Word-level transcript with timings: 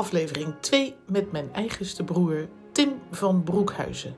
aflevering 0.00 0.54
2 0.60 0.94
met 1.06 1.32
mijn 1.32 1.48
eigenste 1.52 2.04
broer 2.04 2.48
Tim 2.72 2.92
van 3.10 3.42
Broekhuizen. 3.42 4.16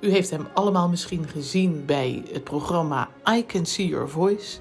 U 0.00 0.10
heeft 0.10 0.30
hem 0.30 0.46
allemaal 0.54 0.88
misschien 0.88 1.28
gezien 1.28 1.84
bij 1.86 2.22
het 2.32 2.44
programma 2.44 3.08
I 3.30 3.46
Can 3.46 3.66
See 3.66 3.86
Your 3.86 4.08
Voice. 4.08 4.58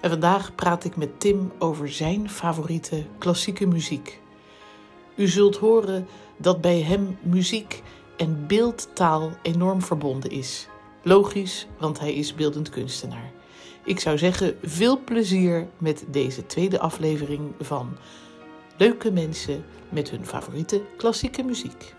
En 0.00 0.10
vandaag 0.10 0.54
praat 0.54 0.84
ik 0.84 0.96
met 0.96 1.20
Tim 1.20 1.52
over 1.58 1.88
zijn 1.88 2.30
favoriete 2.30 3.04
klassieke 3.18 3.66
muziek. 3.66 4.20
U 5.16 5.28
zult 5.28 5.56
horen 5.56 6.06
dat 6.36 6.60
bij 6.60 6.80
hem 6.80 7.18
muziek 7.22 7.82
en 8.16 8.46
beeldtaal 8.46 9.30
enorm 9.42 9.82
verbonden 9.82 10.30
is. 10.30 10.66
Logisch, 11.02 11.66
want 11.78 12.00
hij 12.00 12.14
is 12.14 12.34
beeldend 12.34 12.70
kunstenaar. 12.70 13.30
Ik 13.84 14.00
zou 14.00 14.18
zeggen, 14.18 14.56
veel 14.62 15.00
plezier 15.04 15.68
met 15.78 16.04
deze 16.08 16.46
tweede 16.46 16.80
aflevering 16.80 17.52
van 17.60 17.96
Leuke 18.80 19.10
mensen 19.10 19.64
met 19.88 20.10
hun 20.10 20.26
favoriete 20.26 20.82
klassieke 20.96 21.42
muziek. 21.42 21.94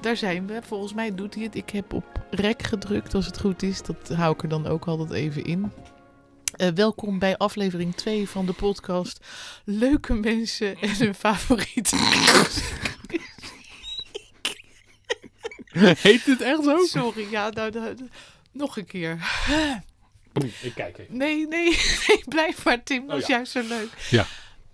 Daar 0.00 0.16
zijn 0.16 0.46
we. 0.46 0.60
Volgens 0.62 0.94
mij 0.94 1.14
doet 1.14 1.34
hij 1.34 1.42
het. 1.44 1.54
Ik 1.54 1.70
heb 1.70 1.92
op 1.92 2.04
rek 2.30 2.62
gedrukt 2.62 3.14
als 3.14 3.26
het 3.26 3.40
goed 3.40 3.62
is. 3.62 3.82
Dat 3.82 4.08
hou 4.08 4.34
ik 4.34 4.42
er 4.42 4.48
dan 4.48 4.66
ook 4.66 4.86
altijd 4.86 5.10
even 5.10 5.44
in. 5.44 5.72
Uh, 6.56 6.68
welkom 6.68 7.18
bij 7.18 7.36
aflevering 7.36 7.94
2 7.94 8.28
van 8.28 8.46
de 8.46 8.52
podcast 8.52 9.26
Leuke 9.64 10.14
mensen 10.14 10.76
en 10.80 10.96
hun 10.96 11.14
favoriete 11.14 11.96
Heet 16.02 16.24
het 16.24 16.40
echt 16.40 16.64
zo? 16.64 16.78
Sorry, 16.84 17.30
ja, 17.30 17.50
nou, 17.50 17.70
nou, 17.70 17.96
nog 18.52 18.76
een 18.76 18.86
keer. 18.86 19.18
Ik 20.62 20.74
kijk 20.74 20.98
even. 20.98 21.16
Nee, 21.16 21.46
nee, 21.48 21.68
nee 22.06 22.22
blijf 22.28 22.64
maar 22.64 22.82
Tim, 22.82 23.06
dat 23.06 23.16
is 23.16 23.22
Oh 23.22 23.28
ja. 23.28 23.34
juist 23.36 23.52
zo 23.52 23.60
leuk. 23.62 23.88
Ja. 24.10 24.26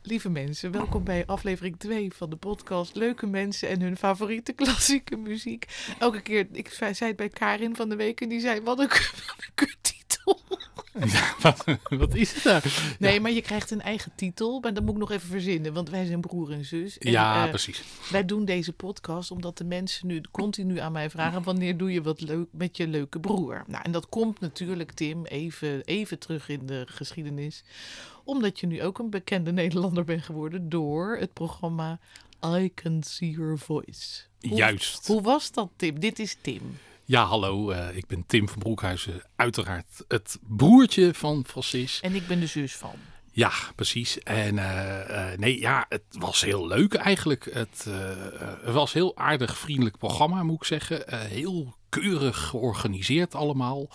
Lieve 0.03 0.29
mensen, 0.29 0.71
welkom 0.71 1.05
bij 1.05 1.27
aflevering 1.27 1.79
2 1.79 2.13
van 2.13 2.31
de 2.31 2.37
podcast 2.37 2.95
Leuke 2.95 3.27
mensen 3.27 3.69
en 3.69 3.81
hun 3.81 3.97
favoriete 3.97 4.53
klassieke 4.53 5.17
muziek. 5.17 5.67
Elke 5.99 6.21
keer, 6.21 6.47
ik 6.53 6.69
zei 6.69 6.95
het 6.99 7.17
bij 7.17 7.29
Karin 7.29 7.77
van 7.77 7.89
de 7.89 7.97
week 7.97 8.21
en 8.21 8.29
die 8.29 8.41
zei, 8.41 8.61
wat 8.61 8.79
een, 8.79 8.89
wat 8.89 9.37
een 9.39 9.55
kuttitel. 9.55 10.41
Ja, 11.07 11.35
wat, 11.41 11.65
wat 11.89 12.15
is 12.15 12.33
het 12.35 12.45
nou? 12.45 12.63
Nee, 12.99 13.21
maar 13.21 13.31
je 13.31 13.43
krijgt 13.43 13.71
een 13.71 13.81
eigen 13.81 14.13
titel, 14.15 14.61
maar 14.61 14.75
dat 14.75 14.83
moet 14.83 14.93
ik 14.93 15.01
nog 15.01 15.11
even 15.11 15.29
verzinnen, 15.29 15.73
want 15.73 15.91
wij 15.91 16.05
zijn 16.07 16.21
broer 16.21 16.53
en 16.53 16.65
zus. 16.65 16.99
En, 16.99 17.11
ja, 17.11 17.45
eh, 17.45 17.49
precies. 17.49 17.83
wij 18.11 18.25
doen 18.25 18.45
deze 18.45 18.73
podcast 18.73 19.31
omdat 19.31 19.59
de 19.59 19.65
mensen 19.65 20.07
nu 20.07 20.21
continu 20.31 20.79
aan 20.79 20.93
mij 20.93 21.11
vragen: 21.11 21.43
wanneer 21.43 21.77
doe 21.77 21.93
je 21.93 22.03
wat 22.03 22.21
leuk 22.21 22.49
met 22.51 22.77
je 22.77 22.87
leuke 22.87 23.21
broer? 23.21 23.65
Nou, 23.67 23.83
en 23.85 23.93
dat 23.93 24.09
komt 24.09 24.41
natuurlijk, 24.41 24.93
Tim, 24.93 25.25
even, 25.25 25.85
even 25.85 26.19
terug 26.19 26.49
in 26.49 26.67
de 26.67 26.85
geschiedenis. 26.89 27.63
Omdat 28.31 28.61
je 28.61 28.67
nu 28.67 28.83
ook 28.83 28.99
een 28.99 29.11
bekende 29.11 29.53
Nederlander 29.53 30.05
bent 30.05 30.23
geworden 30.23 30.69
door 30.69 31.17
het 31.17 31.33
programma 31.33 31.99
I 32.47 32.73
Can 32.75 33.03
See 33.03 33.31
Your 33.31 33.59
Voice. 33.59 34.21
Hoe, 34.41 34.57
Juist. 34.57 35.07
Hoe 35.07 35.23
was 35.23 35.53
dat, 35.53 35.69
Tim? 35.77 36.01
Dit 36.01 36.19
is 36.19 36.37
Tim. 36.41 36.79
Ja, 37.05 37.25
hallo. 37.25 37.71
eh, 37.71 37.97
ik 37.97 38.07
ben 38.07 38.25
Tim 38.27 38.49
van 38.49 38.59
Broekhuizen. 38.59 39.23
Uiteraard 39.37 40.05
het 40.09 40.39
broertje 40.41 41.15
van 41.15 41.45
Francis. 41.47 42.01
En 42.01 42.15
ik 42.15 42.27
ben 42.27 42.41
de 42.41 42.47
zus 42.47 42.77
van. 42.77 42.95
Ja, 43.31 43.53
precies. 43.75 44.19
En 44.19 44.59
eh, 44.59 45.33
eh, 45.33 45.39
nee, 45.39 45.61
ja, 45.61 45.87
het 45.89 46.05
was 46.11 46.41
heel 46.45 46.67
leuk 46.67 46.95
eigenlijk. 46.95 47.45
Het, 47.53 47.87
het 48.65 48.75
was 48.75 48.95
een 48.95 49.01
heel 49.01 49.17
aardig, 49.17 49.59
vriendelijk 49.59 49.99
programma, 49.99 50.43
moet 50.43 50.57
ik 50.57 50.65
zeggen. 50.65 51.19
Heel 51.27 51.75
keurig 51.89 52.49
georganiseerd 52.49 53.35
allemaal. 53.35 53.89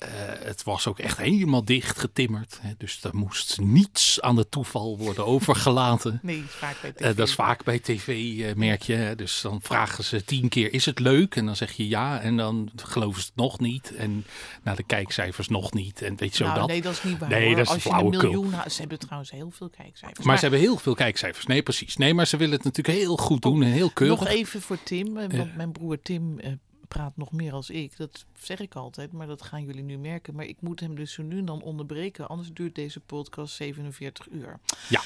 Eh, 0.00 0.08
het 0.44 0.62
was 0.62 0.86
ook 0.86 0.98
echt 0.98 1.18
helemaal 1.18 1.64
dicht 1.64 1.98
getimmerd. 1.98 2.58
Hè, 2.62 2.70
dus 2.78 3.04
er 3.04 3.16
moest 3.16 3.60
niets 3.60 4.20
aan 4.20 4.36
het 4.36 4.50
toeval 4.50 4.98
worden 4.98 5.26
overgelaten. 5.34 6.18
Nee, 6.22 6.42
vaak 6.46 6.76
bij 6.82 6.92
TV. 6.92 7.00
Eh, 7.00 7.16
dat 7.16 7.28
is 7.28 7.34
vaak 7.34 7.64
bij 7.64 7.78
tv, 7.78 8.08
eh, 8.40 8.54
merk 8.54 8.82
je. 8.82 8.94
hè. 8.94 9.14
Dus 9.14 9.40
dan 9.40 9.58
vragen 9.62 10.04
ze 10.04 10.24
tien 10.24 10.48
keer, 10.48 10.72
is 10.72 10.84
het 10.86 10.98
leuk? 10.98 11.36
En 11.36 11.46
dan 11.46 11.56
zeg 11.56 11.72
je 11.72 11.88
ja. 11.88 12.20
En 12.20 12.36
dan 12.36 12.70
geloven 12.76 13.20
ze 13.20 13.26
het 13.26 13.36
nog 13.36 13.58
niet. 13.60 13.94
En 13.94 14.24
naar 14.62 14.76
de 14.76 14.82
kijkcijfers 14.82 15.48
nog 15.48 15.72
niet. 15.72 16.02
En 16.02 16.16
weet 16.16 16.30
je 16.30 16.36
zo 16.36 16.44
nou, 16.44 16.58
dat. 16.58 16.68
nee, 16.68 16.82
dat 16.82 16.92
is 16.92 17.02
niet 17.02 17.18
waar. 17.18 17.28
Nee, 17.28 17.46
hoor. 17.46 17.56
dat 17.56 17.66
is 17.66 17.72
Als 17.72 17.82
je 17.82 17.90
een 17.90 18.08
miljoen 18.08 18.52
ha- 18.52 18.68
Ze 18.68 18.80
hebben 18.80 18.98
trouwens 18.98 19.30
heel 19.30 19.50
veel 19.50 19.68
kijkcijfers. 19.68 20.26
Maar, 20.26 20.36
ze 20.36 20.42
hebben 20.42 20.60
heel 20.60 20.76
veel 20.76 20.94
kijkcijfers. 20.94 21.46
Nee, 21.46 21.62
precies. 21.62 21.96
Nee, 21.96 22.14
maar 22.14 22.26
ze 22.26 22.36
willen 22.36 22.54
het 22.54 22.64
natuurlijk 22.64 22.98
heel 22.98 23.16
goed 23.16 23.42
doen 23.42 23.62
en 23.62 23.70
heel 23.70 23.90
keurig. 23.90 24.18
Nog 24.18 24.28
even 24.28 24.60
voor 24.60 24.78
Tim, 24.82 25.16
eh, 25.16 25.36
want 25.38 25.56
mijn 25.56 25.72
broer 25.72 26.02
Tim 26.02 26.38
eh, 26.38 26.52
praat 26.94 27.16
nog 27.16 27.32
meer 27.32 27.52
als 27.52 27.70
ik. 27.70 27.96
Dat 27.96 28.26
zeg 28.38 28.60
ik 28.60 28.74
altijd, 28.74 29.12
maar 29.12 29.26
dat 29.26 29.42
gaan 29.42 29.64
jullie 29.64 29.82
nu 29.82 29.98
merken. 29.98 30.34
Maar 30.34 30.44
ik 30.44 30.60
moet 30.60 30.80
hem 30.80 30.94
dus 30.94 31.12
zo 31.12 31.22
nu 31.22 31.38
en 31.38 31.44
dan 31.44 31.62
onderbreken, 31.62 32.28
anders 32.28 32.52
duurt 32.52 32.74
deze 32.74 33.00
podcast 33.00 33.54
47 33.54 34.28
uur. 34.30 34.58
Ja. 34.88 35.00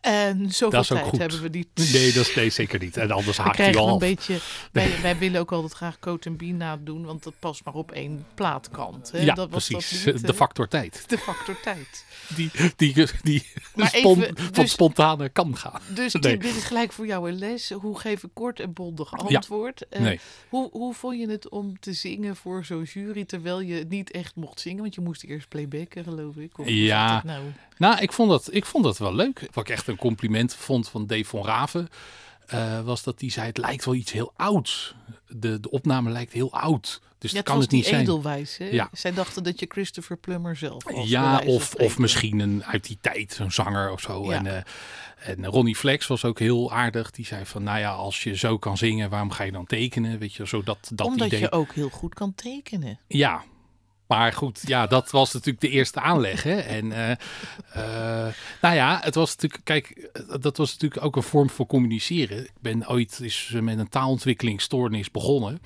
En 0.00 0.50
zoveel 0.50 0.70
Dat 0.70 0.82
is 0.82 0.90
ook 0.92 0.96
tijd 0.98 1.10
goed. 1.10 1.18
hebben 1.18 1.42
we 1.42 1.48
niet. 1.48 1.92
Nee, 1.92 2.12
dat 2.12 2.26
is 2.28 2.34
nee, 2.34 2.50
zeker 2.50 2.78
niet. 2.80 2.96
En 2.96 3.10
anders 3.10 3.36
haakt 3.36 3.56
hij 3.58 3.74
al 3.76 3.88
een 3.88 3.98
beetje. 3.98 4.38
Wij, 4.72 4.90
wij 5.02 5.18
willen 5.18 5.40
ook 5.40 5.52
altijd 5.52 5.72
graag 5.72 5.98
Coat 5.98 6.26
en 6.26 6.36
Bean 6.36 6.56
nadoen, 6.56 7.04
want 7.04 7.22
dat 7.22 7.34
past 7.38 7.64
maar 7.64 7.74
op 7.74 7.90
één 7.92 8.26
plaatkant. 8.34 9.10
Hè? 9.12 9.18
Ja, 9.20 9.34
dat 9.34 9.50
was 9.50 9.66
precies. 9.68 10.04
Dat 10.04 10.14
niet, 10.14 10.26
de 10.26 10.34
factor 10.34 10.68
tijd. 10.68 11.04
de 11.06 11.18
factor 11.18 11.60
tijd. 11.60 12.04
Die, 12.36 12.50
die, 12.76 13.06
die 13.22 13.46
Maar 13.74 13.88
spon- 13.88 14.22
even, 14.22 14.36
van 14.36 14.52
dus- 14.52 14.70
spontane 14.70 15.28
kan 15.28 15.56
gaan. 15.56 15.80
Dus 15.94 16.12
Nee. 16.12 16.36
dit 16.38 16.56
is 16.56 16.64
gelijk 16.64 16.92
voor 16.92 17.06
jou 17.06 17.30
een 17.30 17.38
les. 17.38 17.70
Hoe 17.70 17.98
geef 17.98 18.22
ik 18.22 18.30
kort 18.32 18.60
en 18.60 18.72
bondig 18.72 19.12
antwoord? 19.12 19.88
Eh, 19.88 20.00
Nee. 20.00 20.20
hoe, 20.48 20.68
hoe 20.72 20.94
vond 20.94 21.18
je 21.20 21.30
het 21.30 21.48
om 21.48 21.78
te 21.80 21.92
zingen 21.92 22.36
voor 22.36 22.64
zo'n 22.64 22.82
jury 22.82 23.24
terwijl 23.24 23.60
je 23.60 23.84
niet 23.88 24.10
echt 24.10 24.34
mocht 24.36 24.60
zingen? 24.60 24.80
Want 24.82 24.94
je 24.94 25.00
moest 25.00 25.24
eerst 25.24 25.48
playbacken, 25.48 26.04
geloof 26.04 26.36
ik. 26.36 26.58
Of 26.58 26.68
Ja. 26.68 27.22
nou? 27.24 27.42
Nou, 27.78 28.00
ik 28.00 28.12
vond, 28.12 28.30
dat, 28.30 28.48
ik 28.50 28.64
vond 28.64 28.84
dat 28.84 28.98
wel 28.98 29.14
leuk. 29.14 29.48
Wat 29.52 29.68
ik 29.68 29.74
echt 29.74 29.88
een 29.90 29.96
compliment 29.96 30.54
vond 30.54 30.88
van 30.88 31.06
Dave 31.06 31.24
van 31.24 31.44
Raven... 31.44 31.88
eh, 32.46 32.80
was 32.80 33.02
dat 33.02 33.20
hij 33.20 33.30
zei, 33.30 33.46
het 33.46 33.58
lijkt 33.58 33.84
wel 33.84 33.94
iets 33.94 34.12
heel 34.12 34.32
ouds. 34.36 34.94
De, 35.28 35.60
de 35.60 35.70
opname 35.70 36.10
lijkt 36.10 36.32
heel 36.32 36.52
oud. 36.52 37.00
Dus 37.18 37.30
Ja, 37.30 37.36
dat 37.36 37.46
het 37.46 37.54
kan 37.54 37.62
het 37.62 37.70
niet 37.70 37.82
die 37.82 37.90
zijn. 37.90 38.02
Edelwijs, 38.04 38.56
hè? 38.56 38.64
Ja. 38.64 38.88
Zij 38.92 39.12
dachten 39.12 39.42
dat 39.42 39.60
je 39.60 39.66
Christopher 39.68 40.16
Plummer 40.16 40.56
zelf 40.56 40.84
was. 40.84 41.08
Ja, 41.08 41.38
of, 41.46 41.74
of 41.74 41.98
misschien 41.98 42.38
een, 42.38 42.64
uit 42.64 42.86
die 42.86 42.98
tijd, 43.00 43.32
zo'n 43.32 43.50
zanger 43.50 43.92
of 43.92 44.00
zo. 44.00 44.24
Ja. 44.24 44.32
En, 44.32 44.46
eh, 44.46 44.62
en 45.28 45.46
Ronnie 45.46 45.76
Flex 45.76 46.06
was 46.06 46.24
ook 46.24 46.38
heel 46.38 46.72
aardig. 46.72 47.10
Die 47.10 47.26
zei 47.26 47.46
van, 47.46 47.62
nou 47.62 47.78
ja, 47.78 47.90
als 47.90 48.22
je 48.22 48.36
zo 48.36 48.58
kan 48.58 48.76
zingen, 48.76 49.10
waarom 49.10 49.30
ga 49.30 49.44
je 49.44 49.52
dan 49.52 49.66
tekenen? 49.66 50.18
Weet 50.18 50.34
je, 50.34 50.46
zo 50.46 50.62
dat, 50.62 50.90
dat 50.94 51.06
Omdat 51.06 51.26
idee. 51.26 51.40
je 51.40 51.52
ook 51.52 51.72
heel 51.72 51.88
goed 51.88 52.14
kan 52.14 52.34
tekenen. 52.34 52.98
Ja, 53.06 53.42
maar 54.10 54.32
goed, 54.32 54.60
ja, 54.66 54.86
dat 54.86 55.10
was 55.10 55.32
natuurlijk 55.32 55.60
de 55.60 55.68
eerste 55.70 56.00
aanleg. 56.00 56.42
Hè? 56.42 56.54
En 56.56 56.92
eh, 56.92 57.10
eh, 57.72 58.34
nou 58.60 58.74
ja, 58.74 59.00
het 59.02 59.14
was 59.14 59.30
natuurlijk, 59.36 59.64
kijk, 59.64 60.10
dat 60.40 60.56
was 60.56 60.72
natuurlijk 60.72 61.04
ook 61.04 61.16
een 61.16 61.22
vorm 61.22 61.50
van 61.50 61.66
communiceren. 61.66 62.38
Ik 62.44 62.50
ben 62.60 62.88
ooit 62.88 63.18
eens 63.22 63.48
met 63.60 63.78
een 63.78 63.88
taalontwikkelingsstoornis 63.88 65.10
begonnen. 65.10 65.60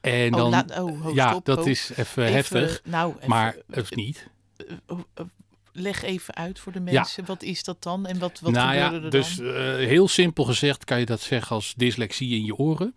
En 0.00 0.34
Oh, 0.34 0.50
dan, 0.50 0.78
oh, 0.82 1.02
ho, 1.02 1.14
ja, 1.14 1.28
stop, 1.30 1.44
dat 1.44 1.58
ho. 1.58 1.64
is 1.64 1.90
even, 1.90 2.22
Even, 2.24 2.32
heftig, 2.32 2.80
Nou, 2.84 3.14
even, 3.16 3.28
maar 3.28 3.56
of 3.74 3.94
niet. 3.94 4.28
eh, 4.86 5.24
leg 5.72 6.02
even 6.02 6.34
uit 6.34 6.58
voor 6.60 6.72
de 6.72 6.80
mensen. 6.80 7.24
Wat 7.24 7.42
is 7.42 7.64
dat 7.64 7.82
dan? 7.82 8.06
En 8.06 8.18
wat, 8.18 8.40
wat 8.40 8.52
nou 8.52 8.74
ja, 8.74 8.92
er 8.92 9.10
dus 9.10 9.36
dan? 9.36 9.46
eh, 9.54 9.74
heel 9.86 10.08
simpel 10.08 10.44
gezegd 10.44 10.84
kan 10.84 10.98
je 10.98 11.06
dat 11.06 11.20
zeggen 11.20 11.56
als 11.56 11.74
dyslexie 11.76 12.34
in 12.38 12.44
je 12.44 12.56
oren. 12.56 12.94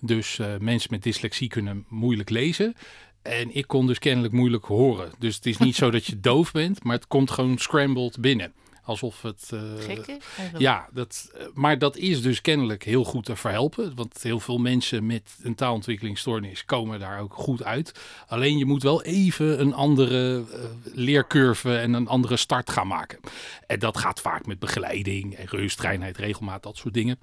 Dus 0.00 0.38
mensen 0.58 0.88
met 0.92 1.02
dyslexie 1.02 1.48
kunnen 1.48 1.84
moeilijk 1.88 2.30
lezen. 2.30 2.74
En 3.22 3.54
ik 3.54 3.66
kon 3.66 3.86
dus 3.86 3.98
kennelijk 3.98 4.32
moeilijk 4.32 4.64
horen. 4.64 5.10
Dus 5.18 5.34
het 5.34 5.46
is 5.46 5.58
niet 5.58 5.76
zo 5.76 5.90
dat 5.90 6.06
je 6.06 6.20
doof 6.30 6.52
bent, 6.52 6.84
maar 6.84 6.94
het 6.94 7.06
komt 7.06 7.30
gewoon 7.30 7.58
scrambled 7.58 8.20
binnen. 8.20 8.52
Alsof 8.84 9.22
het. 9.22 9.52
Gekke? 9.78 10.18
eigenlijk? 10.36 10.58
ja, 10.58 10.88
dat, 10.92 11.30
eh, 11.34 11.46
maar 11.54 11.78
dat 11.78 11.96
is 11.96 12.22
dus 12.22 12.40
kennelijk 12.40 12.82
heel 12.82 13.04
goed 13.04 13.24
te 13.24 13.36
verhelpen. 13.36 13.94
Want 13.94 14.22
heel 14.22 14.40
veel 14.40 14.58
mensen 14.58 15.06
met 15.06 15.38
een 15.42 15.54
taalontwikkelingsstoornis 15.54 16.64
komen 16.64 17.00
daar 17.00 17.20
ook 17.20 17.34
goed 17.34 17.64
uit. 17.64 18.00
Alleen 18.26 18.58
je 18.58 18.64
moet 18.64 18.82
wel 18.82 19.02
even 19.02 19.60
een 19.60 19.74
andere 19.74 20.44
eh, 20.52 20.60
leercurve 20.92 21.76
en 21.76 21.92
een 21.92 22.08
andere 22.08 22.36
start 22.36 22.70
gaan 22.70 22.86
maken. 22.86 23.18
En 23.66 23.78
dat 23.78 23.98
gaat 23.98 24.20
vaak 24.20 24.46
met 24.46 24.58
begeleiding 24.58 25.34
en 25.34 25.46
reustrijnheid, 25.46 26.16
regelmaat, 26.16 26.62
dat 26.62 26.76
soort 26.76 26.94
dingen. 26.94 27.18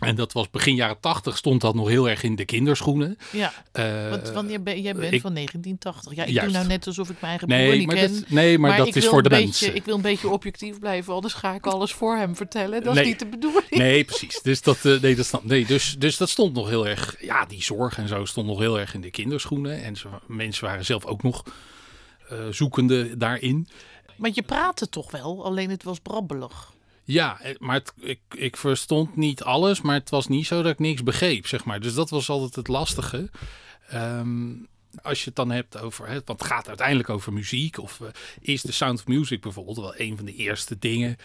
En 0.00 0.14
dat 0.16 0.32
was 0.32 0.50
begin 0.50 0.74
jaren 0.74 1.00
tachtig 1.00 1.36
stond 1.36 1.60
dat 1.60 1.74
nog 1.74 1.88
heel 1.88 2.08
erg 2.08 2.22
in 2.22 2.36
de 2.36 2.44
kinderschoenen. 2.44 3.18
Ja, 3.32 3.52
Eh, 3.72 4.10
want 4.10 4.30
wanneer 4.30 4.62
ben, 4.62 4.80
jij 4.82 4.94
bent 4.94 5.12
ik- 5.12 5.20
van 5.20 5.32
1980. 5.32 6.14
Ja, 6.14 6.22
ik 6.24 6.28
Juist. 6.28 6.48
doe 6.48 6.58
nou 6.58 6.68
net 6.68 6.86
alsof 6.86 7.08
ik 7.10 7.20
mijn 7.20 7.26
eigen 7.30 7.48
broer 7.48 7.58
nee, 7.60 7.78
niet 7.78 7.86
maar 7.86 7.96
ken. 7.96 8.12
dat, 8.20 8.28
nee, 8.30 8.58
maar, 8.58 8.76
dat 8.76 8.96
is 8.96 9.06
voor 9.06 9.22
de 9.22 9.30
een 9.30 9.36
beetje, 9.36 9.44
mensen. 9.66 9.74
Ik 9.74 9.84
wil 9.84 9.94
een 9.94 10.00
beetje 10.02 10.28
objectief 10.28 10.78
blijven, 10.78 11.12
anders 11.14 11.34
ga 11.34 11.54
ik 11.54 11.66
alles 11.66 11.92
voor 11.92 12.16
hem 12.16 12.36
vertellen. 12.36 12.82
Dat 12.82 12.94
Nee. 12.94 13.02
is 13.02 13.08
niet 13.08 13.18
de 13.18 13.26
bedoeling. 13.26 13.70
Nee, 13.70 14.04
precies. 14.10 14.40
Dus 14.42 14.62
dat, 14.62 14.84
eh, 14.84 15.00
nee, 15.00 15.14
dat, 15.16 15.40
nee, 15.42 15.66
dus, 15.66 15.96
dus 15.98 16.16
dat 16.16 16.28
stond 16.28 16.54
nog 16.54 16.68
heel 16.68 16.86
erg. 16.88 17.16
Ja, 17.20 17.44
die 17.44 17.62
zorg 17.62 17.98
en 17.98 18.08
zo 18.08 18.24
stond 18.24 18.46
nog 18.46 18.58
heel 18.58 18.78
erg 18.80 18.94
in 18.94 19.00
de 19.00 19.10
kinderschoenen. 19.10 19.82
En 19.82 19.94
mensen 20.26 20.64
waren 20.64 20.84
zelf 20.84 21.04
ook 21.04 21.22
nog 21.22 21.42
eh, 22.28 22.38
zoekende 22.50 23.16
daarin. 23.16 23.68
Maar 24.16 24.30
je 24.34 24.42
praatte 24.42 24.88
toch 24.88 25.10
wel, 25.10 25.44
alleen 25.44 25.70
het 25.70 25.82
was 25.82 25.98
brabbelig. 25.98 26.72
Ja, 27.06 27.40
eh, 27.40 27.54
maar 27.58 27.74
het, 27.74 27.92
ik, 28.00 28.20
ik 28.36 28.56
verstond 28.56 29.16
niet 29.16 29.42
alles, 29.42 29.80
maar 29.80 29.94
het 29.94 30.10
was 30.10 30.26
niet 30.26 30.46
zo 30.46 30.62
dat 30.62 30.72
ik 30.72 30.78
niks 30.78 31.02
begreep, 31.02 31.46
zeg 31.46 31.64
maar. 31.64 31.80
Dus 31.80 31.94
dat 31.94 32.10
was 32.10 32.28
altijd 32.28 32.54
het 32.54 32.68
lastige. 32.68 33.30
Ehm, 33.88 34.52
als 35.02 35.18
je 35.18 35.24
het 35.24 35.36
dan 35.36 35.50
hebt 35.50 35.78
over, 35.78 36.06
hè, 36.06 36.20
want 36.24 36.40
het 36.40 36.48
gaat 36.48 36.68
uiteindelijk 36.68 37.08
over 37.08 37.32
muziek, 37.32 37.78
of 37.78 38.00
eh, 38.00 38.08
is 38.40 38.62
de 38.62 38.72
Sound 38.72 38.98
of 38.98 39.06
Music 39.06 39.40
bijvoorbeeld 39.40 39.76
wel 39.76 40.00
een 40.00 40.16
van 40.16 40.24
de 40.24 40.34
eerste 40.34 40.78
dingen 40.78 41.16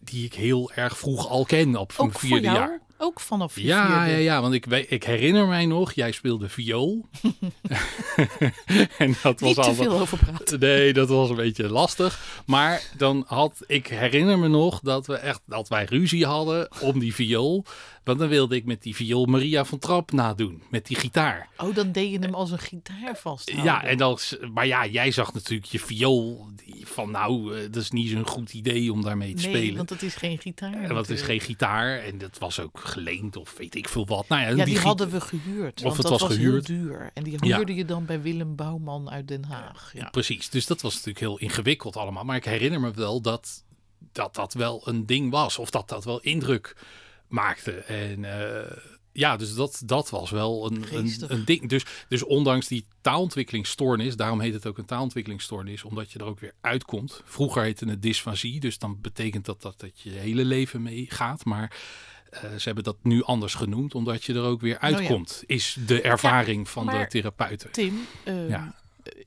die 0.00 0.24
ik 0.24 0.34
heel 0.34 0.72
erg 0.72 0.98
vroeg 0.98 1.28
al 1.28 1.44
ken 1.44 1.76
op 1.76 1.92
mijn 1.98 2.12
vierde 2.12 2.46
jaar. 2.46 2.80
Ook 2.98 3.20
vanaf 3.20 3.54
je 3.54 3.64
Ja, 3.64 3.86
vierde? 3.86 4.10
ja, 4.10 4.16
ja, 4.16 4.40
want 4.40 4.54
ik, 4.54 4.66
ik 4.66 5.04
herinner 5.04 5.46
mij 5.46 5.66
nog, 5.66 5.92
jij 5.92 6.12
speelde 6.12 6.48
viool. 6.48 7.06
en 8.98 9.16
dat 9.22 9.40
was 9.40 9.56
Niet 9.56 9.62
te 9.62 9.74
veel 9.74 10.00
over 10.00 10.18
praten. 10.18 10.60
Nee, 10.60 10.92
dat 10.92 11.08
was 11.08 11.30
een 11.30 11.36
beetje 11.36 11.68
lastig. 11.68 12.42
Maar 12.46 12.82
dan 12.96 13.24
had 13.26 13.60
ik 13.66 13.86
herinner 13.86 14.38
me 14.38 14.48
nog 14.48 14.80
dat 14.80 15.06
we 15.06 15.14
echt 15.14 15.40
dat 15.46 15.68
wij 15.68 15.84
ruzie 15.84 16.26
hadden 16.26 16.68
om 16.80 16.98
die 16.98 17.14
viool. 17.14 17.64
Want 18.06 18.18
dan 18.18 18.28
wilde 18.28 18.56
ik 18.56 18.64
met 18.64 18.82
die 18.82 18.94
viool 18.94 19.24
Maria 19.24 19.64
van 19.64 19.78
Trap 19.78 20.12
nadoen 20.12 20.62
met 20.70 20.86
die 20.86 20.96
gitaar. 20.96 21.48
Oh, 21.56 21.74
dan 21.74 21.92
deed 21.92 22.10
je 22.12 22.18
hem 22.18 22.34
als 22.34 22.50
een 22.50 22.58
gitaar 22.58 23.16
vasthouden. 23.16 23.64
Ja, 23.72 23.84
en 23.84 23.98
dan, 23.98 24.18
maar 24.52 24.66
ja, 24.66 24.86
jij 24.86 25.10
zag 25.10 25.34
natuurlijk 25.34 25.70
je 25.70 25.78
viool 25.78 26.46
van 26.82 27.10
nou, 27.10 27.56
eh, 27.56 27.62
dat 27.62 27.82
is 27.82 27.90
niet 27.90 28.10
zo'n 28.10 28.26
goed 28.26 28.52
idee 28.54 28.92
om 28.92 29.02
daarmee 29.02 29.34
te 29.34 29.46
nee, 29.46 29.56
spelen. 29.56 29.76
want 29.76 29.90
het 29.90 30.02
is 30.02 30.14
geen 30.14 30.38
gitaar. 30.38 30.72
En 30.72 30.96
het 30.96 31.10
is 31.10 31.22
geen 31.22 31.40
gitaar 31.40 31.98
en 31.98 32.18
dat 32.18 32.38
was 32.38 32.60
ook 32.60 32.80
geleend 32.80 33.36
of 33.36 33.54
weet 33.58 33.74
ik 33.74 33.88
veel 33.88 34.06
wat. 34.06 34.28
Nou 34.28 34.42
ja, 34.42 34.48
Ja, 34.48 34.64
die, 34.64 34.78
hadden 34.78 35.10
we 35.10 35.20
gehuurd. 35.20 35.76
Of 35.78 35.82
want 35.82 35.96
het 35.96 36.06
dat 36.06 36.20
was 36.20 36.32
gehuurd. 36.32 36.66
heel 36.66 36.76
duur. 36.78 37.10
En 37.14 37.22
die 37.22 37.36
Ja. 37.46 37.56
huurde 37.56 37.74
je 37.74 37.84
dan 37.84 38.04
bij 38.04 38.22
Willem 38.22 38.54
Bouwman 38.56 39.10
uit 39.10 39.28
Den 39.28 39.44
Haag. 39.44 39.90
Ja. 39.94 40.08
Precies, 40.10 40.48
dus 40.50 40.66
dat 40.66 40.80
was 40.80 40.92
natuurlijk 40.92 41.20
heel 41.20 41.38
ingewikkeld 41.38 41.96
allemaal. 41.96 42.24
Maar 42.24 42.36
ik 42.36 42.44
herinner 42.44 42.80
me 42.80 42.90
wel 42.90 43.20
dat 43.20 43.64
dat, 44.12 44.34
dat 44.34 44.54
wel 44.54 44.82
een 44.84 45.06
ding 45.06 45.30
was. 45.30 45.58
Of 45.58 45.70
dat 45.70 45.88
dat 45.88 46.04
wel 46.04 46.20
indruk 46.20 46.76
maakte. 47.28 47.72
En 47.72 48.24
eh, 48.24 48.76
ja, 49.12 49.36
dus 49.36 49.54
dat, 49.54 49.82
dat 49.84 50.10
was 50.10 50.30
wel 50.30 50.66
een, 50.70 50.84
een, 50.92 51.12
een 51.28 51.44
ding. 51.44 51.68
Dus, 51.68 51.84
dus 52.08 52.22
ondanks 52.24 52.66
die 52.68 52.86
taalontwikkelingsstoornis, 53.00 54.16
daarom 54.16 54.40
heet 54.40 54.54
het 54.54 54.66
ook 54.66 54.78
een 54.78 54.84
taalontwikkelingsstoornis, 54.84 55.84
omdat 55.84 56.12
je 56.12 56.18
er 56.18 56.24
ook 56.24 56.40
weer 56.40 56.54
uitkomt. 56.60 57.22
Vroeger 57.24 57.62
heette 57.62 57.88
het 57.88 58.02
dysfasie, 58.02 58.60
dus 58.60 58.78
dan 58.78 58.98
betekent 59.00 59.44
dat 59.44 59.62
dat, 59.62 59.80
dat 59.80 60.00
je 60.00 60.10
hele 60.10 60.44
leven 60.44 60.82
mee 60.82 61.06
gaat. 61.08 61.44
Maar 61.44 61.76
eh, 62.30 62.40
ze 62.40 62.62
hebben 62.64 62.84
dat 62.84 62.96
nu 63.02 63.22
anders 63.22 63.54
genoemd, 63.54 63.94
omdat 63.94 64.24
je 64.24 64.34
er 64.34 64.42
ook 64.42 64.60
weer 64.60 64.74
Oh 64.82 64.90
ja. 64.90 64.96
uitkomt. 64.96 65.42
Is 65.46 65.76
de 65.86 66.00
ervaring 66.00 66.68
van 66.68 66.86
de 66.86 67.06
therapeuten. 67.08 67.72
Tim, 67.72 68.06
ehm, 68.24 68.48
Ja. 68.48 68.74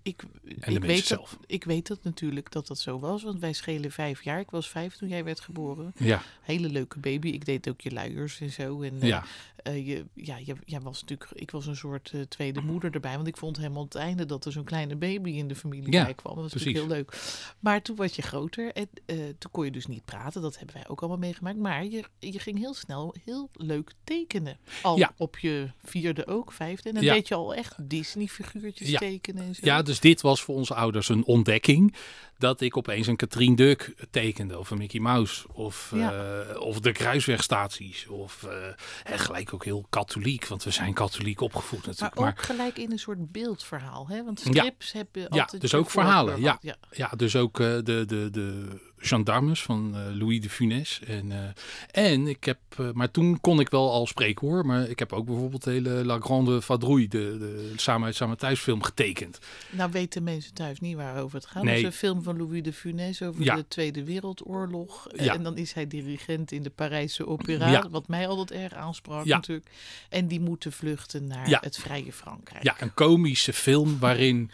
ik, 0.02 0.24
ik, 0.50 0.80
weet 0.80 0.98
dat, 0.98 1.06
zelf. 1.06 1.38
ik 1.46 1.64
weet 1.64 1.88
dat 1.88 2.04
natuurlijk 2.04 2.52
dat 2.52 2.68
dat 2.68 2.80
zo 2.80 3.00
was. 3.00 3.24
Want 3.24 3.40
wij 3.40 3.54
schelen 3.54 3.92
vijf 3.92 4.24
jaar. 4.24 4.40
Ik 4.40 4.50
was 4.50 4.70
vijf 4.70 4.96
toen 4.96 5.10
jij 5.10 5.24
werd 5.24 5.40
geboren. 5.40 5.94
Ja, 5.98 6.22
Hele 6.42 6.70
leuke 6.70 7.00
baby. 7.00 7.28
Ik 7.28 7.46
deed 7.46 7.70
ook 7.70 7.82
je 7.82 7.92
luiers 7.92 8.40
en 8.40 8.52
zo. 8.52 8.82
En, 8.82 9.02
eh, 9.02 9.08
ja. 9.08 9.24
eh, 9.64 9.88
je, 9.88 10.06
ja, 10.14 10.38
je, 10.38 10.56
jij 10.66 10.80
was 10.82 11.02
natuurlijk, 11.02 11.32
ik 11.34 11.52
was 11.52 11.66
een 11.66 11.76
soort 11.76 12.12
eh, 12.14 12.22
tweede 12.22 12.62
moeder 12.62 12.94
erbij. 12.94 13.16
Want 13.16 13.28
ik 13.28 13.38
vond 13.38 13.58
helemaal 13.58 13.84
het 13.84 13.96
einde 13.96 14.26
dat 14.26 14.46
er 14.46 14.52
zo'n 14.52 14.64
kleine 14.64 14.96
baby 14.96 15.30
in 15.32 15.48
de 15.48 15.56
familie 15.56 15.92
Ja, 15.92 16.04
bij 16.04 16.14
kwam. 16.14 16.34
Dat 16.36 16.44
was 16.44 16.54
natuurlijk 16.54 16.86
heel 16.86 16.96
leuk. 16.96 17.32
Maar 17.60 17.82
toen 17.82 17.96
was 17.96 18.16
je 18.16 18.22
groter 18.22 18.72
en 18.74 18.90
toen 19.38 19.52
kon 19.52 19.66
je 19.66 19.72
dus 19.72 19.86
niet 19.88 20.06
praten. 20.06 20.42
Dat 20.42 20.58
hebben 20.58 20.76
wij 20.76 20.88
ook 20.88 21.00
allemaal 21.00 21.18
meegemaakt. 21.20 21.58
Maar 21.58 21.86
je, 21.86 22.04
je 22.20 22.40
ging 22.40 22.58
heel 22.58 22.74
snel 22.74 23.16
heel 23.26 23.50
leuk 23.54 23.92
tekenen. 24.04 24.58
Al 24.82 24.98
Ja. 24.98 25.14
op 25.18 25.38
je 25.38 25.72
vierde 25.84 26.28
ook, 26.28 26.52
vijfde. 26.52 26.90
En 26.90 26.96
dan 26.96 27.04
Ja. 27.04 27.14
deed 27.14 27.28
je 27.28 27.36
al 27.36 27.56
echt 27.56 27.90
Disney-figuurtjes 27.90 28.98
tekenen 28.98 29.44
en 29.44 29.56
zo. 29.56 29.62
Ja, 29.66 29.82
dus 29.82 30.00
dit 30.00 30.22
was 30.22 30.39
voor 30.42 30.56
onze 30.56 30.74
ouders 30.74 31.10
een 31.10 31.26
ontdekking. 31.26 31.96
Dat 32.38 32.62
ik 32.62 32.78
opeens 32.78 33.08
een 33.08 33.16
Katrien 33.16 33.56
Duk 33.56 33.94
tekende. 34.12 34.60
Of 34.60 34.70
een 34.70 34.78
Mickey 34.78 35.00
Mouse. 35.00 35.48
Of, 35.54 35.92
Ja. 35.96 36.42
eh, 36.50 36.62
of 36.62 36.80
de 36.80 36.92
kruiswegstaties. 36.92 38.08
Of 38.08 38.44
eh, 38.44 38.66
en 39.14 39.20
gelijk 39.20 39.54
ook 39.54 39.64
heel 39.66 39.86
katholiek. 39.90 40.46
Want 40.48 40.64
we 40.64 40.72
zijn 40.72 40.94
katholiek 40.94 41.42
opgevoed 41.42 41.80
Maar 41.80 41.88
natuurlijk. 41.88 42.18
ook 42.20 42.24
Maar, 42.24 42.38
gelijk 42.38 42.78
in 42.78 42.92
een 42.92 43.00
soort 43.00 43.32
beeldverhaal. 43.32 44.08
Hè? 44.08 44.24
Want 44.24 44.42
Ja. 44.44 44.52
strips 44.52 44.92
hebben 44.92 45.22
Ja, 45.22 45.42
altijd 45.42 45.62
dus 45.62 45.72
je 45.72 45.78
ook 45.78 45.90
verhalen, 45.90 46.42
ja. 46.42 46.60
ja, 46.92 47.10
dus 47.18 47.36
ook 47.36 47.60
eh, 47.60 47.66
de, 47.68 48.04
de, 48.06 48.30
de 48.32 48.68
gendarmes 49.00 49.62
van 49.62 49.96
eh, 49.96 50.02
Louis 50.16 50.42
de 50.42 50.50
Funès. 50.50 51.00
En, 51.08 51.32
eh, 51.32 52.12
en 52.12 52.28
ik 52.28 52.44
heb, 52.44 52.58
eh, 52.78 52.90
maar 52.94 53.12
toen 53.12 53.42
kon 53.42 53.60
ik 53.60 53.70
wel 53.70 53.92
al 53.92 54.08
spreken 54.08 54.48
hoor. 54.48 54.66
Maar 54.66 54.90
ik 54.90 55.00
heb 55.00 55.14
ook 55.14 55.26
bijvoorbeeld 55.26 55.64
de 55.64 55.72
hele 55.72 56.06
La 56.06 56.20
Grande 56.20 56.62
Vadrouille. 56.62 57.08
De, 57.08 57.38
de 57.40 57.74
Samen 57.76 58.06
uit 58.06 58.16
Samen 58.16 58.38
Thuis 58.38 58.60
film 58.60 58.84
getekend. 58.84 59.40
Nou 59.70 59.92
weten 59.92 60.24
mensen 60.24 60.54
thuis 60.54 60.80
niet 60.80 60.96
waarover 60.96 61.36
het 61.38 61.46
gaat. 61.46 61.64
Nee. 61.64 61.78
Is 61.78 61.84
een 61.84 61.92
film 61.92 62.24
van 62.24 62.38
Louis 62.38 62.64
de 62.64 62.74
Funès 62.74 63.22
over 63.22 63.44
Ja. 63.44 63.56
de 63.56 63.68
Tweede 63.68 64.04
Wereldoorlog. 64.04 65.08
Ja. 65.16 65.34
En 65.34 65.44
dan 65.44 65.58
is 65.58 65.74
hij 65.74 65.88
dirigent 65.88 66.52
in 66.52 66.64
de 66.64 66.70
Parijse 66.70 67.28
opera. 67.28 67.72
Ja. 67.72 67.90
Wat 67.90 68.08
mij 68.08 68.28
altijd 68.28 68.52
erg 68.52 68.74
aansprak 68.74 69.26
natuurlijk. 69.26 69.70
En 70.10 70.28
die 70.28 70.40
moeten 70.40 70.72
vluchten 70.72 71.28
naar 71.28 71.60
het 71.62 71.78
vrije 71.78 72.14
Frankrijk. 72.14 72.64
Ja, 72.64 72.76
een 72.80 72.94
komische 72.94 73.54
film 73.54 74.00
waarin 74.00 74.52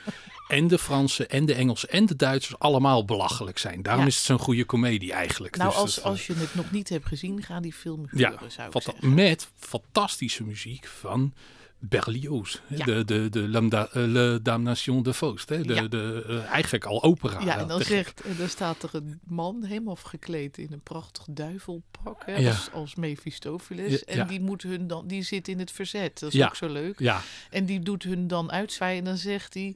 en 0.48 0.68
de 0.68 0.78
Fransen 0.78 1.30
en 1.30 1.46
de 1.46 1.54
Engelsen 1.54 1.90
en 1.90 2.06
de 2.06 2.16
Duitsers 2.16 2.60
allemaal 2.60 3.06
belachelijk 3.06 3.58
zijn. 3.58 3.82
Daarom 3.82 4.06
is 4.06 4.16
het 4.16 4.24
zo'n 4.36 4.46
goede 4.46 4.66
komedie 4.66 5.14
eigenlijk. 5.14 5.56
Nou, 5.58 5.70
Dus 5.70 5.80
als, 5.80 5.96
dat, 5.96 6.04
eh, 6.04 6.10
als 6.10 6.28
je 6.28 6.34
het 6.34 6.56
nog 6.56 6.72
niet 6.72 6.90
hebt 6.90 7.06
gezien, 7.06 7.44
ga 7.44 7.60
die 7.60 7.74
film 7.74 8.08
ja, 8.12 8.30
huren, 8.32 8.52
zou 8.52 8.70
ik 8.74 8.82
zeggen. 8.82 9.14
met 9.14 9.48
fantastische 9.58 10.44
muziek 10.44 10.86
van 10.88 11.34
Berlioz. 11.80 12.60
Ja. 12.68 12.86
De, 12.86 13.06
de, 13.06 13.30
de 13.30 13.48
Lambda, 13.50 13.88
eh, 13.88 14.04
Le 14.06 14.40
Damnation 14.42 15.04
de 15.04 15.14
Faust. 15.14 15.50
Hè, 15.50 15.62
de, 15.64 15.74
Ja. 15.74 15.82
de, 15.88 16.24
eh, 16.28 16.52
eigenlijk 16.52 16.86
al 16.86 17.04
opera. 17.04 17.40
Ja, 17.42 17.58
en 17.58 17.68
dan 17.68 17.82
zegt, 17.82 18.22
en 18.22 18.36
dan 18.38 18.50
staat 18.50 18.84
er 18.84 18.90
een 18.94 19.20
man 19.24 19.64
helemaal 19.64 19.96
gekleed 19.96 20.58
in 20.58 20.68
een 20.72 20.82
prachtig 20.82 21.26
duivelpak, 21.30 22.26
hè, 22.26 22.36
Ja. 22.38 22.50
als, 22.50 22.70
als 22.72 22.96
Mephistopheles. 22.96 23.92
Ja, 23.92 24.00
en 24.06 24.16
ja. 24.18 24.24
die 24.26 24.42
moet 24.42 24.62
hun 24.62 24.88
dan, 24.88 25.08
die 25.08 25.22
zit 25.24 25.48
in 25.48 25.60
het 25.60 25.72
verzet. 25.72 26.20
Dat 26.20 26.30
is 26.30 26.36
Ja. 26.40 26.46
ook 26.48 26.56
zo 26.56 26.68
leuk. 26.68 27.00
Ja, 27.00 27.22
En 27.50 27.66
die 27.66 27.80
doet 27.80 28.04
hun 28.04 28.28
dan 28.28 28.52
uitzwaaien 28.52 28.98
en 29.00 29.06
dan 29.06 29.18
zegt 29.18 29.54
hij, 29.54 29.76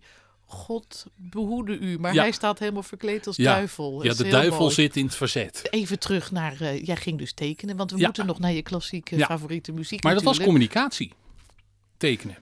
God 0.51 1.05
behoede 1.15 1.77
u. 1.77 1.99
Maar 1.99 2.13
Ja. 2.13 2.21
hij 2.21 2.31
staat 2.31 2.59
helemaal 2.59 2.83
verkleed 2.83 3.27
als 3.27 3.35
Ja. 3.35 3.53
duivel. 3.53 4.03
Ja 4.03 4.13
de 4.13 4.27
duivel 4.27 4.59
mooi. 4.59 4.73
zit 4.73 4.95
in 4.95 5.05
het 5.05 5.15
verzet. 5.15 5.67
Even 5.69 5.99
terug 5.99 6.31
naar, 6.31 6.61
eh, 6.61 6.85
jij 6.85 6.95
ging 6.95 7.17
dus 7.17 7.33
tekenen, 7.33 7.75
want 7.77 7.91
we 7.91 7.97
Ja. 7.97 8.05
moeten 8.05 8.25
nog 8.25 8.39
naar 8.39 8.51
je 8.51 8.61
klassieke 8.61 9.19
favoriete 9.19 9.71
muziek 9.71 10.03
Maar 10.03 10.13
dat 10.13 10.23
was 10.23 10.39
communicatie. 10.39 11.13
Tekenen. 11.97 12.37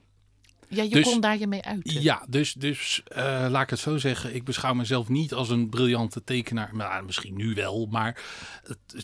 Ja, 0.70 0.82
je 0.82 0.88
dus- 0.90 1.04
kon 1.04 1.20
daar 1.20 1.38
je 1.38 1.46
mee 1.46 1.62
uiten. 1.62 2.02
Ja, 2.02 2.24
dus, 2.28 2.52
dus 2.52 3.02
eh, 3.08 3.46
laat 3.50 3.62
ik 3.62 3.70
het 3.70 3.78
zo 3.78 3.96
zeggen. 3.98 4.34
Ik 4.34 4.44
beschouw 4.44 4.74
mezelf 4.74 5.08
niet 5.08 5.34
als 5.34 5.48
een 5.48 5.68
briljante 5.68 6.24
tekenaar. 6.24 6.70
Nou, 6.76 7.04
misschien 7.04 7.36
nu 7.36 7.54
wel, 7.54 7.86
maar 7.90 8.22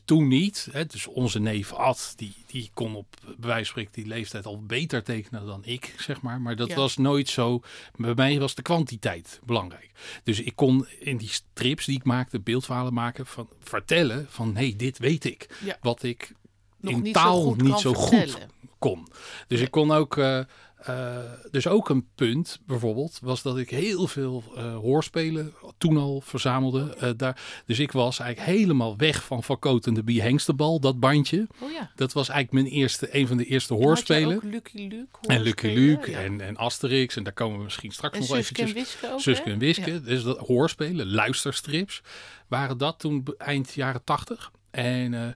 toen 0.04 0.28
niet. 0.28 0.68
Hè. 0.72 0.84
Dus 0.86 1.06
onze 1.06 1.38
neef 1.38 1.72
Ad, 1.72 2.12
die, 2.16 2.34
die 2.46 2.70
kon 2.74 2.94
op 2.94 3.06
bij 3.22 3.34
wijze 3.38 3.54
van 3.56 3.64
spreken 3.64 3.92
die 3.92 4.06
leeftijd 4.06 4.46
al 4.46 4.62
beter 4.62 5.02
tekenen 5.02 5.46
dan 5.46 5.62
ik, 5.64 5.94
zeg 5.98 6.20
maar. 6.22 6.40
Maar 6.40 6.56
dat 6.56 6.68
Ja. 6.68 6.74
was 6.74 6.96
nooit 6.96 7.28
zo. 7.28 7.60
Bij 7.96 8.14
mij 8.14 8.38
was 8.38 8.54
de 8.54 8.62
kwantiteit 8.62 9.40
belangrijk. 9.44 9.90
Dus 10.22 10.40
ik 10.40 10.56
kon 10.56 10.86
in 11.00 11.16
die 11.16 11.28
strips 11.28 11.84
die 11.86 11.96
ik 11.96 12.04
maakte, 12.04 12.40
beeldverhalen 12.40 12.94
maken, 12.94 13.26
van 13.26 13.48
vertellen 13.62 14.26
van 14.30 14.52
nee, 14.52 14.76
dit 14.76 14.98
weet 14.98 15.24
ik. 15.24 15.56
Ja. 15.64 15.76
Wat 15.80 16.02
ik 16.02 16.32
Nog 16.80 16.92
in 16.92 17.02
niet 17.02 17.14
taal 17.14 17.40
zo 17.42 17.48
goed 17.48 17.62
niet 17.62 17.78
zo 17.78 17.94
goed 17.94 18.08
vertellen. 18.18 18.50
kon. 18.78 19.08
Dus 19.48 19.60
ik 19.60 19.70
kon 19.70 19.90
ook. 19.92 20.16
eh, 20.16 20.40
eh, 20.84 21.18
dus 21.50 21.66
ook 21.66 21.88
een 21.88 22.06
punt 22.14 22.60
bijvoorbeeld 22.66 23.18
was 23.22 23.42
dat 23.42 23.58
ik 23.58 23.70
heel 23.70 24.06
veel 24.06 24.44
eh, 24.56 24.76
hoorspelen 24.76 25.52
toen 25.78 25.96
al 25.96 26.20
verzamelde. 26.20 26.94
eh, 26.94 27.10
daar, 27.16 27.62
dus 27.66 27.78
ik 27.78 27.92
was 27.92 28.18
eigenlijk 28.18 28.58
helemaal 28.58 28.96
weg 28.96 29.24
van 29.24 29.42
Van 29.42 29.58
en 29.60 29.94
de 29.94 30.02
Bie 30.02 30.22
Hengstebal, 30.22 30.80
dat 30.80 31.00
bandje. 31.00 31.46
Oh 31.60 31.70
ja. 31.72 31.90
Dat 31.96 32.12
was 32.12 32.28
eigenlijk 32.28 32.64
mijn 32.64 32.74
eerste, 32.80 33.16
een 33.16 33.26
van 33.26 33.36
de 33.36 33.44
eerste 33.44 33.74
hoorspelen. 33.74 34.36
ook 34.36 34.42
Lucky 34.42 34.88
Luke 34.88 35.18
En 35.26 35.40
Lucky? 35.40 35.66
Luke 35.66 36.10
Ja. 36.10 36.18
en, 36.20 36.40
en 36.40 36.56
Asterix. 36.56 37.16
En 37.16 37.22
daar 37.22 37.32
komen 37.32 37.58
we 37.58 37.64
misschien 37.64 37.92
straks 37.92 38.14
En 38.14 38.20
nog 38.20 38.36
Suske 38.36 38.54
en 38.54 38.68
eventjes. 38.68 38.92
Wiske 38.92 39.12
ook, 39.12 39.20
Suske 39.20 39.50
en 39.50 39.58
Wiske. 39.58 39.92
Ja. 39.92 39.98
Dus 39.98 40.22
dat 40.22 40.38
hoorspelen, 40.38 41.10
luisterstrips. 41.10 42.00
Waren 42.48 42.78
dat 42.78 42.98
toen 42.98 43.26
eind 43.38 43.72
jaren 43.74 44.04
tachtig. 44.04 44.50
En 44.70 45.34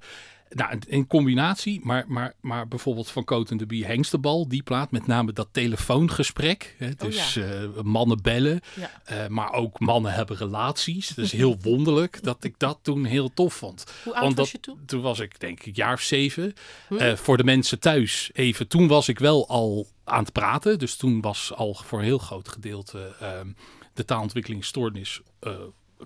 nou, 0.50 0.72
in- 0.72 0.82
in 0.86 1.06
combinatie, 1.06 1.80
maar, 1.82 2.04
maar, 2.08 2.34
maar 2.40 2.68
bijvoorbeeld 2.68 3.10
van 3.10 3.24
en 3.50 3.56
de 3.56 3.66
Bie 3.66 3.84
Hengstebal, 3.86 4.48
die 4.48 4.62
plaat, 4.62 4.90
met 4.90 5.06
name 5.06 5.32
dat 5.32 5.48
telefoongesprek. 5.52 6.74
Hè, 6.78 6.94
dus 6.94 7.36
eh, 7.36 7.62
mannen 7.82 8.22
bellen, 8.22 8.60
Ja. 8.74 8.90
eh, 9.04 9.26
maar 9.28 9.52
ook 9.52 9.80
mannen 9.80 10.12
hebben 10.12 10.36
relaties. 10.36 11.08
Dus 11.08 11.32
heel 11.32 11.56
wonderlijk 11.62 12.22
dat 12.22 12.44
ik 12.44 12.54
dat 12.58 12.78
toen 12.82 13.04
heel 13.04 13.32
tof 13.34 13.54
vond. 13.54 13.84
Hoe 14.04 14.14
oud 14.14 14.22
Want 14.24 14.36
was 14.36 14.50
je 14.52 14.60
toen? 14.60 14.78
Toen 14.86 15.00
was 15.00 15.18
ik 15.18 15.40
denk 15.40 15.62
ik 15.62 15.76
jaar 15.76 15.92
of 15.92 16.00
zeven. 16.00 16.54
Eh, 16.98 17.14
voor 17.16 17.36
de 17.36 17.44
mensen 17.44 17.78
thuis 17.80 18.30
even. 18.32 18.68
Toen 18.68 18.88
was 18.88 19.08
ik 19.08 19.18
wel 19.18 19.48
al 19.48 19.86
aan 20.04 20.22
het 20.22 20.32
praten. 20.32 20.78
Dus 20.78 20.96
toen 20.96 21.20
was 21.20 21.52
al 21.54 21.74
voor 21.74 21.98
een 21.98 22.04
heel 22.04 22.18
groot 22.18 22.48
gedeelte 22.48 23.14
ehm, 23.20 23.48
de 23.94 24.04
taalontwikkelingsstoornis 24.04 25.20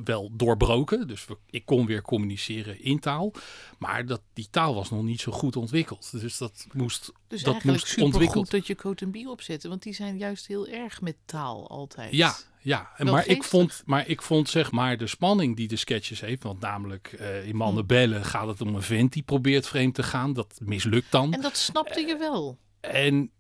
wel 0.05 0.31
doorbroken. 0.33 1.09
Dus 1.09 1.27
ik 1.51 1.65
kon 1.65 1.87
weer 1.87 2.03
communiceren 2.03 2.83
in 2.83 2.99
taal. 2.99 3.33
Maar 3.79 4.07
dat, 4.07 4.23
die 4.33 4.49
taal 4.51 4.75
was 4.75 4.91
nog 4.91 5.03
niet 5.03 5.21
zo 5.21 5.33
goed 5.33 5.57
ontwikkeld. 5.57 6.21
Dus 6.21 6.39
dat 6.39 6.67
moest, 6.73 7.13
Dus 7.29 7.43
dat 7.43 7.65
moest 7.65 8.01
ontwikkeld. 8.01 8.51
dat 8.51 8.67
je 8.67 8.75
Coat 8.75 9.01
en 9.01 9.11
Bie 9.11 9.31
opzette. 9.31 9.69
Want 9.69 9.83
die 9.83 9.95
zijn 9.95 10.19
juist 10.19 10.47
heel 10.47 10.67
erg 10.67 11.01
met 11.01 11.17
taal 11.25 11.69
altijd. 11.69 12.13
Ja, 12.13 12.37
ja. 12.61 12.91
En 12.97 13.07
maar, 13.07 13.27
ik 13.27 13.45
vond, 13.45 13.83
maar 13.85 14.09
ik 14.09 14.23
vond 14.23 14.49
zeg 14.49 14.71
maar 14.71 14.97
de 14.97 15.07
spanning 15.07 15.57
die 15.57 15.69
de 15.69 15.77
sketches 15.77 16.21
heeft. 16.21 16.43
Want 16.43 16.61
namelijk 16.61 17.13
eh, 17.13 17.47
in 17.49 17.57
Mannen 17.57 17.87
bellen 17.87 18.25
gaat 18.25 18.47
het 18.47 18.61
om 18.61 18.75
een 18.75 18.83
vent 18.83 19.13
die 19.13 19.23
probeert 19.23 19.67
vreemd 19.67 19.95
te 19.95 20.03
gaan. 20.03 20.33
Dat 20.33 20.61
mislukt 20.63 21.11
dan. 21.11 21.33
En 21.33 21.41
dat 21.41 21.57
snapte 21.57 22.01
je 22.01 22.17
wel. 22.17 22.59
En 22.81 23.31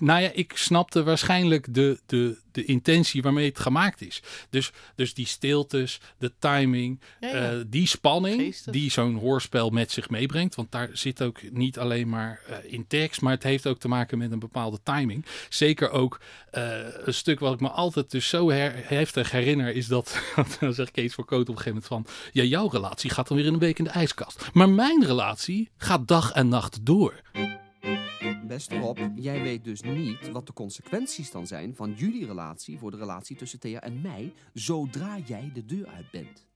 nou 0.00 0.22
ja, 0.22 0.30
ik 0.34 0.52
snapte 0.56 1.02
waarschijnlijk 1.02 1.74
de, 1.74 1.98
de, 2.06 2.38
de 2.52 2.64
intentie 2.64 3.22
waarmee 3.22 3.48
het 3.48 3.58
gemaakt 3.58 4.00
is. 4.00 4.22
Dus, 4.50 4.70
dus 4.94 5.14
die 5.14 5.26
stiltes, 5.26 6.00
de 6.18 6.32
timing, 6.38 7.00
Ja, 7.20 7.28
ja. 7.28 7.34
eh, 7.50 7.58
die 7.66 7.86
spanning 7.86 8.40
Geestig. 8.40 8.72
die 8.72 8.90
zo'n 8.90 9.14
hoorspel 9.14 9.70
met 9.70 9.90
zich 9.92 10.10
meebrengt. 10.10 10.54
Want 10.54 10.72
daar 10.72 10.88
zit 10.92 11.22
ook 11.22 11.38
niet 11.52 11.78
alleen 11.78 12.08
maar 12.08 12.40
eh, 12.48 12.72
in 12.72 12.86
tekst, 12.86 13.20
maar 13.20 13.32
het 13.32 13.42
heeft 13.42 13.66
ook 13.66 13.78
te 13.78 13.88
maken 13.88 14.18
met 14.18 14.32
een 14.32 14.38
bepaalde 14.38 14.78
timing. 14.82 15.26
Zeker 15.48 15.90
ook 15.90 16.20
eh, 16.50 16.78
een 17.04 17.14
stuk 17.14 17.40
wat 17.40 17.52
ik 17.54 17.60
me 17.60 17.68
altijd 17.68 18.10
dus 18.10 18.28
zo 18.28 18.50
her- 18.50 18.88
heftig 18.88 19.30
herinner, 19.30 19.74
is 19.74 19.86
dat, 19.86 20.20
dan 20.60 20.74
zegt 20.74 20.90
Kees 20.90 21.14
voor 21.14 21.24
Koot 21.24 21.48
op 21.48 21.56
een 21.56 21.62
gegeven 21.62 21.82
moment 21.90 22.14
van, 22.14 22.30
ja, 22.32 22.42
jouw 22.42 22.68
relatie 22.68 23.10
gaat 23.10 23.28
dan 23.28 23.36
weer 23.36 23.46
een 23.46 23.58
week 23.58 23.78
in 23.78 23.84
de 23.84 23.90
ijskast. 23.90 24.48
Maar 24.52 24.68
mijn 24.68 25.04
relatie 25.04 25.70
gaat 25.76 26.08
dag 26.08 26.32
en 26.32 26.48
nacht 26.48 26.86
door. 26.86 27.20
Beste 28.46 28.78
Rob, 28.78 28.98
jij 29.14 29.42
weet 29.42 29.64
dus 29.64 29.80
niet 29.82 30.30
wat 30.30 30.46
de 30.46 30.52
consequenties 30.52 31.30
dan 31.30 31.46
zijn 31.46 31.74
van 31.74 31.92
jullie 31.92 32.26
relatie 32.26 32.78
voor 32.78 32.90
de 32.90 32.96
relatie 32.96 33.36
tussen 33.36 33.60
Thea 33.60 33.80
en 33.80 34.00
mij, 34.00 34.32
zodra 34.54 35.18
jij 35.24 35.50
de 35.54 35.64
deur 35.64 35.86
uit 35.86 36.10
bent. 36.10 36.46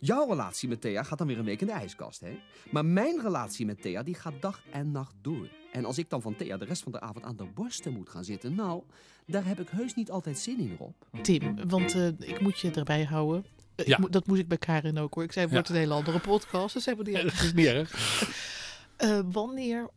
Jouw 0.00 0.28
relatie 0.28 0.68
met 0.68 0.80
Thea 0.80 1.02
gaat 1.02 1.18
dan 1.18 1.26
weer 1.26 1.38
een 1.38 1.44
week 1.44 1.60
in 1.60 1.66
de 1.66 1.72
ijskast, 1.72 2.20
hè? 2.20 2.38
Maar 2.70 2.84
mijn 2.84 3.20
relatie 3.20 3.66
met 3.66 3.82
Thea, 3.82 4.02
die 4.02 4.14
gaat 4.14 4.32
dag 4.40 4.62
en 4.70 4.90
nacht 4.90 5.14
door. 5.22 5.48
En 5.72 5.84
als 5.84 5.98
ik 5.98 6.10
dan 6.10 6.22
van 6.22 6.36
Thea 6.36 6.56
de 6.56 6.64
rest 6.64 6.82
van 6.82 6.92
de 6.92 7.00
avond 7.00 7.24
aan 7.24 7.36
de 7.36 7.44
borsten 7.54 7.92
moet 7.92 8.08
gaan 8.08 8.24
zitten, 8.24 8.54
nou, 8.54 8.82
daar 9.26 9.44
heb 9.46 9.60
ik 9.60 9.68
heus 9.68 9.94
niet 9.94 10.10
altijd 10.10 10.38
zin 10.38 10.58
in, 10.58 10.76
Rob. 10.78 10.92
Tim, 11.22 11.68
want 11.68 11.94
eh, 11.94 12.06
ik 12.06 12.40
moet 12.40 12.58
je 12.58 12.70
erbij 12.70 13.04
houden. 13.04 13.44
Eh, 13.74 13.86
Ja. 13.86 13.96
moet- 14.00 14.12
dat 14.12 14.26
moest 14.26 14.40
ik 14.40 14.48
bij 14.48 14.58
Karin 14.58 14.98
ook 14.98 15.14
hoor. 15.14 15.22
Ik 15.24 15.32
zei, 15.32 15.44
het 15.44 15.54
wordt 15.54 15.68
een 15.68 15.74
hele 15.76 15.94
andere 15.94 16.18
podcast. 16.20 16.74
Dus 16.74 16.86
hebben 16.86 17.04
die 17.04 17.14
Dat 17.22 17.32
is 17.32 17.52
niet 17.52 17.66
erg. 17.66 17.92
Eh, 18.96 19.20
wanneer, 19.32 19.90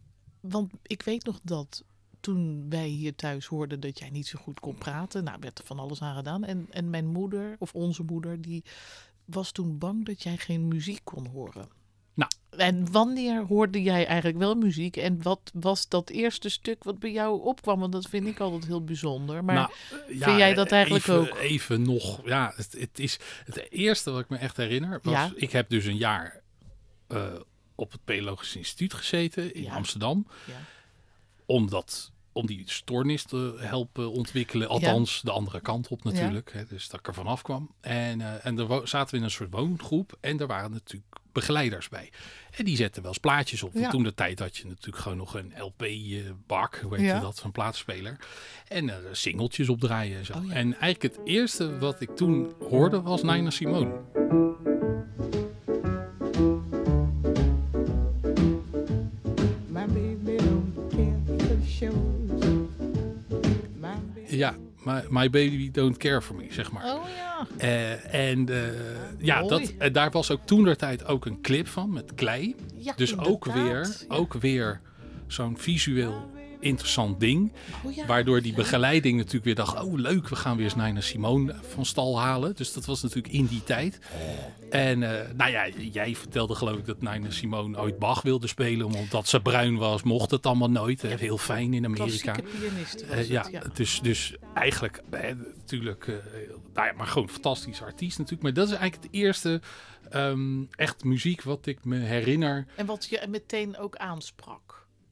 want 0.49 0.71
ik 0.81 1.01
weet 1.01 1.25
nog 1.25 1.39
dat 1.43 1.83
toen 2.19 2.65
wij 2.69 2.87
hier 2.87 3.15
thuis 3.15 3.45
hoorden 3.45 3.79
dat 3.79 3.99
jij 3.99 4.09
niet 4.09 4.27
zo 4.27 4.39
goed 4.41 4.59
kon 4.59 4.75
praten, 4.75 5.23
nou 5.23 5.37
werd 5.39 5.59
er 5.59 5.65
van 5.65 5.79
alles 5.79 6.01
aan 6.01 6.15
gedaan. 6.15 6.43
En, 6.43 6.67
en 6.69 6.89
mijn 6.89 7.07
moeder, 7.07 7.55
of 7.59 7.73
onze 7.73 8.03
moeder, 8.03 8.41
die 8.41 8.63
was 9.25 9.51
toen 9.51 9.77
bang 9.77 10.05
dat 10.05 10.23
jij 10.23 10.37
geen 10.37 10.67
muziek 10.67 11.01
kon 11.03 11.27
horen. 11.27 11.69
Nou. 12.13 12.31
En 12.49 12.91
wanneer 12.91 13.45
hoorde 13.45 13.81
jij 13.81 14.05
eigenlijk 14.05 14.37
wel 14.37 14.55
muziek? 14.55 14.97
En 14.97 15.21
wat 15.21 15.51
was 15.53 15.87
dat 15.87 16.09
eerste 16.09 16.49
stuk 16.49 16.83
wat 16.83 16.99
bij 16.99 17.11
jou 17.11 17.41
opkwam? 17.41 17.79
Want 17.79 17.91
dat 17.91 18.07
vind 18.07 18.27
ik 18.27 18.39
altijd 18.39 18.65
heel 18.65 18.83
bijzonder. 18.83 19.43
Maar 19.43 19.55
Nou, 19.55 19.71
vind 20.07 20.37
jij 20.37 20.53
dat 20.53 20.71
eigenlijk 20.71 21.07
even, 21.07 21.19
ook? 21.19 21.37
Even 21.37 21.81
nog. 21.81 22.21
Ja, 22.25 22.53
het, 22.55 22.75
het 22.79 22.99
is 22.99 23.19
het 23.45 23.71
eerste 23.71 24.11
wat 24.11 24.19
ik 24.19 24.29
me 24.29 24.37
echt 24.37 24.57
herinner. 24.57 24.99
Was, 25.03 25.13
Ja. 25.13 25.31
Ik 25.35 25.51
heb 25.51 25.69
dus 25.69 25.85
een 25.85 25.97
jaar 25.97 26.41
eh, 27.07 27.33
op 27.77 27.91
het 27.91 28.03
Pedagogisch 28.05 28.55
Instituut 28.55 28.93
gezeten 28.93 29.53
in 29.53 29.63
Ja. 29.63 29.73
Amsterdam. 29.73 30.27
Ja. 30.45 30.53
Omdat 31.45 32.11
om 32.31 32.45
die 32.45 32.63
stoornis 32.65 33.23
te 33.23 33.55
helpen 33.59 34.11
ontwikkelen. 34.11 34.67
Althans, 34.67 35.21
de 35.21 35.31
andere 35.31 35.59
kant 35.61 35.87
op 35.87 36.03
natuurlijk. 36.03 36.53
Hè, 36.53 36.65
dus 36.65 36.89
dat 36.89 36.99
ik 36.99 37.07
er 37.07 37.13
vanaf 37.13 37.41
kwam. 37.41 37.71
En, 37.81 38.21
eh 38.21 38.45
en 38.45 38.59
er 38.59 38.65
wo- 38.67 38.85
zaten 38.85 39.11
we 39.11 39.17
in 39.17 39.23
een 39.23 39.31
soort 39.31 39.51
woongroep. 39.53 40.17
En 40.21 40.39
er 40.39 40.47
waren 40.47 40.71
natuurlijk 40.71 41.15
begeleiders 41.31 41.89
bij. 41.89 42.11
En 42.51 42.65
die 42.65 42.75
zetten 42.75 43.01
wel 43.01 43.11
eens 43.11 43.19
plaatjes 43.19 43.63
op. 43.63 43.73
Ja. 43.73 43.89
toen 43.89 44.03
de 44.03 44.13
tijd 44.13 44.39
had 44.39 44.57
je 44.57 44.65
natuurlijk 44.67 44.97
gewoon 45.03 45.17
nog 45.17 45.33
een 45.35 45.53
LP-bak. 45.57 46.75
hoe 46.83 46.95
heet 46.97 47.13
je 47.15 47.19
dat? 47.19 47.37
Zo'n 47.37 47.51
plaatspeler. 47.51 48.17
En 48.67 48.89
er 48.89 49.15
singeltjes 49.15 49.69
opdraaien 49.69 50.17
en 50.17 50.25
zo. 50.25 50.33
Oh. 50.33 50.43
En 50.55 50.79
eigenlijk 50.79 51.01
het 51.15 51.19
eerste 51.27 51.77
wat 51.77 52.01
ik 52.01 52.15
toen 52.15 52.53
hoorde 52.69 53.01
was 53.01 53.23
Nina 53.23 53.49
Simone. 53.49 54.01
Ja, 64.37 64.55
my, 64.83 65.01
my 65.09 65.29
Baby 65.29 65.71
Don't 65.71 65.97
Care 65.97 66.21
For 66.21 66.35
Me, 66.35 66.45
zeg 66.49 66.71
maar. 66.71 66.83
Oh 66.83 67.03
ja. 67.15 67.47
Eh, 67.57 68.29
en 68.29 68.49
eh, 68.49 68.63
ja, 69.17 69.39
Mooi. 69.39 69.49
dat, 69.49 69.73
en 69.77 69.93
daar 69.93 70.11
was 70.11 70.31
ook 70.31 70.41
toen 70.45 70.63
der 70.63 70.77
tijd 70.77 71.05
ook 71.05 71.25
een 71.25 71.41
clip 71.41 71.67
van 71.67 71.93
met 71.93 72.13
klei. 72.15 72.55
ja 72.75 72.93
Dus 72.95 73.17
ook 73.17 73.45
weer, 73.45 73.95
ook 74.07 74.33
weer 74.33 74.81
zo'n 75.27 75.57
visueel 75.57 76.31
interessant 76.59 77.19
ding. 77.19 77.51
Oh 77.83 77.93
ja. 77.95 78.05
Waardoor 78.05 78.41
die 78.41 78.53
begeleiding 78.53 79.17
natuurlijk 79.17 79.45
weer 79.45 79.55
dacht, 79.55 79.83
oh 79.83 79.93
leuk, 79.99 80.27
we 80.29 80.35
gaan 80.35 80.55
weer 80.57 80.65
eens 80.65 80.75
Nina 80.75 81.01
Simone 81.01 81.55
van 81.61 81.85
stal 81.85 82.19
halen. 82.19 82.55
Dus 82.55 82.73
dat 82.73 82.85
was 82.85 83.01
natuurlijk 83.01 83.33
in 83.33 83.45
die 83.45 83.63
tijd. 83.63 83.99
En 84.69 85.03
eh, 85.03 85.33
nou 85.35 85.51
ja, 85.51 85.67
jij 85.91 86.15
vertelde 86.15 86.55
geloof 86.55 86.77
ik 86.77 86.85
dat 86.85 87.01
Nina 87.01 87.29
Simone 87.31 87.79
ooit 87.79 87.99
Bach 87.99 88.21
wilde 88.21 88.47
spelen. 88.47 88.85
Omdat 88.95 89.27
ze 89.27 89.39
bruin 89.41 89.77
was, 89.77 90.03
mocht 90.03 90.31
het 90.31 90.45
allemaal 90.45 90.69
nooit. 90.69 91.01
hè. 91.01 91.15
Heel 91.15 91.37
fijn 91.37 91.73
in 91.73 91.85
Amerika. 91.85 92.31
Klassieke 92.31 92.59
pianist 92.59 93.01
was 93.01 93.09
Eh, 93.09 93.17
het, 93.17 93.27
ja, 93.27 93.47
ja. 93.51 93.61
Dus, 93.73 93.99
dus 94.01 94.35
eigenlijk, 94.53 95.01
eh, 95.09 95.21
natuurlijk, 95.57 96.05
nou 96.73 96.87
ja, 96.87 96.93
maar 96.97 97.07
gewoon 97.07 97.23
een 97.27 97.33
fantastische 97.33 97.83
artiest 97.83 98.17
natuurlijk. 98.17 98.43
Maar 98.43 98.53
dat 98.53 98.67
is 98.67 98.73
eigenlijk 98.73 99.03
het 99.03 99.21
eerste 99.21 99.61
ehm, 100.09 100.63
echt 100.71 101.03
muziek 101.03 101.41
wat 101.41 101.65
ik 101.65 101.85
me 101.85 101.97
herinner. 101.97 102.65
En 102.75 102.85
wat 102.85 103.07
je 103.09 103.25
meteen 103.29 103.77
ook 103.77 103.95
aansprak. 103.95 104.66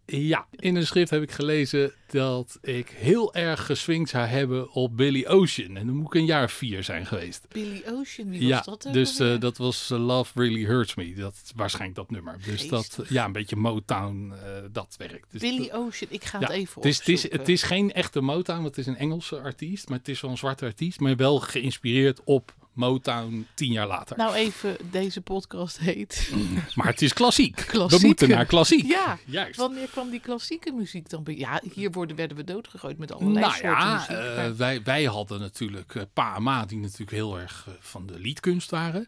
Ja, 0.06 0.48
in 0.56 0.76
een 0.76 0.86
schrift 0.86 1.10
heb 1.10 1.22
ik 1.22 1.32
gelezen 1.32 1.94
dat 2.08 2.58
ik 2.62 2.90
heel 2.90 3.34
erg 3.34 3.66
geswingd 3.66 4.10
zou 4.10 4.26
hebben 4.26 4.72
op 4.72 4.98
Billy 4.98 5.26
Ocean. 5.28 5.78
En 5.78 5.86
dan 5.86 5.96
moet 5.96 6.06
ik 6.06 6.14
een 6.14 6.26
jaar 6.26 6.50
vier 6.50 6.84
zijn 6.84 7.06
geweest. 7.06 7.46
Billy 7.50 7.84
Ocean, 7.88 8.30
wie 8.30 8.46
ja, 8.46 8.56
was 8.56 8.66
dat 8.66 8.88
ook 8.88 8.94
dus 8.94 9.20
eh, 9.20 9.40
dat 9.40 9.58
was 9.58 9.92
eh, 9.92 10.06
Love 10.06 10.32
Really 10.36 10.66
Hurts 10.66 10.96
Me. 10.96 11.14
Dat 11.14 11.52
waarschijnlijk 11.56 11.96
dat 11.96 12.12
nummer. 12.12 12.38
Dus 12.46 12.68
dat, 12.68 13.00
ja, 13.10 13.26
een 13.26 13.32
beetje 13.32 13.56
Motown, 13.56 14.34
eh, 14.44 14.50
dat 14.72 14.96
werkt. 14.98 15.32
Dus 15.32 15.42
Billy 15.42 15.68
dat- 15.70 15.72
Ocean, 15.72 16.12
ik 16.12 16.24
ga 16.24 16.40
ja, 16.40 16.48
het 16.48 16.56
even 16.56 16.74
het 16.76 16.86
is, 16.86 16.98
het, 16.98 17.08
is, 17.08 17.32
het 17.32 17.50
is 17.50 17.64
geen 17.64 17.92
echte 17.94 18.22
Motown, 18.22 18.62
want 18.62 18.76
het 18.76 18.78
is 18.78 18.94
een 18.94 18.98
Engelse 18.98 19.40
artiest. 19.40 19.90
Maar 19.90 19.98
het 19.98 20.08
is 20.08 20.22
wel 20.22 20.32
een 20.32 20.38
zwarte 20.38 20.66
artiest. 20.66 21.00
Maar 21.00 21.16
wel 21.16 21.40
geïnspireerd 21.40 22.22
op 22.24 22.54
Motown 22.76 23.48
tien 23.54 23.72
jaar 23.72 23.88
later. 23.88 24.18
Nou 24.18 24.34
even, 24.36 24.78
deze 24.92 25.22
podcast 25.22 25.78
heet... 25.78 26.32
maar 26.76 26.88
het 26.88 27.02
is 27.02 27.14
klassiek. 27.14 27.60
We 27.60 27.66
Klassieke. 27.66 28.06
moeten 28.06 28.30
naar 28.30 28.46
klassiek. 28.46 28.86
Ja, 28.86 29.18
Juist. 29.26 29.56
wanneer 29.60 29.88
kwam 29.88 30.10
die 30.10 30.20
klassieke 30.20 30.72
muziek 30.72 31.10
dan 31.10 31.24
bij? 31.24 31.36
Ja, 31.36 31.62
hier 31.74 31.92
worden, 31.92 32.16
werden 32.16 32.38
we 32.38 32.44
doodgegooid 32.44 32.98
met 32.98 33.12
allerlei 33.12 33.40
Nou 33.40 33.52
soorten 33.52 33.70
ja, 33.72 33.94
muziek. 33.94 34.10
eh, 34.10 34.36
maar- 34.36 34.56
wij, 34.56 34.84
wij 34.84 35.04
hadden 35.04 35.40
natuurlijk 35.40 35.96
eh, 35.96 36.04
pa 36.14 36.36
en 36.36 36.44
ma 36.44 36.66
die 36.66 36.78
natuurlijk 36.78 37.12
heel 37.12 37.40
erg 37.40 37.66
eh, 37.68 37.74
van 37.80 38.06
de 38.06 38.20
liedkunst 38.20 38.70
waren. 38.72 39.08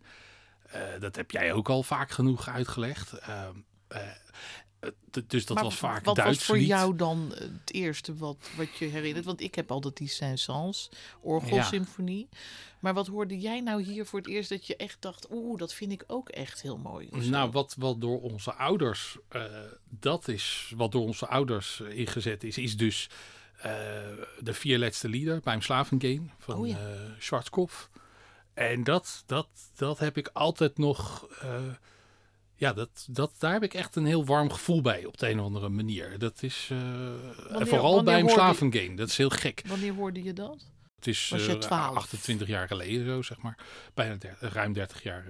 Dat 0.99 1.15
heb 1.15 1.31
jij 1.31 1.53
ook 1.53 1.69
al 1.69 1.83
vaak 1.83 2.11
genoeg 2.11 2.49
uitgelegd. 2.49 3.11
Ehm, 3.13 3.51
eh, 3.87 3.99
eh, 4.79 4.89
dus 5.27 5.45
dat 5.45 5.55
maar 5.55 5.63
was 5.65 5.75
vaak 5.75 6.05
wat 6.05 6.15
Duits 6.15 6.37
was 6.37 6.45
voor 6.45 6.57
lied. 6.57 6.67
jou 6.67 6.95
dan 6.95 7.31
het 7.35 7.73
eerste 7.73 8.15
wat, 8.15 8.37
wat 8.57 8.77
je 8.77 8.85
herinnert? 8.85 9.25
Want 9.25 9.41
ik 9.41 9.55
heb 9.55 9.71
altijd 9.71 9.97
die 9.97 10.07
Saint-Saëns 10.07 10.89
orgelsymfonie. 11.21 12.29
Maar 12.79 12.93
wat 12.93 13.07
hoorde 13.07 13.39
jij 13.39 13.61
nou 13.61 13.81
hier 13.83 14.05
voor 14.05 14.19
het 14.19 14.27
eerst 14.27 14.49
dat 14.49 14.67
je 14.67 14.75
echt 14.75 15.01
dacht... 15.01 15.27
oeh, 15.31 15.57
dat 15.59 15.73
vind 15.73 15.91
ik 15.91 16.03
ook 16.07 16.29
echt 16.29 16.61
heel 16.61 16.77
mooi. 16.77 17.09
Nou, 17.11 17.51
wat, 17.51 17.75
wat 17.77 18.01
door 18.01 18.21
onze 18.21 18.53
ouders, 18.53 19.17
eh, 19.29 19.43
dat 19.89 20.27
is 20.27 20.73
wat 20.75 20.91
door 20.91 21.01
onze 21.05 21.27
ouders 21.27 21.81
eh, 21.81 21.97
ingezet 21.97 22.43
is, 22.43 22.57
is 22.57 22.77
dus 22.77 23.09
eh, 23.57 23.71
de 24.39 24.53
vier 24.53 24.79
laatste 24.79 25.09
lieder 25.09 25.39
bij 25.43 25.61
Slavengame 25.61 26.21
van 26.37 26.55
Oh 26.55 26.67
ja. 26.67 26.77
Schwarzkopf. 27.19 27.89
En 28.53 28.83
dat, 28.83 29.23
dat, 29.25 29.47
dat 29.75 29.99
heb 29.99 30.17
ik 30.17 30.29
altijd 30.33 30.77
nog, 30.77 31.27
ja, 32.55 32.73
dat, 32.73 33.07
dat, 33.09 33.31
daar 33.37 33.53
heb 33.53 33.63
ik 33.63 33.73
echt 33.73 33.95
een 33.95 34.05
heel 34.05 34.25
warm 34.25 34.51
gevoel 34.51 34.81
bij 34.81 35.05
op 35.05 35.17
de 35.17 35.29
een 35.29 35.39
of 35.39 35.45
andere 35.45 35.69
manier. 35.69 36.19
Dat 36.19 36.43
is, 36.43 36.67
en 37.49 37.67
vooral 37.67 38.03
bij 38.03 38.19
hoorde- 38.19 38.33
Slavengame, 38.33 38.95
dat 38.95 39.07
is 39.07 39.17
heel 39.17 39.29
gek. 39.29 39.63
Wanneer 39.67 39.93
hoorde 39.93 40.23
je 40.23 40.33
dat? 40.33 40.65
Het 40.97 41.07
is 41.07 41.29
je 41.29 41.47
eh, 41.47 41.59
12? 41.59 41.95
28 41.95 42.47
jaar 42.47 42.67
geleden 42.67 43.05
zo, 43.05 43.21
zeg 43.21 43.37
maar. 43.41 43.57
Bijna 43.93 44.15
30, 44.15 44.53
ruim 44.53 44.73
30 44.73 45.03
jaar. 45.03 45.25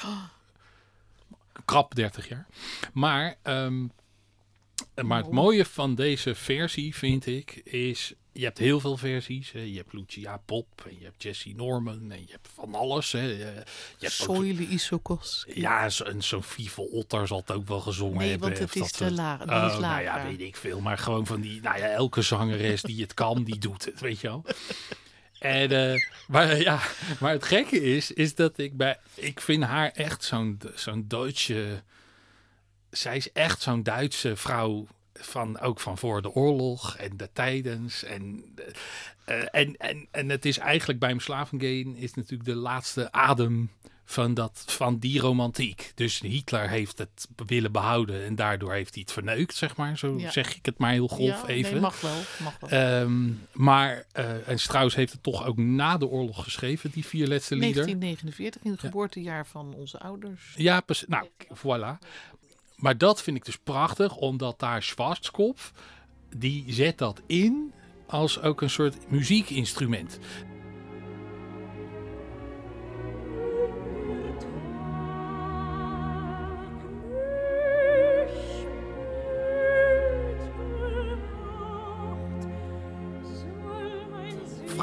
eh, 0.00 0.08
Krap 1.64 1.94
30 1.94 2.28
jaar. 2.28 2.46
Maar, 2.92 3.34
ehm, 3.42 3.86
maar 5.04 5.18
het 5.18 5.26
Oh. 5.26 5.32
mooie 5.32 5.64
van 5.64 5.94
deze 5.94 6.34
versie 6.34 6.94
vind 6.94 7.26
ik 7.26 7.50
is... 7.64 8.12
Je 8.36 8.44
hebt 8.44 8.58
heel 8.58 8.80
veel 8.80 8.96
versies. 8.96 9.52
Hè. 9.52 9.60
Je 9.60 9.76
hebt 9.76 9.92
Lucia 9.92 10.36
Pop 10.36 10.66
en 10.88 10.96
je 10.98 11.04
hebt 11.04 11.22
Jesse 11.22 11.52
Norman 11.56 12.10
en 12.10 12.20
je 12.20 12.30
hebt 12.30 12.48
van 12.54 12.74
alles. 12.74 13.12
Hè. 13.12 13.20
Je, 13.22 13.62
ook- 14.26 14.44
Isokos. 14.68 15.44
ja, 15.54 15.88
en 16.04 16.22
Vivo 16.42 16.82
Otter 16.82 17.26
zal 17.26 17.38
het 17.38 17.50
ook 17.50 17.68
wel 17.68 17.80
gezongen 17.80 18.18
Nee, 18.18 18.30
hebben. 18.30 18.48
want 18.48 18.60
het 18.60 18.76
is 18.82 18.90
te 18.90 19.10
laag. 19.10 19.40
Is 19.40 19.46
Oh, 19.46 19.78
nou 19.78 20.02
ja, 20.02 20.24
weet 20.26 20.40
ik 20.40 20.56
veel. 20.56 20.80
Maar 20.80 20.98
gewoon 20.98 21.26
van 21.26 21.40
die, 21.40 21.60
nou 21.60 21.78
ja, 21.78 21.86
elke 21.88 22.22
zangeres 22.22 22.82
die 22.82 23.00
het 23.02 23.14
kan, 23.14 23.44
die 23.44 23.58
doet 23.58 23.84
het, 23.84 24.00
weet 24.00 24.20
je 24.20 24.28
wel. 24.28 24.44
En, 25.38 25.70
eh, 25.92 26.00
maar 26.28 26.60
ja, 26.60 26.80
maar 27.20 27.32
het 27.32 27.44
gekke 27.44 27.82
is, 27.82 28.12
is 28.12 28.34
dat 28.34 28.58
ik 28.58 28.76
bij, 28.76 28.98
ik 29.14 29.40
vind 29.40 29.62
haar 29.64 29.90
echt 29.90 30.24
zo'n, 30.24 30.60
zo'n 30.74 31.04
Duitse, 31.08 31.82
zij 32.96 33.16
is 33.16 33.32
echt 33.32 33.62
zo'n 33.62 33.82
Duitse 33.82 34.36
vrouw 34.36 34.86
van, 35.12 35.60
ook 35.60 35.80
van 35.80 35.98
voor 35.98 36.22
de 36.22 36.30
oorlog 36.30 36.96
en 36.96 37.16
de 37.16 37.28
tijdens. 37.32 38.04
En, 38.04 38.44
eh, 39.24 39.42
en, 39.50 39.76
en, 39.76 40.08
en 40.10 40.28
het 40.28 40.44
is 40.44 40.58
eigenlijk 40.58 40.98
bij 40.98 41.08
hem 41.08 41.20
Slavengeen 41.20 41.96
is 41.96 42.14
natuurlijk 42.14 42.48
de 42.48 42.54
laatste 42.54 43.12
adem 43.12 43.70
van, 44.04 44.34
dat, 44.34 44.64
van 44.66 44.98
die 44.98 45.20
romantiek. 45.20 45.92
Dus 45.94 46.20
Hitler 46.20 46.68
heeft 46.68 46.98
het 46.98 47.28
willen 47.46 47.72
behouden 47.72 48.24
en 48.24 48.34
daardoor 48.34 48.72
heeft 48.72 48.94
hij 48.94 49.02
het 49.02 49.12
verneukt, 49.12 49.54
zeg 49.54 49.76
maar. 49.76 49.98
Zo 49.98 50.18
Ja. 50.18 50.30
zeg 50.30 50.56
ik 50.56 50.66
het 50.66 50.78
maar 50.78 50.92
heel 50.92 51.08
golf 51.08 51.40
ja, 51.40 51.46
even. 51.46 51.72
Nee, 51.72 51.80
mag 51.80 52.00
wel. 52.00 52.20
Mag 52.42 52.58
wel. 52.60 52.70
Ehm, 52.70 53.30
maar, 53.52 54.04
eh, 54.12 54.48
en 54.48 54.58
Strauss 54.58 54.96
heeft 54.96 55.12
het 55.12 55.22
toch 55.22 55.46
ook 55.46 55.56
na 55.56 55.96
de 55.96 56.06
oorlog 56.06 56.42
geschreven, 56.42 56.90
die 56.90 57.06
vier 57.06 57.28
laatste 57.28 57.54
lieder. 57.54 57.84
1949, 57.84 58.62
in 58.64 58.70
het 58.70 58.80
geboortejaar 58.80 59.46
van 59.46 59.74
onze 59.74 59.98
ouders. 59.98 60.52
Ja, 60.56 60.80
precies. 60.80 61.08
Nou, 61.08 61.28
voilà. 61.54 61.98
Maar 62.76 62.98
dat 62.98 63.22
vind 63.22 63.36
ik 63.36 63.44
dus 63.44 63.58
prachtig, 63.58 64.16
omdat 64.16 64.58
daar 64.58 64.82
Schwarzkopf, 64.82 65.72
die 66.36 66.64
zet 66.68 66.98
dat 66.98 67.22
in 67.26 67.72
als 68.06 68.40
ook 68.40 68.60
een 68.60 68.70
soort 68.70 69.10
muziekinstrument. 69.10 70.18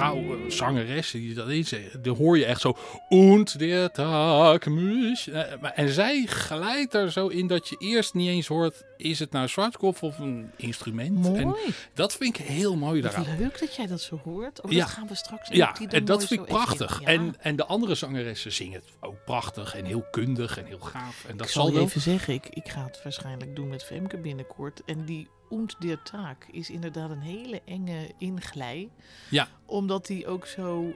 Vrouw, 0.02 0.18
eh, 0.18 0.50
zangeres, 0.50 1.12
die 1.12 1.34
dat 1.34 1.48
eh, 1.48 1.80
dan 2.02 2.16
hoor 2.16 2.38
je 2.38 2.46
echt 2.46 2.62
zo. 2.62 2.78
Und 3.10 3.60
der. 3.60 3.90
Eh, 3.92 5.54
En 5.76 5.90
zij 5.90 6.26
glijdt 6.26 6.94
er 6.94 7.12
zo 7.12 7.28
in 7.28 7.48
dat 7.48 7.68
je 7.68 7.76
eerst 7.80 8.14
niet 8.14 8.30
eens 8.30 8.48
hoort: 8.48 8.84
is 9.02 9.20
het 9.20 9.32
nou 9.32 9.48
Schwarzkopf 9.48 10.04
of 10.04 10.20
een 10.20 10.52
instrument? 10.58 11.26
En 11.26 11.48
Mooi. 11.48 11.74
dat 11.94 12.14
vind 12.16 12.40
ik 12.40 12.46
heel 12.46 12.76
mooi 12.76 13.02
daaraan. 13.02 13.38
leuk 13.38 13.60
dat 13.60 13.76
jij 13.76 13.88
dat 13.88 14.02
zo 14.02 14.20
hoort. 14.24 14.62
Oh, 14.62 14.72
Ja. 14.72 14.80
dat 14.80 14.90
gaan 14.90 15.08
we 15.08 15.16
straks 15.16 15.50
Ja, 15.50 15.76
en 15.90 16.06
dat 16.06 16.26
vind 16.26 16.40
ik 16.42 16.46
prachtig. 16.48 17.00
Ja. 17.02 17.08
En, 17.08 17.36
en 17.40 17.56
de 17.56 17.66
andere 17.66 17.96
zangeressen 17.96 18.52
zingen 18.52 18.80
het 18.80 18.90
ook 19.00 19.26
prachtig 19.26 19.76
en 19.76 19.86
heel 19.86 20.06
kundig 20.12 20.58
en 20.58 20.66
heel 20.66 20.80
gaaf. 20.80 21.26
En 21.28 21.38
dat 21.38 21.46
ik 21.46 21.52
zal 21.52 21.66
zal 21.66 21.74
je 21.76 21.80
even 21.82 22.02
zeggen, 22.02 22.34
ik, 22.34 22.48
ik 22.50 22.70
ga 22.70 22.84
het 22.84 23.00
waarschijnlijk 23.04 23.56
doen 23.56 23.68
met 23.68 23.84
Femke 23.84 24.18
binnenkort. 24.18 24.82
En 24.86 25.06
die 25.06 25.28
Und 25.50 25.76
der 25.80 26.02
Tag 26.04 26.36
is 26.52 26.70
inderdaad 26.70 27.10
een 27.10 27.22
hele 27.22 27.62
enge 27.66 28.12
inglij. 28.18 28.90
Ja. 29.30 29.48
Omdat 29.66 30.06
die 30.06 30.28
ook 30.28 30.46
zo 30.46 30.94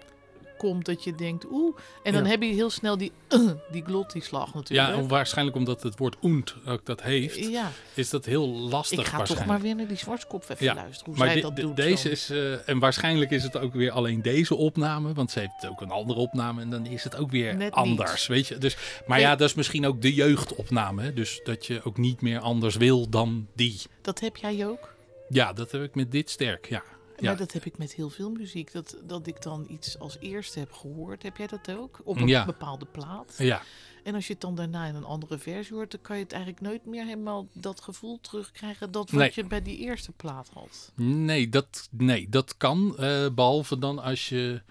komt 0.58 0.86
dat 0.86 1.04
je 1.04 1.16
denkt, 1.16 1.46
oeh. 1.52 1.76
En 2.04 2.14
dan 2.14 2.24
Ja. 2.24 2.30
heb 2.30 2.42
je 2.42 2.54
heel 2.54 2.70
snel 2.70 2.98
die, 2.98 3.12
uh, 3.30 3.52
die 3.72 3.84
glottisslag 3.84 4.54
natuurlijk. 4.54 4.96
Ja, 4.96 5.04
waarschijnlijk 5.06 5.58
omdat 5.58 5.84
het 5.84 5.98
woord 5.98 6.16
und 6.22 6.56
ook 6.66 6.86
dat 6.86 7.02
heeft, 7.02 7.36
Ja, 7.38 7.72
is 7.94 8.10
dat 8.10 8.26
heel 8.26 8.48
lastig 8.48 9.00
ik 9.00 9.06
ga 9.06 9.22
toch 9.24 9.46
maar 9.46 9.62
weer 9.62 9.76
naar 9.76 9.88
die 9.88 9.98
zwartkop 9.98 10.44
even 10.50 10.66
Ja, 10.66 10.74
luisteren. 10.74 11.06
Hoe 11.14 11.18
Maar 11.24 11.32
zij 11.32 11.42
dat 11.42 11.56
doet. 11.56 11.76
deze 11.76 12.04
dan. 12.04 12.12
is, 12.12 12.30
eh, 12.30 12.70
en 12.70 12.80
waarschijnlijk 12.80 13.32
is 13.32 13.44
het 13.44 13.58
ook 13.58 13.74
weer 13.74 13.92
alleen 13.92 14.22
deze 14.22 14.56
opname, 14.56 15.14
want 15.14 15.32
ze 15.32 15.40
heeft 15.40 15.68
ook 15.72 15.82
een 15.82 15.92
andere 15.92 16.20
opname 16.20 16.62
en 16.62 16.70
dan 16.70 16.86
is 16.86 17.04
het 17.04 17.16
ook 17.16 17.32
weer 17.32 17.56
Net 17.56 17.72
anders, 17.74 18.28
weet 18.28 18.48
je. 18.48 18.58
Dus, 18.58 18.76
maar 19.08 19.18
Nee. 19.18 19.28
ja, 19.28 19.36
dat 19.36 19.50
is 19.50 19.56
misschien 19.56 19.86
ook 19.86 20.02
de 20.02 20.14
jeugdopname, 20.14 21.02
hè. 21.04 21.14
dus 21.14 21.40
dat 21.44 21.66
je 21.66 21.82
ook 21.84 21.98
niet 21.98 22.22
meer 22.22 22.40
anders 22.40 22.76
wil 22.76 23.10
dan 23.10 23.48
die. 23.56 23.82
Dat 24.02 24.20
heb 24.20 24.38
jij 24.38 24.68
ook? 24.68 24.94
Ja, 25.30 25.54
dat 25.54 25.72
heb 25.72 25.84
ik 25.84 25.96
met 25.96 26.12
dit 26.12 26.30
sterk, 26.30 26.66
ja. 26.70 26.84
Ja. 27.18 27.24
Maar 27.30 27.38
dat 27.38 27.52
heb 27.54 27.66
ik 27.66 27.78
met 27.78 27.94
heel 27.94 28.10
veel 28.10 28.30
muziek. 28.32 28.72
Dat, 28.72 28.98
dat 29.04 29.28
ik 29.28 29.42
dan 29.42 29.66
iets 29.70 30.00
als 30.00 30.18
eerste 30.20 30.60
heb 30.60 30.72
gehoord. 30.72 31.24
Heb 31.24 31.38
jij 31.38 31.48
dat 31.48 31.72
ook? 31.72 32.02
Op 32.04 32.18
een 32.18 32.28
Ja. 32.28 32.46
bepaalde 32.46 32.86
plaat. 32.86 33.36
Ja, 33.38 33.62
En 34.04 34.16
als 34.16 34.28
je 34.28 34.34
het 34.34 34.42
dan 34.42 34.56
daarna 34.56 34.86
in 34.86 34.96
een 34.96 35.04
andere 35.04 35.38
versie 35.38 35.74
hoort, 35.76 35.92
dan 35.92 36.02
kan 36.02 36.18
je 36.18 36.24
het 36.24 36.32
eigenlijk 36.32 36.62
nooit 36.64 36.86
meer 36.86 37.06
helemaal 37.06 37.48
dat 37.54 37.82
gevoel 37.82 38.20
terugkrijgen 38.22 38.92
dat 38.92 39.10
wat 39.12 39.20
Nee. 39.20 39.32
je 39.36 39.44
bij 39.46 39.62
die 39.62 39.78
eerste 39.78 40.12
plaat 40.12 40.50
had. 40.54 40.92
nee, 40.96 41.50
dat, 41.50 41.88
nee, 41.92 42.30
dat 42.30 42.58
kan, 42.58 42.98
eh, 42.98 43.26
behalve 43.36 43.78
dan 43.80 44.00
als 44.00 44.30
je... 44.30 44.62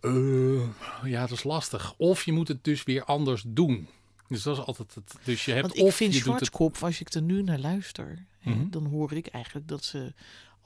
eh, 0.00 0.68
ja, 1.04 1.20
dat 1.20 1.30
is 1.30 1.44
lastig. 1.44 1.94
Of 1.96 2.24
je 2.24 2.32
moet 2.32 2.48
het 2.48 2.64
dus 2.64 2.82
weer 2.84 3.04
anders 3.04 3.42
doen. 3.46 3.88
Dus 4.28 4.42
dat 4.42 4.58
is 4.58 4.64
altijd 4.64 4.94
het. 4.94 5.14
Dus 5.24 5.44
je 5.44 5.50
hebt 5.52 5.62
Want 5.66 5.78
ik 5.78 5.84
of 5.84 5.94
vind 5.94 6.12
je 6.14 6.18
doet 6.22 6.26
het 6.26 6.34
Schwarzkopf, 6.46 6.82
als 6.82 7.00
ik 7.00 7.12
er 7.14 7.22
nu 7.22 7.42
naar 7.42 7.58
luister, 7.58 8.24
hè, 8.38 8.50
Mhm. 8.50 8.70
dan 8.70 8.86
hoor 8.86 9.12
ik 9.12 9.26
eigenlijk 9.26 9.68
dat 9.68 9.84
ze 9.84 10.12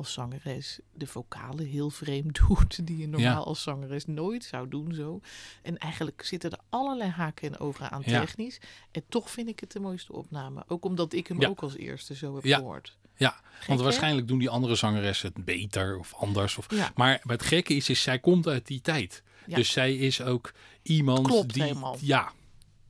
als 0.02 0.12
zangeres 0.12 0.78
de 0.94 1.06
vocalen 1.06 1.66
heel 1.66 1.90
vreemd 1.90 2.38
doet, 2.48 2.86
die 2.86 2.96
je 2.96 3.08
normaal 3.08 3.30
Ja. 3.30 3.36
als 3.36 3.62
zangeres 3.62 4.06
nooit 4.06 4.44
zou 4.44 4.68
doen 4.68 4.94
zo. 4.94 5.20
En 5.62 5.78
eigenlijk 5.78 6.22
zitten 6.24 6.50
er 6.50 6.58
allerlei 6.68 7.10
haken 7.10 7.52
en 7.52 7.58
ogen 7.58 7.90
aan 7.90 8.02
Ja. 8.04 8.20
technisch. 8.20 8.60
En 8.90 9.02
toch 9.08 9.30
vind 9.30 9.48
ik 9.48 9.60
het 9.60 9.72
de 9.72 9.80
mooiste 9.80 10.12
opname. 10.12 10.64
Ook 10.68 10.84
omdat 10.84 11.12
ik 11.12 11.26
hem 11.26 11.40
Ja. 11.40 11.48
ook 11.48 11.60
als 11.62 11.76
eerste 11.76 12.14
zo 12.14 12.34
heb 12.34 12.44
gehoord. 12.44 12.96
Ja, 13.16 13.28
Gek, 13.58 13.66
want 13.66 13.78
hè? 13.78 13.84
waarschijnlijk 13.84 14.28
doen 14.28 14.38
die 14.38 14.50
andere 14.50 14.74
zangeressen 14.74 15.32
het 15.34 15.44
beter 15.44 15.98
of 15.98 16.14
anders. 16.14 16.56
Of. 16.58 16.66
Maar 16.94 17.20
het 17.26 17.42
gekke 17.42 17.74
is, 17.74 17.88
is, 17.88 18.02
zij 18.02 18.18
komt 18.18 18.46
uit 18.46 18.66
die 18.66 18.80
tijd. 18.80 19.22
Dus 19.46 19.70
zij 19.72 19.96
is 19.96 20.20
ook 20.22 20.52
iemand 20.82 21.26
Klopt 21.26 21.54
die... 21.54 21.62
helemaal. 21.62 21.96
Ja, 22.00 22.32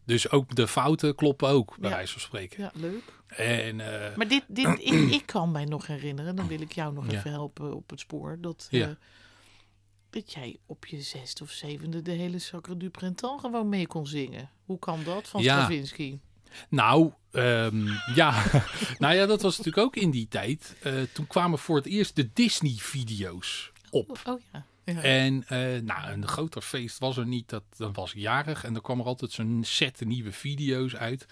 dus 0.05 0.31
ook 0.31 0.55
de 0.55 0.69
fouten 0.69 1.15
kloppen 1.15 1.49
ook, 1.49 1.77
bij 1.79 1.91
Ja. 1.91 1.97
wijze 1.97 2.13
van 2.13 2.21
spreken. 2.21 2.63
Ja, 2.63 2.71
leuk. 2.75 3.03
En 3.27 3.81
eh, 4.11 4.17
Maar 4.17 4.29
dit, 4.29 4.45
dit 4.49 4.67
ik, 4.93 5.11
ik 5.11 5.27
kan 5.27 5.51
mij 5.51 5.65
nog 5.65 5.87
herinneren, 5.87 6.37
dan 6.37 6.47
wil 6.49 6.61
ik 6.61 6.73
jou 6.73 6.93
nog 6.95 7.11
Ja. 7.11 7.19
even 7.19 7.31
helpen 7.31 7.75
op 7.75 7.91
het 7.91 8.01
spoor, 8.01 8.39
dat, 8.41 8.67
Ja. 8.71 8.89
eh, 8.89 8.95
dat 10.11 10.33
jij 10.33 10.57
op 10.67 10.87
je 10.87 11.01
zesde 11.01 11.43
of 11.45 11.51
zevende 11.51 12.03
de 12.03 12.11
hele 12.11 12.39
Sacre 12.39 12.77
du 12.77 12.91
Printemps 12.91 13.41
gewoon 13.41 13.69
mee 13.69 13.87
kon 13.87 14.07
zingen. 14.07 14.51
Hoe 14.65 14.79
kan 14.79 15.05
dat 15.05 15.29
van 15.29 15.43
Ja. 15.43 15.55
Stravinsky? 15.55 16.19
nou, 16.69 17.13
ehm, 17.31 17.87
ja. 18.15 18.45
nou 18.99 19.15
ja, 19.15 19.27
dat 19.27 19.43
was 19.43 19.57
natuurlijk 19.59 19.87
ook 19.87 19.97
in 19.97 20.11
die 20.11 20.29
tijd. 20.29 20.77
Eh, 20.83 20.93
toen 21.13 21.27
kwamen 21.27 21.59
voor 21.59 21.77
het 21.77 21.87
eerst 21.87 22.17
de 22.17 22.31
Disney-video's 22.33 23.73
op. 23.91 24.21
Oh 24.27 24.41
ja. 24.53 24.67
Ja. 24.85 25.03
En 25.03 25.45
eh, 25.49 25.81
nou, 25.83 26.13
een 26.13 26.27
groter 26.29 26.63
feest 26.63 26.99
was 26.99 27.17
er 27.17 27.27
niet. 27.27 27.49
Dat, 27.49 27.63
dan 27.77 27.93
was 27.93 28.13
ik 28.15 28.19
jarig 28.21 28.65
en 28.65 28.73
dan 28.73 28.83
kwam 28.83 29.01
er 29.01 29.07
altijd 29.07 29.33
zo'n 29.33 29.63
set 29.67 30.01
nieuwe 30.05 30.33
video's 30.33 30.95
uit. 30.95 31.27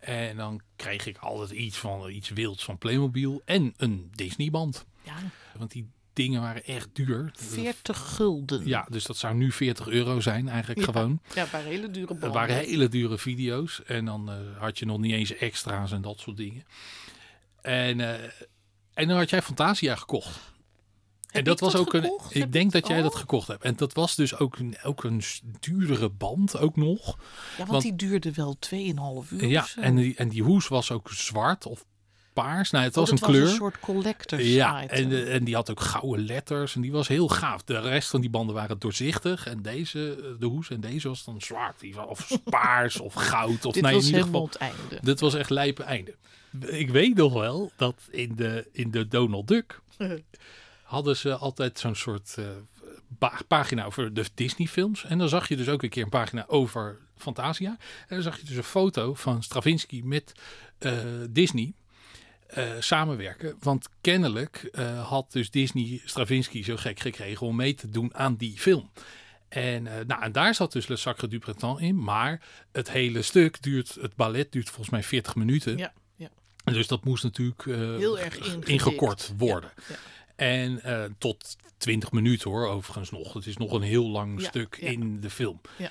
En 0.00 0.36
dan 0.36 0.60
kreeg 0.76 1.06
ik 1.06 1.16
altijd 1.18 1.50
iets 1.50 1.78
van 1.78 2.10
iets 2.10 2.28
wilds 2.28 2.64
van 2.64 2.78
Playmobil 2.78 3.42
en 3.44 3.74
een 3.76 4.10
Disney-band. 4.14 4.84
ja, 5.02 5.14
Want 5.56 5.70
die 5.70 5.88
dingen 6.12 6.40
waren 6.40 6.64
echt 6.64 6.88
duur. 6.92 7.30
40 7.34 7.98
gulden. 8.14 8.66
Ja, 8.66 8.86
dus 8.90 9.04
dat 9.04 9.16
zou 9.16 9.34
nu 9.34 9.52
40 9.52 9.88
euro 9.88 10.20
zijn 10.20 10.48
eigenlijk 10.48 10.80
Ja. 10.80 10.84
gewoon. 10.86 11.20
Ja, 11.34 11.46
waren 11.52 11.66
hele 11.66 11.90
dure 11.90 12.00
Het 12.08 12.08
banden. 12.20 12.32
waren 12.32 12.56
hele 12.56 12.88
dure 12.88 13.18
video's. 13.18 13.82
En 13.84 14.04
dan 14.04 14.30
eh, 14.30 14.36
had 14.58 14.78
je 14.78 14.86
nog 14.86 14.98
niet 14.98 15.12
eens 15.12 15.34
extra's 15.34 15.92
en 15.92 16.02
dat 16.02 16.20
soort 16.20 16.36
dingen. 16.36 16.64
En, 17.60 18.00
eh, 18.00 18.30
en 18.94 19.08
dan 19.08 19.16
had 19.16 19.30
jij 19.30 19.42
Fantasia 19.42 19.94
gekocht. 19.96 20.38
En 21.34 21.44
dat 21.44 21.60
was 21.60 21.76
ook 21.76 21.90
gekocht? 21.90 22.34
een. 22.34 22.40
Ik 22.42 22.52
denk 22.52 22.72
dat 22.72 22.86
jij 22.88 23.02
dat 23.02 23.12
Oh. 23.12 23.18
gekocht 23.20 23.48
hebt. 23.48 23.62
En 23.64 23.74
dat 23.76 23.92
was 23.92 24.14
dus 24.14 24.38
ook 24.38 24.56
een, 24.58 24.76
ook 24.82 25.04
een 25.04 25.22
duurdere 25.60 26.08
band 26.08 26.58
ook 26.58 26.76
nog. 26.76 27.06
Ja, 27.06 27.14
want, 27.58 27.70
want- 27.70 27.82
die 27.82 27.96
duurde 27.96 28.32
wel 28.32 28.56
2,5 28.58 29.30
uur 29.32 29.46
ja, 29.46 29.66
en 29.76 29.94
die, 29.96 30.14
en 30.16 30.28
die 30.28 30.42
hoes 30.42 30.68
was 30.68 30.90
ook 30.90 31.10
zwart 31.10 31.66
of 31.66 31.84
paars. 32.32 32.70
Nou, 32.70 32.84
het 32.84 32.96
Oh, 32.96 33.00
was 33.00 33.10
een 33.10 33.18
kleur. 33.26 33.40
was 33.40 33.50
een 33.50 33.56
soort 33.56 33.80
collectors 33.80 34.42
ja, 34.44 34.84
item. 34.84 34.96
en, 34.96 35.08
de- 35.08 35.24
en 35.24 35.44
die 35.44 35.54
had 35.54 35.70
ook 35.70 35.80
gouden 35.80 36.24
letters. 36.26 36.74
En 36.74 36.80
die 36.80 36.92
was 36.92 37.08
heel 37.08 37.28
gaaf. 37.28 37.62
De 37.62 37.80
rest 37.80 38.10
van 38.10 38.20
die 38.20 38.30
banden 38.30 38.54
waren 38.54 38.78
doorzichtig. 38.78 39.46
En 39.46 39.62
deze, 39.62 40.16
eh, 40.22 40.40
de 40.40 40.46
hoes 40.46 40.70
en 40.70 40.80
deze 40.80 41.08
was 41.08 41.24
dan 41.24 41.40
zwart. 41.40 41.80
Die 41.80 41.94
was- 41.94 42.06
Of 42.08 42.38
paars 42.44 43.00
of 43.00 43.14
goud. 43.14 43.64
Of 43.64 43.72
Dit 43.74 43.82
nee, 43.82 43.94
was 43.94 44.02
in 44.02 44.08
ieder 44.08 44.24
geval. 44.24 44.44
het 44.44 44.56
einde. 44.56 44.98
Dit 45.00 45.20
was 45.20 45.34
echt 45.34 45.50
lijpe 45.50 45.82
einde. 45.82 46.14
Ik 46.66 46.90
weet 46.90 47.14
nog 47.14 47.32
wel 47.32 47.70
dat 47.76 47.94
in 48.10 48.32
de, 48.36 48.68
in 48.72 48.90
de 48.90 49.08
Donald 49.08 49.48
Duck 49.48 49.80
hadden 50.84 51.16
ze 51.16 51.34
altijd 51.36 51.78
zo'n 51.78 51.94
soort 51.94 52.34
eh, 52.38 52.44
pa- 53.18 53.40
pagina 53.48 53.84
over 53.84 54.14
de 54.14 54.24
Disney 54.34 54.66
films. 54.68 55.04
En 55.04 55.18
dan 55.18 55.28
zag 55.28 55.48
je 55.48 55.56
dus 55.56 55.68
ook 55.68 55.82
een 55.82 55.88
keer 55.88 56.02
een 56.02 56.08
pagina 56.08 56.44
over 56.46 56.98
Fantasia. 57.16 57.68
En 58.00 58.14
dan 58.14 58.22
zag 58.22 58.38
je 58.38 58.44
dus 58.46 58.56
een 58.56 58.62
foto 58.62 59.14
van 59.14 59.42
Stravinsky 59.42 60.00
met 60.04 60.32
eh, 60.78 60.92
Disney 61.30 61.72
eh, 62.46 62.70
samenwerken. 62.78 63.56
Want 63.60 63.88
kennelijk 64.00 64.70
had 65.02 65.32
dus 65.32 65.50
Disney 65.50 66.00
Stravinsky 66.04 66.62
zo 66.62 66.76
gek 66.76 67.00
gekregen 67.00 67.46
om 67.46 67.56
mee 67.56 67.74
te 67.74 67.88
doen 67.88 68.14
aan 68.14 68.36
die 68.36 68.58
film. 68.58 68.90
En, 69.48 69.82
nou, 69.82 70.22
en 70.22 70.32
daar 70.32 70.54
zat 70.54 70.72
dus 70.72 70.86
Le 70.86 70.96
Sacre 70.96 71.28
du 71.28 71.38
Printemps 71.38 71.80
in. 71.80 72.02
Maar 72.02 72.42
het 72.72 72.90
hele 72.90 73.22
stuk 73.22 73.62
duurt, 73.62 73.94
het 74.00 74.16
ballet 74.16 74.52
duurt 74.52 74.66
volgens 74.68 74.90
mij 74.90 75.02
40 75.02 75.34
minuten. 75.34 75.76
Ja, 75.78 75.92
ja. 76.16 76.28
Dus 76.64 76.86
dat 76.86 77.04
moest 77.04 77.22
natuurlijk 77.24 77.64
Heel 77.64 78.18
erg 78.18 78.56
ingekort 78.64 79.32
worden. 79.36 79.70
Ja, 79.76 79.84
ja. 79.88 79.96
En 80.36 80.82
eh, 80.82 81.04
tot 81.18 81.56
20 81.76 82.12
minuten 82.12 82.50
hoor, 82.50 82.66
overigens 82.68 83.10
nog. 83.10 83.32
Het 83.32 83.46
is 83.46 83.56
nog 83.56 83.72
een 83.72 83.82
heel 83.82 84.08
lang 84.08 84.40
Ja, 84.40 84.48
stuk 84.48 84.76
ja. 84.80 84.88
in 84.88 85.20
de 85.20 85.30
film. 85.30 85.60
Ja. 85.78 85.90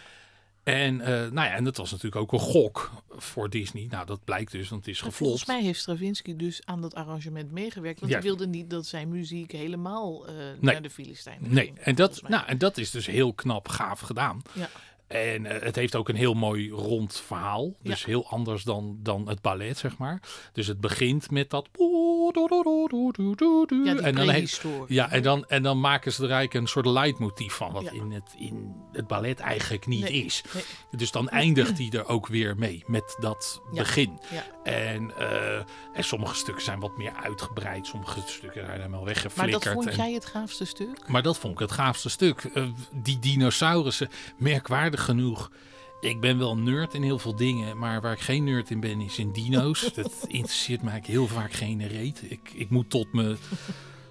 En, 0.64 1.02
eh, 1.02 1.08
nou 1.08 1.34
ja, 1.48 1.54
en 1.54 1.64
dat 1.64 1.78
was 1.78 1.92
natuurlijk 1.92 2.22
ook 2.22 2.32
een 2.32 2.40
gok 2.40 2.92
voor 3.10 3.50
Disney. 3.50 3.88
Nou, 3.90 4.06
dat 4.06 4.24
blijkt 4.24 4.52
dus, 4.52 4.70
want 4.70 4.86
het 4.86 4.96
is 4.96 5.02
Maar 5.02 5.12
geflopt. 5.12 5.30
Volgens 5.32 5.50
mij 5.58 5.62
heeft 5.64 5.80
Stravinsky 5.80 6.36
dus 6.36 6.62
aan 6.66 6.82
dat 6.82 6.96
arrangement 6.96 7.52
meegewerkt. 7.52 8.00
Want 8.00 8.12
Ja. 8.12 8.18
hij 8.18 8.28
wilde 8.28 8.48
niet 8.48 8.70
dat 8.70 8.86
zijn 8.86 9.10
muziek 9.10 9.52
helemaal 9.52 10.28
eh, 10.28 10.34
Nee. 10.36 10.56
naar 10.60 10.82
de 10.82 10.90
Filistijnen 10.90 11.54
Nee, 11.54 11.66
ging. 11.66 11.78
en 11.80 11.96
dat, 11.96 12.22
nou, 12.28 12.46
en 12.48 12.58
dat 12.58 12.78
is 12.78 12.92
dus 12.92 13.06
heel 13.06 13.34
knap 13.34 13.68
gaaf 13.68 14.00
gedaan. 14.00 14.42
Ja. 14.54 14.70
En 15.08 15.44
het 15.46 15.76
heeft 15.76 15.96
ook 15.96 16.10
een 16.10 16.16
heel 16.16 16.34
mooi 16.34 16.70
rond 16.70 17.16
verhaal. 17.16 17.76
Dus 17.82 18.00
Ja. 18.00 18.06
heel 18.08 18.28
anders 18.30 18.64
dan, 18.64 18.98
dan 19.02 19.28
het 19.28 19.42
ballet, 19.42 19.78
zeg 19.78 19.98
maar. 19.98 20.22
Dus 20.54 20.68
het 20.68 20.80
begint 20.82 21.32
met 21.32 21.50
dat... 21.50 21.72
poe, 21.72 22.23
Ja, 23.84 23.96
en 23.96 24.16
dan 24.16 24.48
ja, 24.88 25.12
en 25.12 25.24
dan, 25.24 25.46
en 25.48 25.64
dan 25.64 25.80
maken 25.80 26.14
ze 26.14 26.24
er 26.24 26.30
eigenlijk 26.32 26.54
een 26.66 26.68
soort 26.72 26.86
leidmotief 26.86 27.54
van, 27.54 27.72
wat 27.72 27.84
Ja. 27.84 27.92
in, 27.92 28.12
het, 28.12 28.34
in 28.38 28.76
het 28.92 29.08
ballet 29.08 29.40
eigenlijk 29.40 29.86
niet 29.86 30.02
Nee, 30.02 30.24
is. 30.26 30.44
nee. 30.54 30.64
Dus 30.92 31.12
dan 31.12 31.30
eindigt 31.30 31.78
hij 31.78 31.90
er 31.92 32.08
ook 32.08 32.28
weer 32.28 32.56
mee, 32.58 32.84
met 32.88 33.16
dat 33.20 33.62
Ja. 33.72 33.80
begin. 33.82 34.20
Ja. 34.32 34.44
En, 34.64 35.18
eh, 35.18 35.56
en 35.94 36.04
sommige 36.04 36.36
stukken 36.36 36.64
zijn 36.64 36.80
wat 36.80 36.98
meer 36.98 37.14
uitgebreid, 37.24 37.88
sommige 37.88 38.20
stukken 38.26 38.66
zijn 38.66 38.78
helemaal 38.78 38.90
Maar 39.04 39.08
weggeflikkerd. 39.14 39.64
dat 39.64 39.74
vond 39.74 39.88
en- 39.88 39.96
jij 39.96 40.12
het 40.14 40.26
gaafste 40.26 40.66
stuk? 40.66 41.08
maar 41.08 41.22
dat 41.22 41.38
vond 41.38 41.54
ik 41.54 41.60
het 41.60 41.72
gaafste 41.72 42.10
stuk. 42.10 42.44
Eh, 42.44 42.64
die 42.92 43.20
dinosaurussen, 43.20 44.10
merkwaardig 44.38 45.04
genoeg. 45.06 45.52
Ik 46.04 46.20
ben 46.20 46.38
wel 46.38 46.58
nerd 46.58 46.94
in 46.94 47.04
heel 47.04 47.20
veel 47.20 47.36
dingen, 47.36 47.78
maar 47.78 48.02
waar 48.02 48.14
ik 48.14 48.20
geen 48.20 48.44
nerd 48.44 48.70
in 48.70 48.80
ben 48.80 49.02
is 49.02 49.18
in 49.20 49.32
dino's. 49.32 49.90
dat 49.96 50.12
interesseert 50.28 50.82
mij 50.82 51.02
heel 51.06 51.28
vaak 51.28 51.54
geen 51.54 51.88
reet. 51.88 52.22
Ik, 52.28 52.52
ik 52.56 52.70
moet 52.70 52.90
tot 52.90 53.14
me 53.14 53.38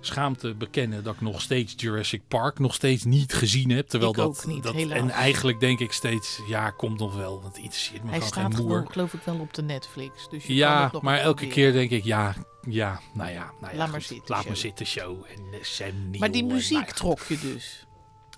schaamte 0.01 0.55
bekennen 0.55 1.05
dat 1.05 1.15
ik 1.15 1.21
nog 1.21 1.41
steeds 1.41 1.75
Jurassic 1.77 2.23
Park 2.29 2.59
nog 2.59 2.75
steeds 2.75 3.05
niet 3.05 3.33
gezien 3.35 3.71
heb. 3.71 3.89
Terwijl 3.89 4.11
Ik 4.11 4.17
dat, 4.17 4.27
ook 4.27 4.47
niet, 4.47 4.63
dat 4.63 4.75
en 4.75 5.11
eigenlijk 5.11 5.61
denk 5.61 5.81
ik 5.81 5.93
steeds, 5.93 6.41
ja, 6.49 6.71
komt 6.71 6.99
nog 6.99 7.15
wel, 7.17 7.41
want 7.41 7.55
het 7.55 7.63
interesseert 7.65 8.03
me 8.03 8.09
Hij 8.11 8.21
gewoon 8.21 8.33
staat 8.33 8.55
geen 8.55 8.65
moer. 8.65 8.77
gewoon, 8.77 8.93
geloof 8.93 9.13
ik, 9.15 9.21
wel 9.25 9.39
op 9.39 9.55
de 9.55 9.63
Netflix. 9.63 10.29
Dus 10.29 10.43
je 10.43 10.47
kan 10.49 10.57
Ja, 10.57 10.83
het 10.85 10.93
nog 10.93 11.03
maar 11.03 11.19
elke 11.19 11.47
proberen. 11.47 11.55
keer 11.55 11.73
denk 11.73 11.91
ik, 11.91 12.05
ja, 12.05 12.35
ja, 12.69 13.01
nou 13.15 13.31
ja, 13.31 13.51
nou 13.61 13.73
ja 13.73 13.79
Laat 13.79 13.91
maar 13.91 14.01
zitten, 14.03 14.35
Laat 14.35 14.45
maar 14.45 14.57
show. 14.57 14.65
zitten, 14.67 14.87
show. 14.87 15.25
En 15.37 15.43
eh, 15.53 15.63
Sam 15.65 15.87
Neill 16.05 16.19
Maar 16.19 16.31
die 16.31 16.41
en 16.43 16.47
nou 16.47 16.59
muziek 16.59 16.87
ja, 16.87 16.93
trok 16.93 17.21
je 17.23 17.39
dus. 17.39 17.87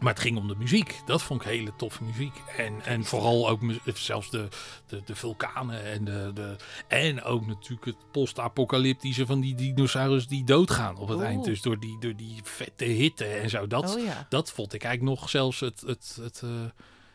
Maar 0.00 0.12
het 0.12 0.22
ging 0.22 0.36
om 0.36 0.48
de 0.48 0.56
muziek. 0.56 1.00
Dat 1.06 1.22
vond 1.22 1.40
ik 1.40 1.46
hele 1.48 1.72
toffe 1.76 2.04
muziek. 2.04 2.42
En, 2.56 2.84
en 2.84 3.04
vooral 3.04 3.48
ook 3.48 3.60
zelfs 3.94 4.30
de, 4.30 4.48
de, 4.86 5.02
de 5.04 5.14
vulkanen. 5.14 5.84
En, 5.84 6.04
de, 6.04 6.30
de, 6.34 6.56
en 6.88 7.22
ook 7.22 7.46
natuurlijk 7.46 7.84
het 7.84 8.10
post-apocalyptische 8.10 9.26
van 9.26 9.40
die 9.40 9.54
dinosaurus 9.54 10.26
die 10.26 10.44
doodgaan 10.44 10.96
op 10.96 11.08
het 11.08 11.16
Oeh. 11.16 11.26
eind. 11.26 11.44
Dus 11.44 11.62
door 11.62 11.80
die, 11.80 12.00
door 12.00 12.16
die 12.16 12.40
vette 12.42 12.84
hitte 12.84 13.24
en 13.24 13.50
zo. 13.50 13.66
Dat, 13.66 13.96
oh 13.96 14.04
ja. 14.04 14.26
dat 14.28 14.52
vond 14.52 14.72
ik 14.72 14.84
eigenlijk 14.84 15.18
nog 15.18 15.30
zelfs 15.30 15.60
het, 15.60 15.80
het, 15.86 16.18
het 16.20 16.40
eh, 16.44 16.50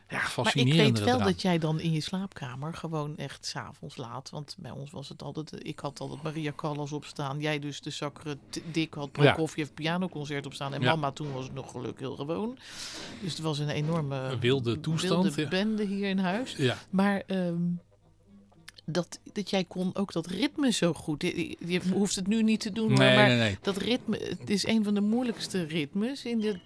ja, 0.09 0.21
Maar 0.43 0.55
ik 0.57 0.73
weet 0.73 0.99
wel 0.99 1.07
eraan. 1.07 1.27
dat 1.27 1.41
jij 1.41 1.57
dan 1.57 1.79
in 1.79 1.91
je 1.91 2.01
slaapkamer 2.01 2.73
gewoon 2.73 3.17
echt 3.17 3.45
s'avonds 3.45 3.97
laat. 3.97 4.29
Want 4.29 4.55
bij 4.59 4.71
ons 4.71 4.91
was 4.91 5.09
het 5.09 5.21
altijd. 5.23 5.67
Ik 5.67 5.79
had 5.79 5.99
altijd 5.99 6.21
Maria 6.21 6.51
Callas 6.55 6.91
opstaan. 6.91 7.39
Jij 7.39 7.59
dus 7.59 7.81
de 7.81 7.89
Sacre 7.89 8.37
T- 8.49 8.61
Dick 8.71 8.93
had 8.93 9.09
Ja. 9.13 9.21
Prokofjev 9.33 9.69
pianoconcert 9.73 10.45
opstaan. 10.45 10.73
En 10.73 10.81
Ja. 10.81 10.89
mama 10.89 11.11
toen 11.11 11.33
was 11.33 11.43
het 11.43 11.53
nog 11.53 11.71
gelukkig 11.71 11.99
heel 11.99 12.15
gewoon. 12.15 12.57
Dus 13.21 13.31
het 13.31 13.41
was 13.41 13.59
een 13.59 13.69
enorme 13.69 14.15
Een 14.17 14.39
wilde 14.39 14.79
toestand, 14.79 15.23
wilde 15.23 15.41
ja. 15.41 15.47
bende 15.47 15.85
hier 15.85 16.09
in 16.09 16.19
huis. 16.19 16.55
Ja. 16.57 16.77
Maar 16.89 17.23
ehm, 17.27 17.61
dat, 18.91 19.19
dat 19.33 19.49
jij 19.49 19.63
kon 19.63 19.95
ook 19.95 20.13
dat 20.13 20.27
ritme 20.27 20.71
zo 20.71 20.93
goed. 20.93 21.21
Je, 21.21 21.55
je 21.65 21.81
hoeft 21.93 22.15
het 22.15 22.27
nu 22.27 22.43
niet 22.43 22.59
te 22.59 22.71
doen, 22.71 22.93
Nee, 22.93 23.15
maar 23.15 23.27
nee, 23.27 23.37
nee. 23.37 23.57
dat 23.61 23.77
ritme 23.77 24.17
het 24.39 24.49
is 24.49 24.67
een 24.67 24.83
van 24.83 24.93
de 24.93 25.01
moeilijkste 25.01 25.63
ritmes 25.63 26.25
in 26.25 26.39
de. 26.39 26.59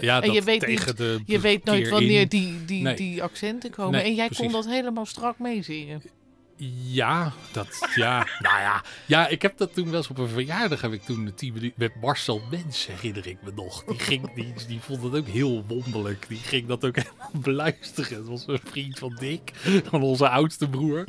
Ja, 0.00 0.22
en 0.22 0.32
je 0.32 0.42
weet 0.42 0.66
niet, 0.66 0.96
de 0.96 1.20
je 1.26 1.40
weet 1.40 1.64
nooit 1.64 1.88
wanneer 1.88 2.20
in. 2.20 2.28
die, 2.28 2.64
die, 2.64 2.94
die 2.94 3.22
accenten 3.22 3.70
komen. 3.70 4.04
En 4.04 4.14
jij 4.14 4.28
kon 4.28 4.52
dat 4.52 4.66
helemaal 4.66 5.06
strak 5.06 5.38
meezingen. 5.38 6.02
Ja, 6.56 7.32
dat, 7.52 7.88
ja, 7.94 8.16
nou 8.46 8.60
ja. 8.60 8.82
Ja, 9.06 9.28
ik 9.28 9.42
heb 9.42 9.58
dat 9.58 9.74
toen 9.74 9.84
wel 9.84 9.94
eens 9.94 10.08
op 10.08 10.18
een 10.18 10.28
verjaardag, 10.28 10.80
heb 10.80 10.92
ik 10.92 11.02
toen 11.02 11.24
de 11.24 11.34
10 11.34 11.52
minuten 11.52 11.74
met 11.76 12.00
Marcel 12.00 12.40
Mens, 12.50 12.86
herinner 12.86 13.26
ik 13.26 13.38
me 13.42 13.52
nog. 13.54 13.84
Die, 13.84 13.98
ging, 13.98 14.34
die, 14.34 14.54
die 14.68 14.80
vond 14.80 15.02
het 15.02 15.14
ook 15.14 15.26
heel 15.26 15.64
wonderlijk. 15.66 16.28
Die 16.28 16.38
ging 16.38 16.66
dat 16.66 16.84
ook 16.84 16.96
helemaal 16.96 17.30
beluisteren. 17.42 18.16
Het 18.16 18.26
was 18.26 18.46
een 18.46 18.60
vriend 18.64 18.98
van 18.98 19.16
Dick, 19.20 19.50
van 19.84 20.02
onze 20.02 20.28
oudste 20.28 20.68
broer. 20.68 21.04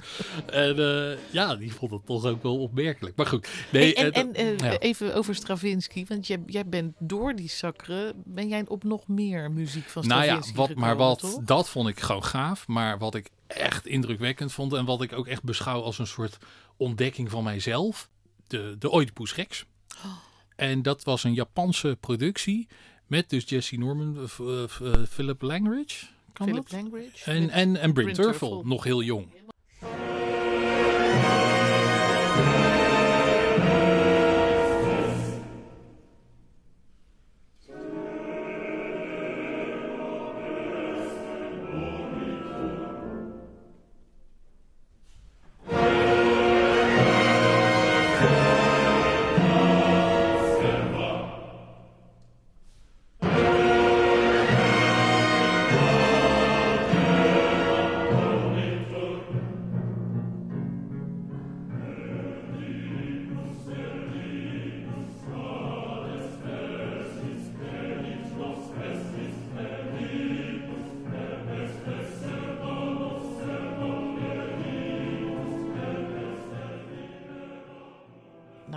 En 0.45 0.77
eh, 0.79 1.17
ja, 1.31 1.55
die 1.55 1.73
vond 1.73 1.91
het 1.91 2.05
toch 2.05 2.25
ook 2.25 2.43
wel 2.43 2.57
opmerkelijk. 2.57 3.15
Maar 3.15 3.25
goed. 3.25 3.47
Nee, 3.71 3.93
Hey, 3.93 4.03
en 4.03 4.33
eh, 4.33 4.45
en 4.45 4.57
eh, 4.57 4.71
ja. 4.71 4.77
even 4.79 5.15
over 5.15 5.35
Stravinsky. 5.35 6.05
Want 6.07 6.27
jij, 6.27 6.39
jij 6.45 6.65
bent 6.65 6.93
door 6.99 7.35
die 7.35 7.49
Sacre, 7.49 8.13
ben 8.25 8.47
jij 8.47 8.63
op 8.67 8.83
nog 8.83 9.07
meer 9.07 9.51
muziek 9.51 9.89
van 9.89 10.07
Nou 10.07 10.23
Stravinsky 10.23 10.51
ja, 10.51 10.67
wat, 10.67 10.75
maar 10.75 10.95
wat, 10.95 11.19
toch? 11.19 11.43
dat 11.43 11.69
vond 11.69 11.87
ik 11.87 11.99
gewoon 11.99 12.23
gaaf. 12.23 12.67
Maar 12.67 12.97
wat 12.97 13.15
ik 13.15 13.29
echt 13.47 13.85
indrukwekkend 13.85 14.51
vond 14.51 14.73
en 14.73 14.85
wat 14.85 15.01
ik 15.01 15.13
ook 15.13 15.27
echt 15.27 15.43
beschouw 15.43 15.81
als 15.81 15.99
een 15.99 16.07
soort 16.07 16.37
ontdekking 16.77 17.29
van 17.29 17.43
mijzelf, 17.43 18.09
de, 18.47 18.75
de 18.79 18.93
Oedipus 18.93 19.35
Rex. 19.35 19.65
Oh. 20.05 20.11
En 20.55 20.81
dat 20.81 21.03
was 21.03 21.23
een 21.23 21.33
Japanse 21.33 21.97
productie 21.99 22.67
met 23.07 23.29
dus 23.29 23.43
Jesse 23.49 23.77
Norman, 23.77 24.17
eh, 24.17 24.23
v- 24.27 24.79
eh, 24.81 24.93
Philip 25.09 25.41
Langridge, 25.41 26.05
kan 26.33 26.47
Philip 26.47 26.69
dat? 26.69 26.81
Langridge. 26.81 27.31
En, 27.31 27.49
en, 27.49 27.75
en 27.77 27.93
Terfel, 27.93 28.13
Terfel. 28.13 28.61
nog 28.65 28.83
heel 28.83 29.01
jong. 29.03 29.27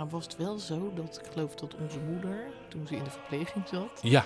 Was 0.09 0.23
het 0.23 0.37
wel 0.37 0.57
zo 0.57 0.91
dat 0.95 1.21
ik 1.25 1.31
geloof 1.33 1.55
dat 1.55 1.75
onze 1.75 1.99
moeder, 1.99 2.43
toen 2.67 2.87
ze 2.87 2.95
in 2.95 3.03
de 3.03 3.09
verpleging 3.09 3.67
zat, 3.67 3.99
Ja, 4.01 4.25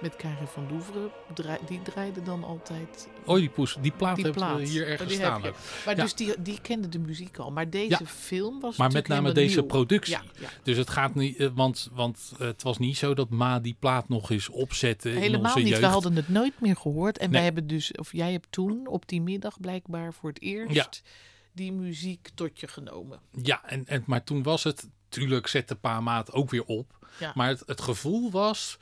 met 0.00 0.16
Karin 0.16 0.46
van 0.46 0.68
Doeveren, 0.68 1.10
draai- 1.34 1.58
die 1.66 1.82
draaide 1.82 2.22
dan 2.22 2.44
altijd 2.44 3.08
Oedipus, 3.26 3.76
die 3.80 3.92
plaat 3.92 4.16
die 4.16 4.24
hebben 4.24 4.42
plaat. 4.42 4.58
we 4.58 4.66
hier 4.68 4.82
Oh, 4.84 4.88
ergens 4.90 5.08
die 5.08 5.18
staan. 5.18 5.40
Maar 5.40 5.96
Ja. 5.96 6.02
dus 6.02 6.14
die, 6.14 6.42
die 6.42 6.60
kende 6.60 6.88
de 6.88 6.98
muziek 6.98 7.38
al. 7.38 7.50
Maar 7.50 7.70
deze 7.70 7.96
Ja. 8.00 8.06
film 8.06 8.60
was 8.60 8.76
Maar 8.76 8.92
met 8.92 9.08
name 9.08 9.32
deze 9.32 9.58
nieuw. 9.58 9.66
productie. 9.66 10.12
Ja. 10.40 10.48
Dus 10.62 10.76
het 10.76 10.90
gaat 10.90 11.14
niet, 11.14 11.36
eh, 11.36 11.48
want, 11.54 11.88
want 11.92 12.32
het 12.38 12.62
was 12.62 12.78
niet 12.78 12.96
zo 12.96 13.14
dat 13.14 13.28
Ma 13.30 13.60
die 13.60 13.76
plaat 13.78 14.08
nog 14.08 14.30
eens 14.30 14.48
opzette 14.48 15.10
in 15.10 15.16
Helemaal 15.16 15.44
onze 15.52 15.58
niet. 15.58 15.68
jeugd. 15.68 15.80
We 15.80 15.86
hadden 15.86 16.16
het 16.16 16.28
nooit 16.28 16.60
meer 16.60 16.76
gehoord. 16.76 17.18
En 17.18 17.24
Nee. 17.24 17.32
wij 17.34 17.44
hebben 17.44 17.66
dus, 17.66 17.92
of 17.92 18.12
jij 18.12 18.32
hebt 18.32 18.46
toen 18.50 18.86
op 18.86 19.08
die 19.08 19.20
middag 19.22 19.60
blijkbaar 19.60 20.12
voor 20.14 20.28
het 20.28 20.40
eerst 20.42 21.02
die 21.52 21.72
muziek 21.72 22.28
tot 22.34 22.60
je 22.60 22.68
genomen. 22.68 23.20
Ja, 23.42 23.64
en, 23.64 23.86
en, 23.86 24.02
maar 24.06 24.24
toen 24.24 24.42
was 24.42 24.64
het, 24.64 24.88
tuurlijk 25.08 25.46
zette 25.46 25.74
Pa 25.74 26.00
Maat 26.00 26.32
ook 26.32 26.50
weer 26.50 26.64
op. 26.64 27.08
Ja. 27.18 27.32
Maar 27.34 27.48
het, 27.48 27.62
het 27.66 27.80
gevoel 27.80 28.30
was, 28.30 28.78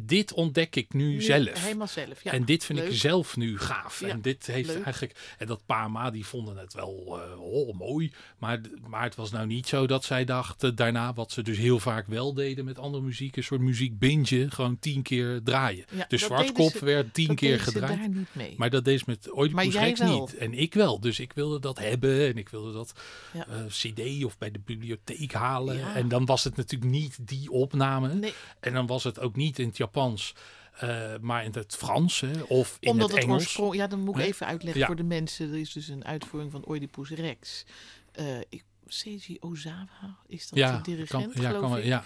dit 0.00 0.32
ontdek 0.32 0.76
ik 0.76 0.92
nu, 0.94 1.08
Nu 1.08 1.22
zelf. 1.22 1.62
Helemaal 1.64 1.86
zelf. 1.86 2.24
Ja. 2.24 2.32
en 2.32 2.44
dit 2.44 2.64
vind 2.64 2.78
leuk. 2.78 2.88
ik 2.88 2.96
zelf 2.96 3.36
nu 3.36 3.58
gaaf. 3.58 4.00
Ja, 4.00 4.08
en 4.08 4.20
dit 4.20 4.46
heeft 4.46 4.68
leuk. 4.68 4.82
eigenlijk. 4.84 5.34
En 5.38 5.46
dat 5.46 5.60
pa 5.66 5.84
en 5.84 5.90
ma 5.90 6.10
die 6.10 6.26
vonden 6.26 6.56
het 6.56 6.74
wel 6.74 7.20
eh, 7.32 7.40
oh, 7.40 7.78
mooi. 7.78 8.12
Maar, 8.38 8.60
maar 8.88 9.02
het 9.02 9.14
was 9.14 9.30
nou 9.30 9.46
niet 9.46 9.68
zo 9.68 9.86
dat 9.86 10.04
zij 10.04 10.24
dachten 10.24 10.74
daarna, 10.74 11.12
wat 11.14 11.32
ze 11.32 11.42
dus 11.42 11.56
heel 11.58 11.78
vaak 11.78 12.06
wel 12.06 12.34
deden 12.34 12.64
met 12.64 12.78
andere 12.78 13.02
muziek, 13.04 13.36
een 13.36 13.44
soort 13.44 13.60
muziek 13.60 13.98
binge, 13.98 14.50
gewoon 14.50 14.78
tien 14.78 15.02
keer 15.02 15.40
draaien. 15.44 15.84
Ja, 15.94 16.04
dat 16.08 16.20
Zwartkop 16.20 16.70
ze- 16.70 16.84
werd 16.84 17.14
tien 17.14 17.34
keer 17.34 17.60
gedraaid. 17.60 17.98
daar 17.98 18.08
niet 18.08 18.28
mee. 18.34 18.54
Maar 18.56 18.70
dat 18.70 18.84
deed 18.84 18.98
ze 18.98 19.04
met 19.06 19.28
Oedipus 19.36 19.72
jij 19.74 19.86
Rex 19.86 20.00
niet. 20.00 20.36
En 20.36 20.54
ik 20.54 20.74
wel. 20.74 21.00
Dus 21.00 21.20
ik 21.20 21.32
wilde 21.32 21.60
dat 21.60 21.78
hebben. 21.78 22.26
En 22.28 22.36
ik 22.38 22.48
wilde 22.48 22.72
dat 22.72 22.92
Ja. 23.32 23.46
eh, 23.46 23.64
cd 23.68 24.24
of 24.24 24.38
bij 24.38 24.50
de 24.50 24.60
bibliotheek 24.64 25.32
halen. 25.32 25.94
En 25.94 26.08
dan 26.08 26.24
was 26.26 26.44
het 26.44 26.56
natuurlijk 26.56 26.90
niet 26.90 27.16
die 27.28 27.50
opname. 27.50 28.14
Nee. 28.14 28.32
En 28.60 28.72
dan 28.72 28.86
was 28.86 29.04
het 29.04 29.20
ook 29.20 29.36
niet 29.36 29.58
in 29.58 29.70
Japans. 29.80 30.34
eh, 30.80 31.14
maar 31.20 31.44
in 31.44 31.50
het 31.54 31.76
Frans 31.76 32.20
hè, 32.20 32.40
of 32.42 32.76
in 32.80 32.90
Omdat 32.90 33.08
het 33.08 33.16
het, 33.16 33.26
Engels. 33.28 33.76
Ja, 33.76 33.86
dan 33.86 34.00
moet 34.00 34.18
ik 34.18 34.24
even 34.24 34.46
uitleggen 34.46 34.80
Ja. 34.80 34.86
voor 34.86 34.96
de 34.96 35.02
mensen. 35.02 35.50
Er 35.52 35.58
is 35.58 35.72
dus 35.72 35.88
een 35.88 36.04
uitvoering 36.04 36.52
van 36.52 36.64
Oedipus 36.68 37.10
Rex. 37.10 37.64
Eh 38.12 38.38
ik, 38.48 38.64
Seiji 38.92 39.36
Ozawa 39.40 40.18
is 40.26 40.48
dat 40.48 40.58
ja, 40.58 40.66
de 40.66 40.72
kan, 40.72 40.82
dirigent, 40.82 41.34
ja, 41.34 41.48
geloof 41.48 41.70
kan, 41.70 41.78
ik. 41.78 41.84
ja, 41.84 42.04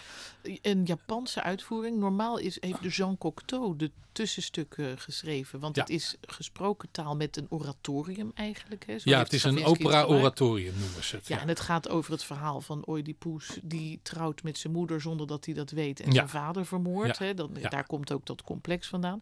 Een 0.63 0.85
Japanse 0.85 1.43
uitvoering. 1.43 1.99
Normaal 1.99 2.39
is, 2.39 2.57
heeft 2.61 2.83
de 2.83 2.89
Jean 2.89 3.19
Cocteau 3.19 3.77
de 3.77 3.91
tussenstukken 4.13 4.99
geschreven. 4.99 5.61
Want 5.61 5.77
het 5.77 5.91
is 5.91 6.17
gesproken 6.21 6.89
taal 6.91 7.17
met 7.17 7.37
een 7.37 7.47
oratorium 7.49 8.31
eigenlijk. 8.35 8.87
Hè. 8.87 8.99
Zo 8.99 9.11
ja, 9.11 9.19
het 9.19 9.33
is 9.33 9.45
een 9.45 9.53
Stravinsky 9.59 9.85
opera-oratorium 9.85 10.79
noemen 10.79 11.05
ze 11.05 11.17
het. 11.17 11.27
Ja, 11.27 11.41
en 11.41 11.49
het 11.49 11.61
gaat 11.61 11.89
over 11.89 12.13
het 12.13 12.25
verhaal 12.25 12.61
van 12.61 12.83
Oedipus 12.89 13.59
die 13.63 14.01
trouwt 14.03 14.43
met 14.43 14.59
zijn 14.59 14.73
moeder 14.73 15.01
zonder 15.01 15.27
dat 15.27 15.45
hij 15.45 15.55
dat 15.55 15.71
weet 15.71 16.01
en 16.01 16.13
zijn 16.13 16.29
vader 16.29 16.67
vermoordt. 16.67 17.19
Hè? 17.19 17.35
Dan. 17.35 17.57
Daar 17.69 17.87
komt 17.87 18.13
ook 18.13 18.27
dat 18.27 18.43
complex 18.43 18.89
vandaan. 18.89 19.21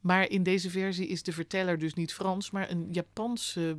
Maar 0.00 0.28
in 0.28 0.42
deze 0.42 0.70
versie 0.70 1.06
is 1.06 1.22
de 1.22 1.32
verteller 1.32 1.78
dus 1.78 1.94
niet 1.94 2.14
Frans, 2.14 2.50
maar 2.50 2.70
een 2.70 2.88
Japanse 2.90 3.78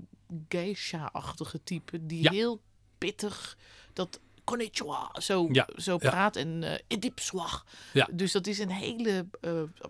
geisha-achtige 0.49 1.63
type 1.63 2.05
die 2.05 2.23
Ja. 2.23 2.31
heel 2.31 2.61
pittig, 2.97 3.57
dat 3.93 4.19
konnichiwa 4.43 5.11
zo, 5.21 5.47
Ja, 5.51 5.67
zo 5.75 5.97
ja. 6.01 6.09
praat 6.09 6.35
en 6.35 6.81
edipswag. 6.87 7.65
Ja. 7.93 8.07
Dus 8.11 8.31
dat 8.31 8.47
is 8.47 8.59
een 8.59 8.69
hele, 8.71 9.25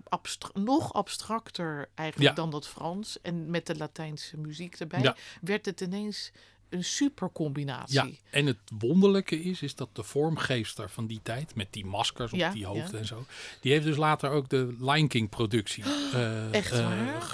abstra- 0.10 0.60
nog 0.62 0.94
abstracter 0.94 1.90
eigenlijk 1.96 2.30
Ja. 2.30 2.36
dan 2.36 2.50
dat 2.50 2.68
Frans. 2.68 3.18
En 3.22 3.50
met 3.50 3.66
de 3.66 3.76
Latijnse 3.78 4.38
muziek 4.38 4.76
erbij 4.76 5.02
Ja. 5.02 5.16
werd 5.42 5.66
het 5.66 5.82
ineens 5.82 6.32
een 6.70 6.84
super 6.84 7.32
combinatie. 7.32 7.94
Ja, 7.96 8.08
en 8.30 8.46
het 8.46 8.58
wonderlijke 8.80 9.42
is, 9.42 9.62
is 9.62 9.76
dat 9.76 9.90
de 9.94 10.04
vormgeefster 10.04 10.90
van 10.90 11.08
die 11.08 11.20
tijd, 11.24 11.56
met 11.56 11.68
die 11.74 11.86
maskers 11.86 12.32
op 12.34 12.40
Ja, 12.40 12.52
die 12.52 12.66
hoofden 12.66 12.92
ja. 12.92 12.98
en 12.98 13.06
zo, 13.06 13.26
die 13.62 13.72
heeft 13.72 13.86
dus 13.86 13.98
later 13.98 14.30
ook 14.30 14.50
de 14.50 14.76
Lion 14.80 15.08
King 15.08 15.30
productie 15.30 15.84
eh, 16.14 16.54
Echt 16.54 16.82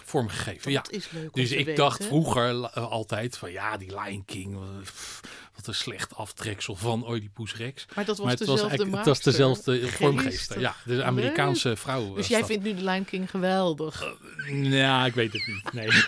vormgegeven. 0.04 0.72
Ja. 0.72 0.82
Dat 0.82 0.92
is 0.92 1.12
leuk 1.12 1.34
Dus 1.34 1.52
ik 1.52 1.58
weten. 1.58 1.76
dacht 1.76 2.06
vroeger 2.06 2.70
altijd 2.70 3.38
van 3.38 3.52
ja, 3.52 3.78
die 3.78 4.00
Lion 4.02 4.26
King, 4.26 4.58
pff, 4.82 5.20
wat 5.56 5.68
een 5.68 5.76
slecht 5.76 6.16
aftreksel 6.16 6.76
van 6.76 7.10
Oedipus 7.10 7.56
Rex. 7.56 7.86
Maar 7.96 8.06
dat 8.06 8.18
was 8.18 8.26
maar 8.26 8.36
het 8.38 8.46
was, 8.46 8.48
dezelfde 8.48 8.78
eigenlijk, 8.78 8.98
het 8.98 9.06
was 9.06 9.22
dezelfde 9.22 9.72
Geestig. 9.80 9.96
vormgeefster. 9.96 10.60
Ja, 10.60 10.76
de 10.86 11.04
Amerikaanse 11.04 11.76
vrouw. 11.76 12.06
Dus 12.08 12.16
was 12.16 12.28
jij 12.28 12.40
dat. 12.40 12.48
vindt 12.48 12.64
nu 12.64 12.74
de 12.74 12.84
Lion 12.84 13.06
King 13.06 13.30
geweldig. 13.30 14.16
Ja, 14.54 15.06
ik 15.06 15.14
weet 15.14 15.34
het 15.34 15.48
niet. 15.48 15.74
Nee. 15.74 15.88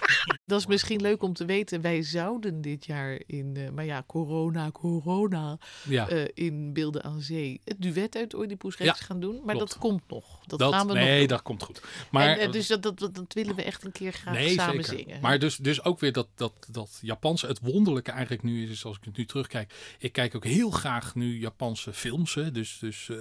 Dat 0.46 0.60
is 0.60 0.66
misschien 0.66 1.02
leuk 1.02 1.24
om 1.24 1.34
te 1.34 1.46
weten. 1.46 1.82
Wij 1.82 2.04
zouden 2.04 2.62
dit 2.62 2.86
jaar 2.86 3.22
in, 3.26 3.52
eh, 3.56 3.70
maar 3.70 3.86
ja, 3.86 4.04
corona, 4.08 4.72
corona, 4.72 5.58
ja. 5.84 6.08
eh, 6.08 6.28
in 6.34 6.74
Beelden 6.74 7.04
aan 7.04 7.22
Zee 7.22 7.62
het 7.64 7.82
duet 7.82 8.16
uit 8.16 8.34
Oedipus 8.36 8.78
Rex 8.78 9.00
Ja, 9.00 9.06
gaan 9.06 9.20
doen. 9.20 9.42
Maar 9.46 9.56
klopt. 9.56 9.72
dat 9.72 9.80
komt 9.80 10.04
nog. 10.08 10.40
Dat, 10.46 10.60
dat, 10.60 10.74
gaan 10.74 10.88
we 10.88 10.94
nog 10.94 11.04
nee, 11.04 11.20
doen. 11.20 11.28
dat 11.28 11.42
komt 11.42 11.64
goed. 11.64 11.82
Maar 12.12 12.38
en, 12.38 12.52
dus 12.52 12.68
dat, 12.68 12.84
dat, 12.84 13.00
dat, 13.00 13.16
dat 13.16 13.34
willen 13.34 13.56
we 13.56 13.64
echt 13.64 13.84
een 13.84 13.92
keer 13.92 14.14
graag 14.14 14.34
Nee, 14.34 14.54
samen 14.54 14.84
zeker. 14.84 15.04
zingen. 15.04 15.22
Maar 15.22 15.40
dus, 15.40 15.58
dus 15.58 15.84
ook 15.84 16.00
weer 16.00 16.12
dat, 16.12 16.28
dat, 16.36 16.54
dat 16.72 16.98
Japanse, 17.02 17.48
het 17.48 17.60
wonderlijke 17.60 18.12
eigenlijk 18.12 18.44
nu 18.44 18.64
is, 18.64 18.70
is 18.70 18.86
als 18.86 18.98
ik 18.98 19.04
het 19.04 19.18
nu 19.18 19.26
terugkijk. 19.36 19.96
Ik 20.00 20.12
kijk 20.12 20.36
ook 20.36 20.44
heel 20.44 20.70
graag 20.70 21.16
nu 21.16 21.40
Japanse 21.40 21.94
films. 21.94 22.34
Hè, 22.34 22.52
dus, 22.52 22.78
dus, 22.80 23.10
eh, 23.10 23.18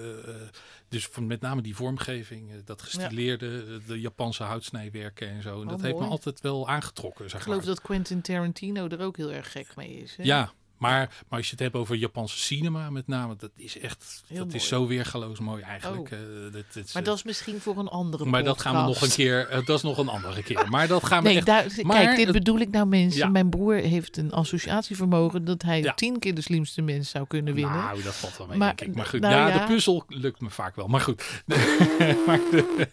dus 0.88 1.06
van 1.06 1.26
met 1.26 1.40
name 1.40 1.62
die 1.62 1.76
vormgeving, 1.76 2.50
eh, 2.50 2.56
dat 2.64 2.82
gestileerde, 2.82 3.64
de, 3.64 3.80
de 3.86 4.00
Japanse 4.00 4.42
houtsnijwerken 4.42 5.28
en 5.28 5.42
zo. 5.42 5.54
En 5.54 5.62
Oh, 5.62 5.68
dat 5.68 5.80
heeft 5.80 5.98
me 5.98 6.04
altijd 6.04 6.40
wel 6.40 6.68
aangetrokken. 6.68 7.30
Zeg 7.30 7.38
ik 7.38 7.44
geloof 7.44 7.64
maar. 7.64 7.74
dat 7.74 7.80
Quentin 7.80 8.20
Tarantino 8.20 8.88
er 8.88 9.00
ook 9.00 9.16
heel 9.16 9.32
erg 9.32 9.52
gek 9.52 9.76
mee 9.76 9.96
is. 9.96 10.16
Hè? 10.16 10.22
Ja, 10.22 10.52
maar, 10.78 11.24
maar 11.28 11.38
als 11.38 11.44
je 11.46 11.50
het 11.52 11.60
hebt 11.60 11.74
over 11.74 11.96
Japanse 11.96 12.38
cinema 12.38 12.90
met 12.90 13.06
name, 13.06 13.36
dat 13.36 13.50
is 13.56 13.78
echt, 13.78 14.22
Heel 14.26 14.44
dat 14.44 14.54
is 14.54 14.68
zo 14.68 14.86
weergaloos 14.86 15.38
mooi 15.38 15.62
eigenlijk. 15.62 16.10
Oh. 16.12 16.18
eh, 16.18 16.52
dat, 16.52 16.64
dat 16.74 16.84
is, 16.84 16.92
Maar 16.92 17.02
dat 17.04 17.16
is 17.16 17.22
misschien 17.22 17.60
voor 17.60 17.76
een 17.78 17.88
andere 17.88 18.24
maar 18.24 18.44
dat 18.44 18.60
gaan 18.60 18.74
we 18.74 18.82
nog 18.88 19.00
een 19.02 19.10
keer, 19.10 19.48
eh, 19.48 19.66
dat 19.66 19.76
is 19.76 19.82
nog 19.82 19.98
een 19.98 20.08
andere 20.08 20.42
keer. 20.42 20.66
Maar 20.70 20.88
dat 20.88 21.04
gaan 21.06 21.22
we 21.22 21.28
Nee, 21.28 21.36
echt 21.36 21.46
daar, 21.46 21.66
maar 21.82 21.96
kijk, 21.96 22.16
dit 22.16 22.24
het- 22.26 22.34
bedoel 22.36 22.58
ik 22.58 22.70
nou 22.70 22.86
mensen. 22.86 23.20
Ja. 23.20 23.28
Mijn 23.28 23.48
broer 23.50 23.74
heeft 23.74 24.16
een 24.16 24.32
associatievermogen 24.32 25.44
dat 25.44 25.62
hij 25.62 25.82
Ja. 25.82 25.94
tien 25.94 26.18
keer 26.18 26.34
de 26.34 26.40
slimste 26.40 26.82
mens 26.82 27.10
zou 27.10 27.26
kunnen 27.26 27.54
winnen. 27.54 27.76
Nou, 27.76 28.02
dat 28.02 28.14
valt 28.14 28.36
wel 28.36 28.46
mee, 28.46 28.58
Maar- 28.58 28.76
denk 28.76 28.90
ik. 28.90 28.96
Maar 28.96 29.06
goed, 29.06 29.20
nou 29.20 29.32
ja, 29.34 29.48
ja. 29.48 29.58
de 29.66 29.72
puzzel 29.72 30.04
lukt 30.08 30.40
me 30.40 30.50
vaak 30.50 30.76
wel. 30.76 30.86
Maar 30.86 31.00
goed. 31.00 31.42
maar 32.26 32.40
de- 32.50 32.86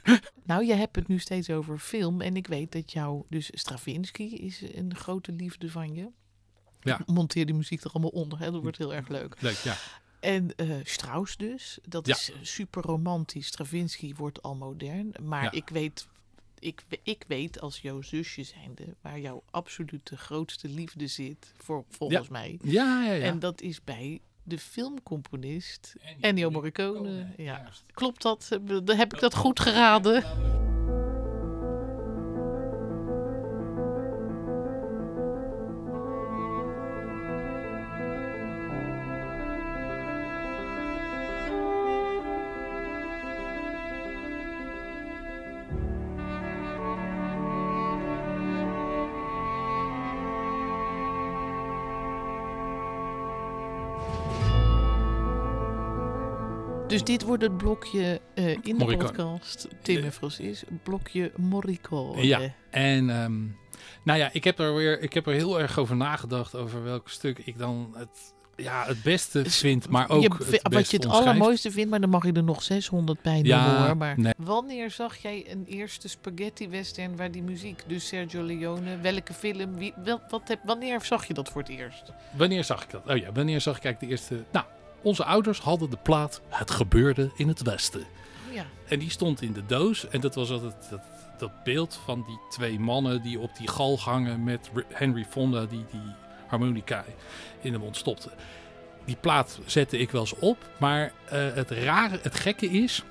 Nou, 0.45 0.65
je 0.65 0.73
hebt 0.73 0.95
het 0.95 1.07
nu 1.07 1.19
steeds 1.19 1.49
over 1.49 1.77
film. 1.77 2.21
En 2.21 2.35
ik 2.35 2.47
weet 2.47 2.71
dat 2.71 2.91
jou, 2.91 3.23
dus 3.29 3.49
Stravinsky 3.53 4.23
is 4.23 4.61
een 4.73 4.95
grote 4.95 5.31
liefde 5.31 5.69
van 5.69 5.93
je. 5.93 6.07
Ja. 6.81 6.99
Ik 6.99 7.07
monteer 7.07 7.45
die 7.45 7.55
muziek 7.55 7.83
er 7.83 7.91
allemaal 7.91 8.09
onder. 8.11 8.39
Hè? 8.39 8.51
Dat 8.51 8.61
wordt 8.61 8.77
heel 8.77 8.93
erg 8.93 9.07
leuk. 9.07 9.41
leuk, 9.41 9.57
ja. 9.57 9.75
En 10.19 10.55
eh 10.55 10.69
Strauss 10.83 11.37
dus. 11.37 11.79
Dat 11.87 12.07
Ja. 12.07 12.13
is 12.15 12.31
super 12.41 12.81
romantisch. 12.83 13.47
Stravinsky 13.47 14.13
wordt 14.15 14.41
al 14.41 14.55
modern. 14.55 15.13
Maar 15.23 15.43
Ja. 15.43 15.51
ik 15.51 15.69
weet... 15.69 16.07
Ik, 16.59 16.83
ik 17.03 17.23
weet 17.27 17.59
als 17.61 17.79
jouw 17.79 18.01
zusje 18.01 18.43
zijnde 18.43 18.95
waar 19.01 19.19
jouw 19.19 19.43
absolute 19.51 20.17
grootste 20.17 20.67
liefde 20.67 21.07
zit, 21.07 21.53
voor, 21.57 21.83
volgens 21.89 22.27
mij. 22.29 22.59
Ja, 22.63 23.03
ja, 23.05 23.11
ja. 23.13 23.23
En 23.25 23.39
dat 23.39 23.61
is 23.61 23.83
bij 23.83 24.21
de 24.43 24.57
filmcomponist 24.59 25.95
Ennio 26.01 26.17
Ennio 26.21 26.49
Morricone. 26.49 26.99
Morricone, 26.99 27.33
Ja. 27.37 27.57
juist. 27.57 27.83
Klopt 27.91 28.21
dat? 28.21 28.59
Heb 28.85 29.13
ik 29.13 29.19
dat 29.19 29.35
goed 29.35 29.59
geraden? 29.59 30.23
Dus 57.01 57.17
dit 57.17 57.23
wordt 57.27 57.43
het 57.43 57.57
blokje 57.57 58.21
eh, 58.33 58.49
in 58.51 58.61
de 58.63 58.73
Morricone. 58.73 59.07
podcast. 59.07 59.67
Tim 59.81 60.03
en 60.03 60.11
Francis. 60.11 60.63
Blokje 60.83 61.31
Morricone. 61.35 62.25
Ja. 62.27 62.39
En 62.69 63.09
ehm, 63.09 63.39
nou 64.03 64.19
ja, 64.19 64.29
ik 64.33 64.43
heb 64.43 64.59
er 64.59 64.75
weer, 64.75 65.01
ik 65.01 65.13
heb 65.13 65.27
er 65.27 65.33
heel 65.33 65.59
erg 65.59 65.77
over 65.77 65.95
nagedacht 65.95 66.55
over 66.55 66.83
welk 66.83 67.09
stuk 67.09 67.39
ik 67.39 67.57
dan 67.57 67.93
het, 67.97 68.33
ja, 68.55 68.83
het 68.85 69.03
beste 69.03 69.49
vind, 69.49 69.89
maar 69.89 70.09
ook 70.09 70.21
Je- 70.21 70.29
het 70.29 70.73
wat 70.73 70.89
je 70.89 70.97
het 70.97 71.05
omschrijft. 71.05 71.11
allermooiste 71.11 71.71
vindt, 71.71 71.89
maar 71.89 72.01
dan 72.01 72.09
mag 72.09 72.25
je 72.25 72.31
er 72.31 72.43
nog 72.43 72.63
600 72.63 73.21
bij 73.21 73.39
Ja, 73.43 73.65
noemen 73.65 73.85
hoor. 73.87 73.97
Maar 73.97 74.19
nee. 74.19 74.33
wanneer 74.37 74.91
zag 74.91 75.15
jij 75.17 75.51
een 75.51 75.65
eerste 75.65 76.07
spaghetti 76.07 76.69
western 76.69 77.15
waar 77.17 77.31
die 77.31 77.43
muziek, 77.43 77.83
dus 77.87 78.07
Sergio 78.07 78.43
Leone, 78.43 78.97
welke 78.97 79.33
film, 79.33 79.75
wie, 79.77 79.93
wel, 80.03 80.21
wat 80.29 80.47
heb, 80.47 80.59
wanneer 80.63 81.01
zag 81.01 81.25
je 81.27 81.33
dat 81.33 81.49
voor 81.49 81.61
het 81.61 81.69
eerst? 81.69 82.11
Wanneer 82.37 82.63
zag 82.63 82.83
ik 82.83 82.89
dat? 82.89 83.09
Oh 83.09 83.17
ja, 83.17 83.31
wanneer 83.31 83.61
zag 83.61 83.77
ik 83.77 83.83
eigenlijk 83.83 84.13
de 84.13 84.19
eerste... 84.35 84.45
Nou, 84.51 84.65
onze 85.03 85.25
ouders 85.25 85.59
hadden 85.59 85.89
de 85.89 85.97
plaat 85.97 86.41
Het 86.47 86.71
gebeurde 86.71 87.31
in 87.35 87.47
het 87.47 87.61
Westen. 87.61 88.05
Oh 88.47 88.53
ja, 88.53 88.65
En 88.87 88.99
die 88.99 89.09
stond 89.09 89.41
in 89.41 89.53
de 89.53 89.65
doos. 89.65 90.07
En 90.07 90.21
dat 90.21 90.35
was 90.35 90.51
altijd 90.51 90.75
dat, 90.89 91.01
dat 91.37 91.63
beeld 91.63 91.99
van 92.05 92.23
die 92.27 92.39
twee 92.49 92.79
mannen 92.79 93.21
die 93.21 93.39
op 93.39 93.55
die 93.55 93.67
galg 93.67 94.03
hangen 94.03 94.43
met 94.43 94.69
Henry 94.87 95.25
Fonda 95.29 95.65
die 95.65 95.85
die 95.91 96.13
harmonica 96.47 97.05
in 97.61 97.71
de 97.71 97.77
mond 97.77 97.97
stopte. 97.97 98.29
Die 99.05 99.15
plaat 99.15 99.59
zette 99.65 99.97
ik 99.97 100.11
wel 100.11 100.21
eens 100.21 100.35
op. 100.39 100.57
Maar 100.77 101.11
eh, 101.25 101.53
het 101.53 101.71
rare, 101.71 102.19
het 102.21 102.35
gekke 102.35 102.65
is, 102.65 103.03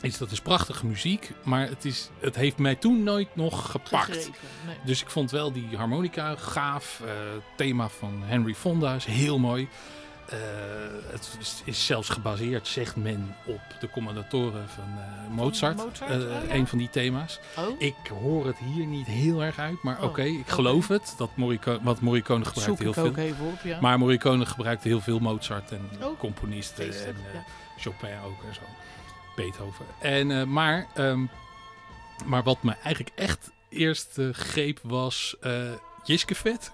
is 0.00 0.18
dat 0.18 0.30
is 0.30 0.40
prachtige 0.40 0.86
muziek. 0.86 1.30
Maar 1.42 1.68
het, 1.68 1.84
is, 1.84 2.10
het 2.20 2.34
heeft 2.34 2.58
mij 2.58 2.74
toen 2.74 3.02
nooit 3.02 3.36
nog 3.36 3.70
gepakt. 3.70 4.04
gegrepen. 4.04 4.32
Nee. 4.66 4.76
Dus 4.84 5.02
ik 5.02 5.10
vond 5.10 5.30
wel 5.30 5.52
die 5.52 5.76
harmonica 5.76 6.36
gaaf. 6.36 7.02
Het 7.04 7.42
thema 7.56 7.88
van 7.88 8.22
Henry 8.24 8.54
Fonda 8.54 8.94
is 8.94 9.04
heel 9.04 9.38
mooi. 9.38 9.68
Eh, 10.28 10.38
het 11.10 11.36
is, 11.40 11.62
is 11.64 11.86
zelfs 11.86 12.08
gebaseerd, 12.08 12.66
zegt 12.66 12.96
men, 12.96 13.34
op 13.46 13.60
de 13.80 13.90
commandatoren 13.90 14.68
van 14.68 14.84
eh, 14.98 15.30
Mozart. 15.30 15.76
Mozart? 15.76 16.00
Eh, 16.10 16.16
Oh, 16.16 16.22
ja. 16.48 16.54
Een 16.54 16.66
van 16.66 16.78
die 16.78 16.90
thema's. 16.90 17.38
Oh, 17.58 17.80
Ik 17.80 17.94
hoor 18.22 18.46
het 18.46 18.56
hier 18.58 18.86
niet 18.86 19.06
heel 19.06 19.42
erg 19.42 19.58
uit, 19.58 19.82
maar 19.82 19.98
Oh, 19.98 20.04
oké, 20.04 20.22
ik 20.22 20.48
geloof 20.48 20.88
het. 20.88 21.14
Dat 21.18 21.30
Morricone, 21.34 21.78
want 21.82 22.00
Morricone 22.00 22.44
zoek 22.44 22.52
gebruikte 22.54 22.82
heel 22.82 22.92
veel. 22.92 23.46
op, 23.48 23.60
ja. 23.62 23.80
Maar 23.80 23.98
Morricone 23.98 24.46
gebruikte 24.46 24.88
heel 24.88 25.00
veel 25.00 25.18
Mozart 25.18 25.72
en 25.72 25.88
componisten 26.18 26.84
en 27.06 27.16
ja. 27.32 27.44
Chopin 27.78 28.10
ook 28.24 28.42
en 28.48 28.54
zo. 28.54 28.60
Beethoven. 29.36 29.84
En, 30.00 30.52
maar, 30.52 30.86
ehm, 30.94 31.24
maar 32.24 32.42
wat 32.42 32.62
me 32.62 32.74
eigenlijk 32.82 33.14
echt 33.14 33.50
eerst 33.68 34.18
greep 34.32 34.78
was 34.82 35.36
eh 35.40 35.52
Jiskevet. 36.04 36.70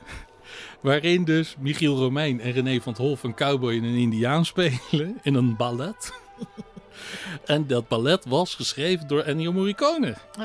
Waarin 0.80 1.24
dus 1.24 1.54
Michiel 1.58 1.96
Romein 1.96 2.40
en 2.40 2.52
René 2.52 2.80
van 2.80 2.92
het 2.92 3.00
Hof 3.02 3.22
een 3.22 3.34
cowboy 3.34 3.76
en 3.76 3.84
een 3.84 3.94
indiaan 3.96 4.44
spelen 4.44 5.18
in 5.22 5.34
een 5.34 5.56
ballet. 5.56 6.12
en 7.44 7.66
dat 7.66 7.88
ballet 7.88 8.24
was 8.24 8.54
geschreven 8.54 9.06
door 9.08 9.20
Ennio 9.20 9.52
Morricone. 9.52 10.14
Oh, 10.40 10.44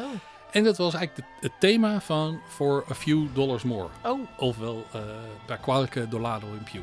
En 0.52 0.64
dat 0.64 0.78
was 0.78 0.94
eigenlijk 0.94 1.28
de- 1.28 1.48
het 1.48 1.60
thema 1.60 2.02
van 2.02 2.40
For 2.50 2.86
a 2.92 2.94
Few 2.96 3.26
Dollars 3.34 3.64
More. 3.64 3.88
oh, 4.04 4.20
Ofwel 4.38 4.86
uh, 4.96 5.02
Per 5.46 5.58
qualche 5.58 6.08
dollaro 6.08 6.48
in 6.48 6.64
più. 6.64 6.82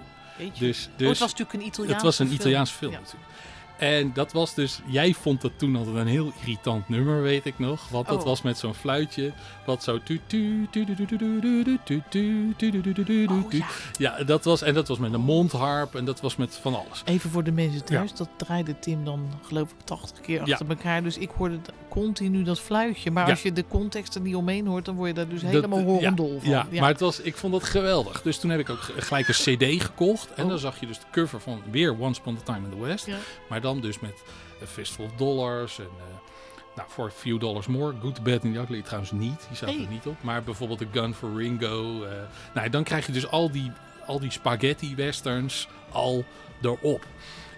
Dus, 0.59 0.89
Oh, 0.93 0.99
dus 0.99 1.09
het 1.09 1.19
was 1.19 1.21
natuurlijk 1.21 1.53
een 1.53 1.67
Italiaanse 1.67 1.95
het 1.95 2.03
was 2.05 2.19
een 2.19 2.27
film. 2.27 2.39
Italiaanse 2.41 2.75
film 2.75 2.93
Ja. 2.93 2.99
natuurlijk. 2.99 3.31
En 3.79 4.11
dat 4.15 4.33
was 4.33 4.55
dus, 4.55 4.81
jij 4.87 5.13
vond 5.13 5.41
dat 5.41 5.53
toen 5.57 5.77
altijd 5.77 5.97
een 5.97 6.07
heel 6.07 6.33
irritant 6.41 6.89
nummer, 6.89 7.23
weet 7.23 7.45
ik 7.45 7.59
nog. 7.59 7.89
Want 7.89 8.09
dat 8.09 8.19
oh. 8.19 8.25
was 8.25 8.43
met 8.43 8.59
zo'n 8.59 8.75
fluitje, 8.75 9.33
wat 9.67 9.83
zo... 9.83 10.01
Ja. 13.49 13.67
ja, 13.99 14.25
dat 14.25 14.45
was, 14.45 14.63
en 14.63 14.75
dat 14.75 14.89
was 14.89 14.99
met 14.99 15.13
een 15.13 15.21
mondharp 15.21 15.95
en 15.95 16.05
dat 16.05 16.21
was 16.21 16.37
met 16.37 16.55
van 16.55 16.75
alles. 16.75 17.03
Even 17.05 17.31
voor 17.31 17.45
de 17.45 17.53
mensen 17.53 17.85
thuis, 17.85 18.15
dat 18.15 18.29
draaide 18.37 18.79
Tim 18.79 19.05
dan 19.05 19.29
geloof 19.43 19.71
ik 19.71 19.77
80 19.85 20.21
keer 20.21 20.41
achter 20.41 20.69
elkaar. 20.69 21.03
Dus 21.03 21.19
ik 21.19 21.31
hoorde 21.31 21.59
continu 21.89 22.43
dat 22.43 22.61
fluitje. 22.61 23.11
Maar 23.11 23.31
als 23.31 23.43
je 23.43 23.53
de 23.53 23.65
context 23.69 24.15
er 24.15 24.21
niet 24.21 24.35
omheen 24.35 24.67
hoort, 24.67 24.85
dan 24.85 24.95
word 24.95 25.09
je 25.09 25.15
daar 25.15 25.29
dus 25.29 25.43
helemaal 25.43 25.79
eh, 25.79 26.03
rondol 26.03 26.41
van. 26.41 26.51
Ja, 26.51 26.67
maar 26.81 26.97
ik 27.23 27.37
vond 27.37 27.53
dat 27.53 27.65
geweldig. 27.65 28.23
Dus 28.23 28.39
toen 28.39 28.51
heb 28.51 28.61
ik 28.61 28.71
ook 28.71 28.91
gelijk 28.97 29.29
een 29.29 29.35
cd 29.35 29.83
gekocht. 29.83 30.33
En 30.35 30.45
oh. 30.45 30.51
dan 30.51 30.59
zag 30.59 30.81
je 30.81 30.87
dus 30.87 30.99
de 30.99 31.05
cover 31.13 31.41
van 31.41 31.63
weer 31.71 31.99
Once 31.99 32.21
Upon 32.21 32.39
a 32.41 32.43
Time 32.45 32.69
in 32.69 32.71
the 32.71 32.81
West. 32.81 33.09
Maar 33.49 33.61
dus 33.75 34.01
met 34.01 34.23
A 34.63 34.67
Fistful 34.67 35.05
of 35.05 35.13
Dollars 35.13 35.79
en... 35.79 35.85
eh, 35.85 36.15
nou, 36.77 36.89
voor 36.91 37.11
few 37.11 37.41
dollars 37.41 37.67
more. 37.67 37.95
Good, 38.01 38.23
Bad 38.23 38.45
and 38.45 38.55
the 38.55 38.61
Ugly 38.61 38.83
trouwens 38.83 39.11
niet. 39.13 39.45
Die 39.49 39.57
staat 39.57 39.69
Hey. 39.71 39.83
er 39.83 39.89
niet 39.91 40.07
op. 40.07 40.17
Maar 40.23 40.43
bijvoorbeeld 40.43 40.79
The 40.79 40.87
Gun 40.93 41.15
for 41.15 41.37
Ringo. 41.37 42.05
eh, 42.05 42.11
nou, 42.55 42.71
dan 42.71 42.85
krijg 42.85 43.07
je 43.07 43.13
dus 43.13 43.27
al 43.29 43.51
die 43.51 43.73
al 44.07 44.21
die 44.21 44.31
spaghetti 44.31 44.95
westerns 44.95 45.69
al 45.91 46.25
erop. 46.63 47.05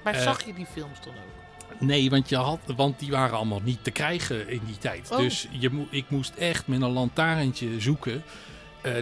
Maar 0.05 0.14
Eh, 0.14 0.23
zag 0.23 0.44
je 0.44 0.55
die 0.55 0.66
films 0.73 0.99
dan 1.05 1.12
ook? 1.14 1.81
Nee, 1.81 2.11
want, 2.11 2.29
je 2.29 2.37
had, 2.37 2.59
want 2.77 2.99
die 2.99 3.11
waren 3.11 3.37
allemaal 3.37 3.61
niet 3.64 3.85
te 3.85 3.90
krijgen 3.90 4.49
in 4.49 4.61
die 4.66 4.79
tijd. 4.79 5.11
Oh. 5.11 5.18
Dus 5.18 5.49
je 5.51 5.71
moe, 5.71 5.87
ik 5.90 6.05
moest 6.11 6.35
echt 6.35 6.66
met 6.66 6.83
een 6.83 6.90
lantaarntje 6.92 7.81
zoeken 7.81 8.23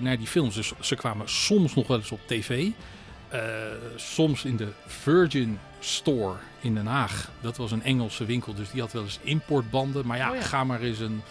naar 0.00 0.16
die 0.18 0.26
films. 0.26 0.54
Dus 0.54 0.72
ze 0.80 0.94
kwamen 0.96 1.28
soms 1.28 1.74
nog 1.74 1.86
wel 1.86 1.96
eens 1.96 2.10
op 2.12 2.20
tv. 2.26 2.68
soms 3.96 4.44
in 4.44 4.56
de 4.56 4.68
Virgin 4.86 5.58
Store 5.80 6.34
in 6.66 6.74
Den 6.74 6.86
Haag. 6.86 7.30
Dat 7.40 7.56
was 7.56 7.70
een 7.70 7.82
Engelse 7.82 8.24
winkel, 8.24 8.54
dus 8.54 8.70
die 8.70 8.80
had 8.80 8.92
wel 8.92 9.02
eens 9.02 9.18
importbanden. 9.22 10.06
Maar 10.06 10.16
ja, 10.16 10.30
Oh 10.30 10.36
ja. 10.36 10.42
ga 10.42 10.64
maar 10.64 10.80
eens 10.80 10.98
een, 10.98 11.22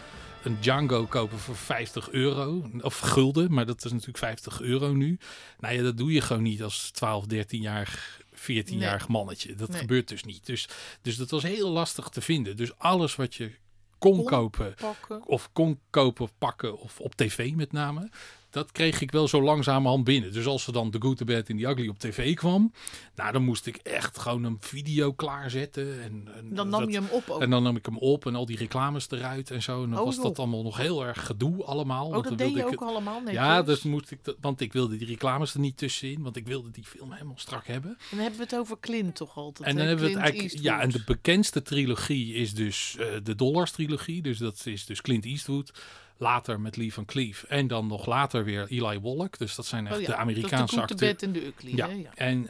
een 0.44 0.58
Django 0.60 1.06
kopen 1.06 1.40
voor 1.40 1.56
50 1.56 2.10
euro. 2.12 2.70
Of 2.82 3.00
gulden, 3.00 3.54
maar 3.54 3.66
dat 3.66 3.86
is 3.86 3.92
natuurlijk 3.92 4.18
50 4.18 4.62
euro 4.62 4.94
nu. 4.94 5.20
Nou 5.60 5.76
ja, 5.76 5.82
dat 5.84 5.98
doe 5.98 6.12
je 6.12 6.22
gewoon 6.22 6.44
niet 6.44 6.64
als 6.64 6.90
12, 6.92 7.26
13-jarig, 7.34 8.22
14-jarig 8.36 9.08
mannetje. 9.08 9.56
Dat 9.56 9.70
Nee. 9.70 9.80
gebeurt 9.80 10.08
dus 10.08 10.24
niet. 10.24 10.46
Dus, 10.46 10.68
dus 11.02 11.16
dat 11.18 11.30
was 11.30 11.44
heel 11.44 11.70
lastig 11.70 12.10
te 12.10 12.22
vinden. 12.22 12.58
Dus 12.58 12.78
alles 12.78 13.16
wat 13.16 13.36
je 13.36 13.52
kon 13.98 14.16
Kon 14.18 14.26
kopen, 14.26 14.74
Pakken. 14.80 15.28
of 15.28 15.50
kon 15.54 15.80
kopen 15.90 16.24
of 16.24 16.32
pakken, 16.38 16.80
of 16.80 17.00
op 17.00 17.16
tv 17.16 17.52
met 17.56 17.72
name. 17.72 18.10
Dat 18.56 18.72
kreeg 18.72 19.02
ik 19.02 19.12
wel 19.12 19.28
zo 19.28 19.42
langzamerhand 19.42 20.04
binnen. 20.04 20.34
Dus 20.34 20.46
als 20.46 20.68
er 20.68 20.74
dan 20.74 20.92
The 20.92 21.02
Good, 21.02 21.18
The 21.18 21.26
Bad 21.26 21.50
and 21.50 21.60
The 21.60 21.66
Ugly 21.68 21.88
op 21.88 22.00
tv 22.00 22.34
kwam, 22.36 22.72
nou 23.16 23.32
dan 23.32 23.44
moest 23.44 23.66
ik 23.66 23.76
echt 23.76 24.18
gewoon 24.20 24.44
een 24.44 24.58
video 24.60 25.14
klaarzetten. 25.14 26.02
En, 26.04 26.28
en 26.36 26.56
Dan 26.56 26.70
nam 26.70 26.80
dat- 26.82 26.90
je 26.92 26.96
hem 27.00 27.08
op 27.12 27.30
ook. 27.30 27.42
En 27.42 27.50
dan 27.50 27.64
nam 27.64 27.76
ik 27.76 27.86
hem 27.86 27.98
op 27.98 28.26
en 28.26 28.36
al 28.36 28.46
die 28.46 28.58
reclames 28.58 29.08
eruit 29.12 29.52
en 29.52 29.62
zo. 29.64 29.84
En 29.84 29.90
dan 29.90 30.00
Oh, 30.00 30.06
was 30.06 30.16
joh. 30.16 30.24
dat 30.24 30.40
allemaal 30.40 30.64
nog 30.64 30.78
heel 30.78 31.06
erg 31.06 31.26
gedoe 31.26 31.64
allemaal. 31.64 32.06
oh, 32.06 32.12
want 32.12 32.24
dat 32.24 32.38
dan 32.38 32.48
deed 32.48 32.56
je 32.56 32.60
ik 32.62 32.66
ook 32.66 32.72
het- 32.72 32.82
allemaal. 32.90 33.30
Ja, 33.30 33.62
dus 33.62 33.84
moest 33.84 34.12
ik 34.12 34.20
dat, 34.24 34.36
want 34.42 34.62
ik 34.62 34.74
wilde 34.74 34.98
die 34.98 35.08
reclames 35.08 35.54
er 35.54 35.60
niet 35.60 35.78
tussenin, 35.78 36.22
want 36.22 36.36
ik 36.36 36.48
wilde 36.48 36.72
die 36.72 36.84
film 36.84 37.12
helemaal 37.12 37.38
strak 37.38 37.68
hebben. 37.68 37.92
En 37.92 37.98
dan 38.10 38.20
hebben 38.20 38.38
we 38.38 38.44
het 38.46 38.56
over 38.56 38.78
Clint 38.80 39.16
toch 39.16 39.36
altijd. 39.38 39.68
En 39.70 39.76
dan 39.76 39.86
hebben 39.88 40.06
we 40.06 40.12
het 40.12 40.22
eigenlijk. 40.22 40.64
Ja, 40.64 40.80
en 40.82 40.90
de 40.90 41.04
bekendste 41.06 41.62
trilogie 41.62 42.34
is 42.34 42.54
dus 42.54 42.96
eh, 43.00 43.08
de 43.24 43.36
Dollars 43.36 43.72
trilogie. 43.72 44.22
Dus 44.22 44.38
dat 44.38 44.62
is 44.66 44.86
dus 44.86 45.02
Clint 45.02 45.26
Eastwood. 45.26 45.72
Later 46.18 46.60
met 46.60 46.78
Lee 46.78 46.94
van 46.94 47.06
Cleef. 47.06 47.44
En 47.44 47.68
dan 47.68 47.88
nog 47.88 48.06
later 48.06 48.44
weer 48.44 48.68
Eli 48.70 49.00
Wallach. 49.00 49.30
Dus 49.30 49.56
dat 49.56 49.66
zijn 49.66 49.88
echt 49.88 49.96
Oh 49.96 50.02
ja, 50.02 50.08
de 50.08 50.16
Amerikaanse 50.16 50.76
de 50.76 50.82
acteurs. 50.82 51.12
Bad 51.12 51.22
en 51.22 51.32
de 51.32 51.46
Ugly. 51.46 51.76
Ja? 51.76 51.86
Ja. 51.88 52.10
en, 52.16 52.48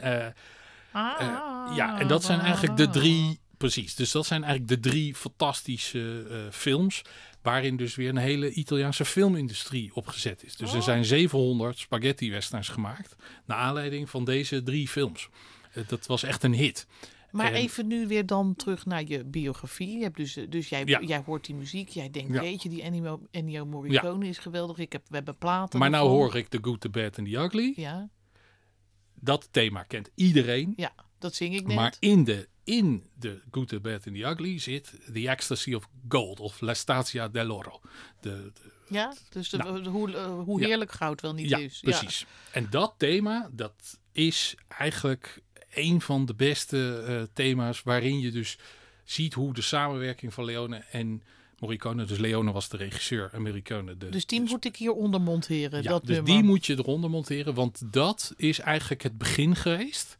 Ah, 0.92 1.20
eh, 1.20 1.76
ja, 1.76 1.98
en 2.00 2.08
dat 2.08 2.24
zijn 2.24 2.40
eigenlijk 2.40 2.76
de 2.76 2.88
drie. 2.88 3.40
Precies, 3.56 3.94
dus 3.94 4.10
dat 4.10 4.26
zijn 4.26 4.44
eigenlijk 4.44 4.82
de 4.82 4.90
drie 4.90 5.14
fantastische 5.14 6.26
eh, 6.30 6.36
films. 6.50 7.02
Waarin 7.42 7.76
dus 7.76 7.94
weer 7.94 8.08
een 8.08 8.16
hele 8.16 8.50
Italiaanse 8.50 9.04
filmindustrie 9.04 9.94
opgezet 9.94 10.44
is. 10.44 10.56
Dus 10.56 10.70
er 10.70 10.76
Oh. 10.78 10.82
zijn 10.84 11.04
700 11.04 11.78
spaghetti 11.78 12.30
westerns 12.30 12.68
gemaakt. 12.68 13.16
Naar 13.44 13.58
aanleiding 13.58 14.10
van 14.10 14.24
deze 14.24 14.62
drie 14.62 14.88
films. 14.88 15.28
Dat 15.86 16.06
was 16.06 16.22
echt 16.22 16.42
een 16.42 16.54
hit. 16.54 16.86
Maar 17.36 17.52
En- 17.52 17.54
even 17.54 17.86
nu 17.86 18.06
weer 18.06 18.26
dan 18.26 18.54
terug 18.56 18.86
naar 18.86 19.04
je 19.06 19.24
biografie. 19.24 19.96
Je 19.96 20.02
hebt 20.02 20.16
dus, 20.16 20.38
dus 20.48 20.68
jij, 20.68 20.82
Ja. 20.84 21.00
jij 21.00 21.22
hoort 21.26 21.44
die 21.46 21.54
muziek. 21.54 21.88
Jij 21.88 22.10
denkt, 22.10 22.34
Ja. 22.34 22.42
jeetje, 22.42 22.68
die 22.68 22.82
Ennio, 22.82 23.20
Ennio 23.30 23.66
Morricone 23.66 24.26
is 24.28 24.38
geweldig. 24.38 24.78
Ik 24.78 24.92
heb, 24.92 25.02
we 25.08 25.14
hebben 25.16 25.36
platen 25.38 25.78
Maar 25.78 25.90
nou 25.90 26.04
ervan. 26.04 26.18
hoor 26.18 26.36
ik 26.36 26.48
The 26.48 26.58
Good, 26.62 26.80
The 26.80 26.88
Bad 26.88 27.18
and 27.18 27.28
The 27.28 27.36
Ugly. 27.36 27.72
Ja, 27.76 28.08
Dat 29.14 29.48
thema 29.50 29.82
kent 29.82 30.10
iedereen. 30.14 30.72
ja, 30.76 30.92
dat 31.18 31.34
zing 31.34 31.54
ik 31.54 31.66
net. 31.66 31.76
Maar 31.76 31.96
in 31.98 32.24
de, 32.24 32.48
in 32.64 33.04
de 33.18 33.42
Good, 33.50 33.68
The 33.68 33.80
Bad 33.80 34.06
and 34.06 34.16
The 34.16 34.22
Ugly 34.22 34.58
zit 34.58 34.98
The 35.12 35.28
Ecstasy 35.28 35.74
of 35.74 35.88
Gold. 36.08 36.40
Of 36.40 36.60
La 36.60 36.74
Stazia 36.74 37.28
dell'Oro. 37.28 37.80
De, 38.20 38.50
de- 38.54 38.72
ja, 38.88 39.14
dus 39.30 39.48
de- 39.48 39.56
Nou. 39.56 39.86
hoe, 39.88 40.12
eh, 40.16 40.40
hoe 40.44 40.60
Ja. 40.60 40.66
heerlijk 40.66 40.92
goud 40.92 41.20
wel 41.20 41.34
niet 41.34 41.48
ja, 41.48 41.58
is. 41.58 41.80
precies. 41.80 42.26
En 42.52 42.66
dat 42.70 42.94
thema, 42.96 43.48
dat 43.52 43.98
is 44.12 44.54
eigenlijk 44.68 45.42
een 45.76 46.00
van 46.00 46.26
de 46.26 46.34
beste 46.34 47.04
eh, 47.06 47.22
thema's 47.32 47.82
waarin 47.82 48.20
je 48.20 48.30
dus 48.30 48.58
ziet 49.04 49.34
hoe 49.34 49.54
de 49.54 49.62
samenwerking 49.62 50.34
van 50.34 50.44
Leone 50.44 50.84
en 50.90 51.22
Morricone, 51.58 52.04
dus 52.04 52.18
Leone 52.18 52.52
was 52.52 52.68
de 52.68 52.76
regisseur 52.76 53.30
en 53.32 53.42
Morricone 53.42 53.96
de... 53.96 54.08
Dus 54.08 54.26
die 54.26 54.40
moet 54.40 54.64
ik 54.64 54.76
hieronder 54.76 55.20
monteren, 55.20 55.82
ja, 55.82 55.88
dat 55.88 56.06
dus 56.06 56.16
nummer. 56.16 56.32
die 56.32 56.42
moet 56.42 56.66
je 56.66 56.78
eronder 56.78 57.10
monteren, 57.10 57.54
want 57.54 57.82
dat 57.92 58.34
is 58.36 58.58
eigenlijk 58.58 59.02
het 59.02 59.18
begin 59.18 59.56
geweest 59.56 60.16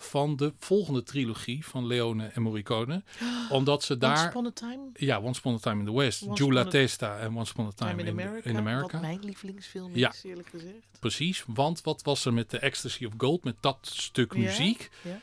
van 0.00 0.36
de 0.36 0.52
volgende 0.58 1.02
trilogie 1.02 1.66
van 1.66 1.86
Leone 1.86 2.24
en 2.26 2.42
Morricone. 2.42 3.02
Omdat 3.50 3.82
ze 3.82 3.92
Once 3.92 4.06
daar... 4.06 4.28
Upon 4.28 4.46
a 4.46 4.50
Time, 4.50 4.90
Ja, 4.94 5.20
Once 5.20 5.38
Upon 5.40 5.54
a 5.54 5.58
Time 5.58 5.78
in 5.78 5.84
the 5.86 5.92
West, 5.96 6.22
Once 6.22 6.58
a- 6.58 6.64
Testa 6.64 7.18
en 7.18 7.36
Once 7.36 7.52
Upon 7.52 7.66
a 7.66 7.70
Time, 7.74 7.90
Time 7.90 8.02
in 8.02 8.08
America, 8.08 8.48
in 8.50 8.56
America. 8.56 8.92
wat 8.92 9.00
mijn 9.00 9.20
lievelingsfilm 9.24 9.90
Ja. 9.94 10.10
is, 10.10 10.22
eerlijk 10.24 10.48
gezegd. 10.48 10.98
Precies, 11.00 11.44
want 11.46 11.82
wat 11.82 12.02
was 12.02 12.24
er 12.24 12.32
met 12.32 12.50
de 12.50 12.58
Ecstasy 12.58 13.04
of 13.04 13.12
Gold, 13.16 13.44
met 13.44 13.56
dat 13.60 13.78
stuk 13.82 14.32
Ja, 14.32 14.38
muziek? 14.40 14.90
ja. 15.02 15.18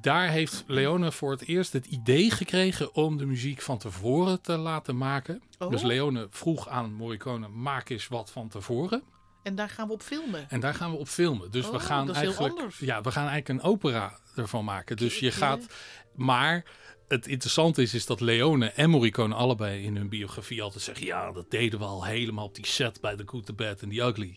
Daar 0.00 0.28
heeft 0.30 0.64
Leone 0.66 1.12
voor 1.12 1.30
het 1.30 1.42
eerst 1.42 1.72
het 1.72 1.86
idee 1.86 2.30
gekregen 2.30 2.94
om 2.94 3.16
de 3.16 3.26
muziek 3.26 3.60
van 3.60 3.78
tevoren 3.78 4.40
te 4.40 4.56
laten 4.56 4.96
maken. 4.96 5.42
Oh. 5.58 5.70
Dus 5.70 5.82
Leone 5.82 6.26
vroeg 6.30 6.68
aan 6.68 6.94
Morricone, 6.94 7.48
maak 7.48 7.88
eens 7.88 8.08
wat 8.08 8.30
van 8.30 8.48
tevoren. 8.48 9.02
En 9.42 9.54
daar 9.54 9.68
gaan 9.68 9.86
we 9.86 9.92
op 9.92 10.02
filmen. 10.02 10.50
En 10.50 10.60
daar 10.60 10.74
gaan 10.74 10.90
we 10.90 10.96
op 10.96 11.08
filmen. 11.08 11.50
Dus 11.50 11.64
we 11.66 11.72
Oh, 11.76 11.80
gaan 11.82 12.14
eigenlijk, 12.14 12.72
ja, 12.78 13.00
we 13.00 13.10
gaan 13.12 13.28
eigenlijk 13.28 13.48
een 13.64 13.70
opera 13.70 14.18
ervan 14.36 14.64
maken. 14.64 14.96
Dus 14.96 15.18
je 15.18 15.30
gaat, 15.30 15.66
maar 16.14 16.64
het 17.08 17.26
interessante 17.26 17.82
is, 17.82 17.94
is 17.94 18.06
dat 18.06 18.20
Leone 18.20 18.66
en 18.70 18.90
Morricone 18.90 19.34
allebei 19.34 19.82
in 19.84 19.96
hun 19.96 20.08
biografie 20.08 20.62
altijd 20.62 20.82
zeggen, 20.82 21.06
ja, 21.06 21.32
dat 21.32 21.50
deden 21.50 21.78
we 21.78 21.84
al 21.84 22.04
helemaal 22.04 22.44
op 22.44 22.54
die 22.54 22.66
set 22.66 23.00
bij 23.00 23.16
The 23.16 23.22
Good, 23.26 23.46
The 23.46 23.52
Bad 23.52 23.82
and 23.82 23.92
The 23.92 24.00
Ugly. 24.00 24.36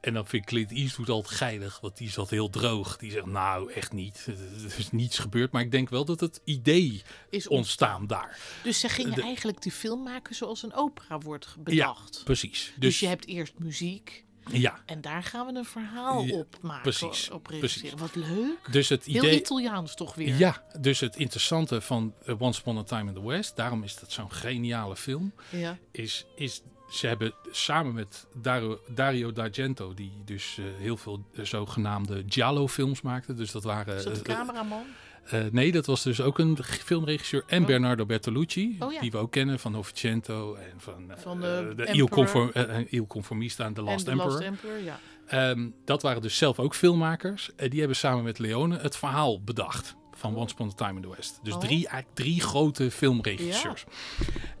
En 0.00 0.14
dan 0.14 0.26
vind 0.26 0.42
ik 0.42 0.48
Clint 0.48 0.70
Eastwood 0.72 1.08
altijd 1.08 1.36
geinig, 1.36 1.80
want 1.80 1.96
die 1.96 2.10
zat 2.10 2.30
heel 2.30 2.50
droog. 2.50 2.96
Die 2.96 3.10
zegt, 3.10 3.26
nou, 3.26 3.72
echt 3.72 3.92
niet. 3.92 4.26
Er 4.64 4.78
is 4.78 4.90
niets 4.90 5.18
gebeurd. 5.18 5.52
Maar 5.52 5.62
ik 5.62 5.70
denk 5.70 5.88
wel 5.88 6.04
dat 6.04 6.20
het 6.20 6.40
idee 6.44 7.02
Is 7.30 7.48
ontstaan 7.48 8.06
daar. 8.06 8.38
Dus 8.62 8.80
ze 8.80 8.88
gingen 8.88 9.14
De- 9.14 9.22
eigenlijk 9.22 9.62
die 9.62 9.72
film 9.72 10.02
maken 10.02 10.34
zoals 10.34 10.62
een 10.62 10.74
opera 10.74 11.18
wordt 11.18 11.56
bedacht. 11.58 12.14
Ja, 12.16 12.24
precies. 12.24 12.64
dus, 12.66 12.74
Dus, 12.78 13.00
je 13.00 13.06
hebt 13.06 13.26
eerst 13.26 13.58
muziek 13.58 14.24
ja, 14.50 14.78
en 14.86 15.00
daar 15.00 15.22
gaan 15.22 15.46
we 15.46 15.54
een 15.58 15.64
verhaal 15.64 16.22
Ja, 16.22 16.34
op 16.38 16.56
maken. 16.60 16.82
precies, 16.82 17.30
Op 17.30 17.46
regisseren. 17.46 17.98
Wat 17.98 18.14
leuk. 18.14 18.72
dus 18.72 18.88
het 18.88 19.04
Heel 19.04 19.22
idee... 19.22 19.38
Italiaans 19.40 19.94
toch 19.94 20.14
weer. 20.14 20.36
Ja, 20.36 20.62
dus 20.80 21.00
het 21.00 21.16
interessante 21.16 21.80
van 21.80 22.14
eh, 22.24 22.40
Once 22.40 22.60
Upon 22.60 22.78
a 22.78 22.82
Time 22.82 23.08
in 23.08 23.14
the 23.14 23.26
West, 23.26 23.56
daarom 23.56 23.82
is 23.82 23.98
dat 23.98 24.12
zo'n 24.12 24.32
geniale 24.32 24.96
film, 24.96 25.32
Ja. 25.50 25.78
is, 25.90 26.26
is 26.34 26.62
ze 26.90 27.06
hebben 27.06 27.34
samen 27.50 27.94
met 27.94 28.26
Dario, 28.34 28.80
Dario 28.88 29.32
D'Argento, 29.32 29.94
die 29.94 30.12
dus 30.24 30.58
eh, 30.58 30.64
heel 30.78 30.96
veel 30.96 31.24
eh, 31.34 31.44
zogenaamde 31.44 32.22
Giallo-films 32.28 33.00
maakte. 33.02 33.34
Dus 33.34 33.50
dat 33.52 33.64
waren... 33.64 33.96
Is 33.96 34.04
dat 34.04 34.14
de 34.14 34.22
cameraman? 34.22 34.82
Eh, 35.24 35.40
nee, 35.50 35.72
dat 35.72 35.86
was 35.86 36.02
dus 36.02 36.20
ook 36.20 36.38
een 36.38 36.58
filmregisseur. 36.64 37.44
En 37.46 37.60
Oh. 37.60 37.66
Bernardo 37.66 38.06
Bertolucci, 38.06 38.76
Oh 38.78 38.92
ja. 38.92 39.00
die 39.00 39.10
we 39.10 39.16
ook 39.18 39.30
kennen 39.30 39.58
van 39.58 39.72
Novecento 39.72 40.54
en 40.54 40.72
van, 40.76 41.10
eh, 41.10 41.16
Van, 41.18 41.44
eh, 41.44 41.76
de. 41.76 41.88
Il, 41.92 42.08
Conform, 42.08 42.50
Il 42.88 43.06
Conformista 43.06 43.64
en 43.64 43.74
The 43.74 43.82
Last 43.82 43.98
en 43.98 44.04
The 44.04 44.10
Emperor. 44.10 44.32
Last 44.32 44.42
Emperor, 44.44 44.78
ja. 44.82 44.98
Ehm, 45.26 45.68
dat 45.84 46.02
waren 46.02 46.22
dus 46.22 46.36
zelf 46.36 46.58
ook 46.58 46.74
filmmakers. 46.74 47.50
En 47.56 47.70
die 47.70 47.78
hebben 47.78 47.96
samen 47.96 48.24
met 48.24 48.38
Leone 48.38 48.78
het 48.78 48.96
verhaal 48.96 49.42
bedacht 49.42 49.94
van 50.14 50.36
Once 50.36 50.54
Upon 50.54 50.68
a 50.68 50.72
Time 50.72 50.94
in 50.94 51.02
the 51.02 51.14
West. 51.16 51.40
Dus 51.42 51.54
Oh. 51.54 51.60
drie, 51.60 51.74
eigenlijk 51.88 52.08
drie 52.14 52.40
grote 52.40 52.90
filmregisseurs. 52.90 53.84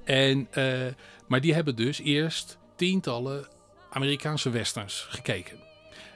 En, 0.04 0.48
maar 1.28 1.40
die 1.40 1.54
hebben 1.54 1.76
dus 1.76 1.98
eerst 2.00 2.58
tientallen 2.76 3.46
Amerikaanse 3.90 4.50
westerns 4.50 5.06
gekeken. 5.08 5.56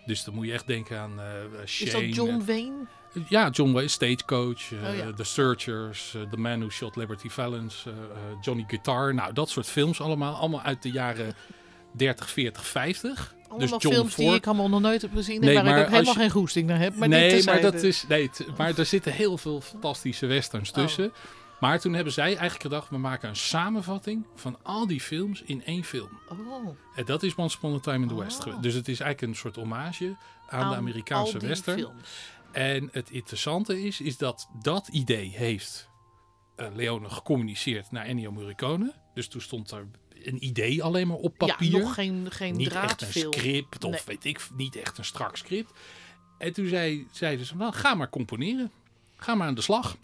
Dus 0.06 0.24
dan 0.24 0.34
moet 0.34 0.46
je 0.46 0.52
echt 0.52 0.66
denken 0.66 0.98
aan 0.98 1.20
Shane. 1.64 1.86
Is 1.86 1.92
dat 1.92 2.14
John 2.14 2.42
Wayne? 2.46 2.86
Ja, 3.28 3.48
John 3.50 3.72
Wayne, 3.72 3.88
Stagecoach, 3.88 4.72
eh, 4.72 4.88
Oh 4.88 4.96
ja. 4.96 5.12
The 5.12 5.24
Searchers, 5.24 6.14
eh, 6.14 6.22
The 6.30 6.36
Man 6.36 6.58
Who 6.58 6.70
Shot 6.70 6.96
Liberty 6.96 7.28
Valance, 7.28 7.90
eh, 7.90 7.96
Johnny 8.40 8.64
Guitar. 8.68 9.14
Nou, 9.14 9.32
dat 9.32 9.48
soort 9.50 9.66
films 9.66 10.00
allemaal. 10.00 10.34
Allemaal 10.34 10.62
uit 10.62 10.82
de 10.82 10.90
jaren 10.90 11.34
30, 11.92 12.30
40, 12.30 12.66
50. 12.66 13.34
Allemaal 13.48 13.58
dus 13.58 13.82
John 13.82 13.94
films 13.94 14.14
die 14.14 14.24
Ford. 14.26 14.38
ik 14.38 14.46
allemaal 14.46 14.68
nog 14.68 14.80
nooit 14.80 15.02
heb 15.02 15.10
gezien. 15.14 15.40
Nee, 15.40 15.56
en 15.58 15.64
waar 15.64 15.78
ik 15.78 15.84
ook 15.84 15.90
helemaal 15.90 16.12
je- 16.14 16.20
geen 16.20 16.30
goesting 16.30 16.66
naar 16.68 16.78
heb. 16.78 16.96
Maar 16.96 17.08
nee, 17.08 17.44
maar 17.44 17.60
dat 17.60 17.74
is. 17.74 18.04
Nee, 18.08 18.30
maar 18.56 18.78
er 18.78 18.86
zitten 18.86 19.12
heel 19.12 19.38
veel 19.38 19.60
fantastische 19.60 20.26
westerns 20.26 20.68
Oh. 20.70 20.74
tussen. 20.74 21.12
Maar 21.60 21.80
toen 21.80 21.92
hebben 21.92 22.12
zij 22.12 22.24
eigenlijk 22.24 22.62
gedacht: 22.62 22.88
we 22.90 22.98
maken 22.98 23.28
een 23.28 23.36
samenvatting 23.36 24.26
van 24.34 24.56
al 24.62 24.86
die 24.86 25.00
films 25.00 25.42
in 25.42 25.64
één 25.64 25.84
film. 25.84 26.08
Oh, 26.28 26.68
En 26.94 27.04
dat 27.04 27.22
is 27.22 27.34
Once 27.34 27.56
Upon 27.56 27.74
a 27.74 27.78
Time 27.78 28.02
in 28.02 28.08
the 28.08 28.16
West. 28.18 28.46
Oh. 28.46 28.62
Dus 28.62 28.74
het 28.74 28.88
is 28.88 29.00
eigenlijk 29.00 29.32
een 29.32 29.38
soort 29.38 29.56
hommage 29.56 30.16
aan, 30.48 30.70
de 30.70 30.76
Amerikaanse 30.76 31.38
die 31.38 31.48
western. 31.48 31.78
films. 31.78 32.08
En 32.56 32.88
het 32.92 33.10
interessante 33.10 33.82
is, 33.82 34.00
is 34.00 34.16
dat 34.16 34.48
dat 34.62 34.88
idee 34.88 35.28
heeft 35.28 35.88
eh, 36.56 36.66
Leone 36.74 37.10
gecommuniceerd 37.10 37.90
naar 37.90 38.04
Ennio 38.04 38.32
Morricone. 38.32 38.94
Dus 39.14 39.28
toen 39.28 39.40
stond 39.40 39.70
er 39.70 39.88
een 40.22 40.44
idee 40.44 40.82
alleen 40.82 41.06
maar 41.06 41.16
op 41.16 41.38
papier. 41.38 41.70
Ja, 41.70 41.78
nog 41.78 41.94
geen, 41.94 42.26
geen 42.30 42.56
niet 42.56 42.72
echt 42.72 43.02
een 43.02 43.12
script 43.12 43.84
of 43.84 43.90
Nee. 43.90 44.00
weet 44.06 44.24
ik, 44.24 44.48
niet 44.56 44.76
echt 44.76 44.98
een 44.98 45.04
strak 45.04 45.36
script. 45.36 45.72
En 46.38 46.52
toen 46.52 46.66
zei, 46.66 47.06
zeiden 47.10 47.46
ze, 47.46 47.56
nou 47.56 47.72
ga 47.72 47.94
maar 47.94 48.10
componeren. 48.10 48.70
Ga 49.16 49.34
maar 49.34 49.46
aan 49.46 49.54
de 49.54 49.60
slag. 49.60 49.96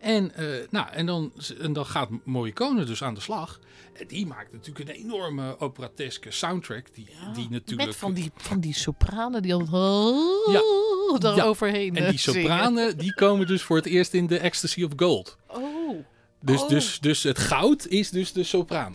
En, 0.00 0.34
eh, 0.34 0.46
nou, 0.70 0.88
en, 0.90 1.06
dan, 1.06 1.32
en 1.60 1.72
dan 1.72 1.86
gaat 1.86 2.08
Morricone 2.24 2.84
dus 2.84 3.02
aan 3.02 3.14
de 3.14 3.20
slag. 3.20 3.60
En 3.92 4.06
die 4.06 4.26
maakt 4.26 4.52
natuurlijk 4.52 4.88
een 4.88 4.94
enorme 4.94 5.60
operateske 5.60 6.30
soundtrack. 6.30 6.94
Die, 6.94 7.06
die 7.34 7.46
natuurlijk... 7.50 7.88
Met 7.88 7.96
van 7.96 8.12
die, 8.12 8.30
van 8.34 8.60
die 8.60 8.74
sopranen 8.74 9.42
die 9.42 9.54
altijd 9.54 10.52
Ja. 10.52 11.18
daar 11.18 11.36
Ja. 11.36 11.44
overheen 11.44 11.96
En 11.96 12.04
eh, 12.04 12.10
die 12.10 12.18
zingen. 12.18 12.40
sopranen, 12.40 12.98
die 12.98 13.14
komen 13.14 13.46
dus 13.46 13.62
voor 13.62 13.76
het 13.76 13.86
eerst 13.86 14.14
in 14.14 14.26
de 14.26 14.38
Ecstasy 14.38 14.82
of 14.84 14.90
Gold. 14.96 15.36
Oh, 15.48 16.04
Dus, 16.40 16.62
Oh. 16.62 16.68
dus, 16.68 17.00
dus 17.00 17.22
het 17.22 17.38
goud 17.38 17.86
is 17.86 18.10
dus 18.10 18.32
de 18.32 18.44
sopraan. 18.44 18.94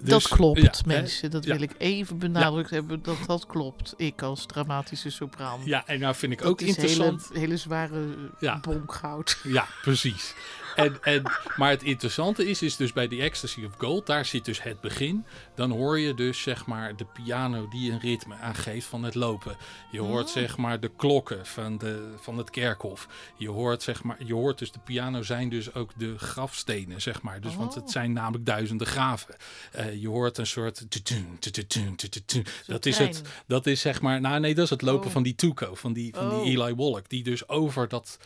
Dat 0.00 0.08
Dus, 0.20 0.28
klopt, 0.28 0.60
ja, 0.60 0.70
hè? 0.70 0.80
mensen. 0.86 1.30
Dat 1.30 1.44
Ja. 1.44 1.52
wil 1.52 1.62
ik 1.62 1.72
even 1.78 2.18
benadrukt 2.18 2.70
hebben 2.70 3.02
dat 3.02 3.16
dat 3.26 3.46
klopt. 3.46 3.94
Ik 3.96 4.22
als 4.22 4.46
dramatische 4.46 5.10
sopraan. 5.10 5.60
Ja, 5.64 5.86
en 5.86 6.00
nou 6.00 6.14
vind 6.14 6.32
ik 6.32 6.38
Dat 6.38 6.48
ook 6.48 6.60
interessant. 6.60 7.26
Hele, 7.28 7.40
hele 7.40 7.56
zware 7.56 8.04
bonkgoud. 8.60 9.38
Ja, 9.42 9.66
precies. 9.82 10.34
En, 10.76 11.02
en, 11.02 11.22
maar 11.56 11.70
het 11.70 11.82
interessante 11.82 12.48
is, 12.48 12.62
is 12.62 12.76
dus 12.76 12.92
bij 12.92 13.08
die 13.08 13.22
Ecstasy 13.22 13.64
of 13.64 13.74
Gold, 13.78 14.06
daar 14.06 14.24
zit 14.24 14.44
dus 14.44 14.62
het 14.62 14.80
begin. 14.80 15.24
Dan 15.54 15.70
hoor 15.70 15.98
je 15.98 16.14
dus 16.14 16.42
zeg 16.42 16.66
maar 16.66 16.96
de 16.96 17.04
piano 17.04 17.68
die 17.68 17.92
een 17.92 18.00
ritme 18.00 18.34
aangeeft 18.34 18.86
van 18.86 19.02
het 19.02 19.14
lopen. 19.14 19.56
Je 19.90 20.00
hoort 20.00 20.26
Oh. 20.26 20.32
zeg 20.32 20.56
maar 20.56 20.80
de 20.80 20.90
klokken 20.96 21.46
van, 21.46 21.78
de, 21.78 22.14
van 22.20 22.38
het 22.38 22.50
kerkhof. 22.50 23.08
Je 23.36 23.48
hoort 23.48 23.82
zeg 23.82 24.02
maar, 24.02 24.16
je 24.24 24.34
hoort 24.34 24.58
dus 24.58 24.72
de 24.72 24.78
piano 24.78 25.22
zijn 25.22 25.48
dus 25.48 25.74
ook 25.74 25.90
de 25.96 26.18
grafstenen 26.18 27.00
zeg 27.00 27.22
maar. 27.22 27.40
Dus, 27.40 27.56
Want 27.56 27.70
Oh. 27.76 27.76
het 27.82 27.90
zijn 27.90 28.12
namelijk 28.12 28.46
duizenden 28.46 28.86
graven. 28.86 29.36
Eh, 29.72 30.00
je 30.00 30.08
hoort 30.08 30.38
een 30.38 30.46
soort... 30.46 30.86
Dat 32.66 32.86
is 32.86 32.98
het, 32.98 33.22
dat 33.46 33.66
is 33.66 33.80
zeg 33.80 34.00
maar, 34.00 34.20
nou 34.20 34.40
nee, 34.40 34.54
dat 34.54 34.64
is 34.64 34.70
het 34.70 34.82
lopen 34.82 35.06
Oh. 35.06 35.12
van 35.12 35.22
die 35.22 35.34
Tuco, 35.34 35.74
van 35.74 35.92
die, 35.92 36.14
van 36.14 36.30
Oh. 36.30 36.42
die 36.44 36.58
Eli 36.58 36.74
Wallach, 36.74 37.02
die 37.06 37.22
dus 37.22 37.48
over 37.48 37.88
dat, 37.88 38.18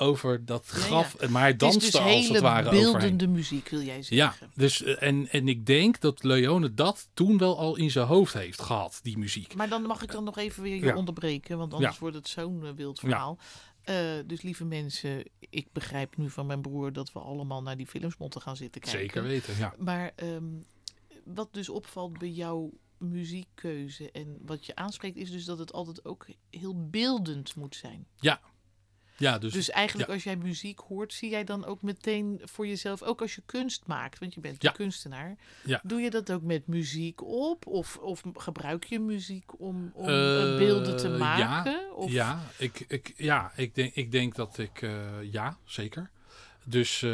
over 0.00 0.44
dat 0.44 0.66
Ja, 0.72 0.78
ja. 0.78 0.82
graf, 0.84 1.28
maar 1.28 1.42
hij 1.42 1.56
danste 1.56 1.80
dus 1.90 1.94
als 2.00 2.28
het 2.28 2.40
ware 2.40 2.70
beeldende 2.70 3.06
overheen. 3.06 3.30
muziek, 3.32 3.68
wil 3.68 3.82
jij 3.82 3.96
Ja, 3.96 4.02
zeggen. 4.02 4.50
dus, 4.54 4.82
eh, 4.82 5.02
en, 5.02 5.28
en 5.28 5.48
ik 5.48 5.66
denk 5.66 6.00
dat 6.00 6.22
Leone 6.22 6.74
dat 6.74 7.08
toen 7.14 7.38
wel 7.38 7.58
al 7.58 7.76
in 7.76 7.90
zijn 7.90 8.06
hoofd 8.06 8.32
heeft 8.34 8.60
gehad, 8.62 9.00
die 9.02 9.18
muziek. 9.18 9.54
Maar 9.54 9.68
dan 9.68 9.82
mag 9.82 10.02
ik 10.02 10.10
dan 10.12 10.24
nog 10.24 10.38
even 10.38 10.62
weer 10.62 10.74
je 10.76 10.84
Ja. 10.84 10.96
onderbreken, 10.96 11.58
want 11.58 11.72
anders 11.74 11.92
Ja. 11.94 12.00
wordt 12.00 12.16
het 12.16 12.28
zo'n 12.28 12.64
eh, 12.66 12.72
wild 12.72 13.00
verhaal. 13.00 13.38
Eh, 13.82 13.96
dus 14.26 14.42
lieve 14.42 14.64
mensen, 14.64 15.24
ik 15.50 15.66
begrijp 15.72 16.16
nu 16.16 16.30
van 16.30 16.46
mijn 16.46 16.60
broer 16.60 16.92
dat 16.92 17.12
we 17.12 17.18
allemaal 17.18 17.62
naar 17.62 17.76
die 17.76 17.86
films 17.86 18.16
moeten 18.16 18.40
gaan 18.40 18.56
zitten 18.56 18.80
kijken. 18.80 19.00
Zeker 19.00 19.22
weten, 19.22 19.56
ja. 19.58 19.74
Maar 19.78 20.12
ehm, 20.16 20.44
wat 21.24 21.48
dus 21.52 21.68
opvalt 21.68 22.18
bij 22.18 22.28
jouw 22.30 22.70
muziekkeuze 22.98 24.10
en 24.10 24.38
wat 24.44 24.66
je 24.66 24.74
aanspreekt, 24.76 25.16
is 25.16 25.30
dus 25.30 25.44
dat 25.44 25.58
het 25.58 25.72
altijd 25.72 26.04
ook 26.04 26.26
heel 26.50 26.88
beeldend 26.90 27.54
moet 27.56 27.76
zijn. 27.76 28.06
Ja, 28.20 28.40
dus, 29.20 29.52
Dus 29.52 29.70
eigenlijk 29.70 30.08
ja. 30.08 30.14
als 30.14 30.24
jij 30.24 30.36
muziek 30.36 30.78
hoort, 30.78 31.12
zie 31.12 31.30
jij 31.30 31.44
dan 31.44 31.64
ook 31.64 31.82
meteen 31.82 32.40
voor 32.44 32.66
jezelf, 32.66 33.02
ook 33.02 33.20
als 33.20 33.34
je 33.34 33.42
kunst 33.46 33.82
maakt, 33.86 34.18
want 34.18 34.34
je 34.34 34.40
bent 34.40 34.62
Ja. 34.62 34.68
een 34.68 34.74
kunstenaar, 34.76 35.36
Ja. 35.64 35.80
doe 35.82 36.00
je 36.00 36.10
dat 36.10 36.32
ook 36.32 36.42
met 36.42 36.66
muziek 36.66 37.22
op? 37.22 37.66
Of, 37.66 37.96
of 37.96 38.22
gebruik 38.34 38.84
je 38.84 38.98
muziek 38.98 39.60
om, 39.60 39.90
om 39.94 40.08
Eh, 40.08 40.52
eh, 40.52 40.58
beelden 40.58 40.96
te 40.96 41.08
ja, 41.08 41.16
maken? 41.16 41.96
of, 41.96 42.10
ja, 42.10 42.42
ik, 42.56 42.84
ik, 42.88 43.12
ja 43.16 43.52
ik, 43.56 43.74
denk, 43.74 43.94
ik 43.94 44.12
denk 44.12 44.34
dat 44.34 44.58
ik, 44.58 44.82
eh, 44.82 45.32
ja, 45.32 45.56
zeker. 45.64 46.10
Dus 46.64 47.06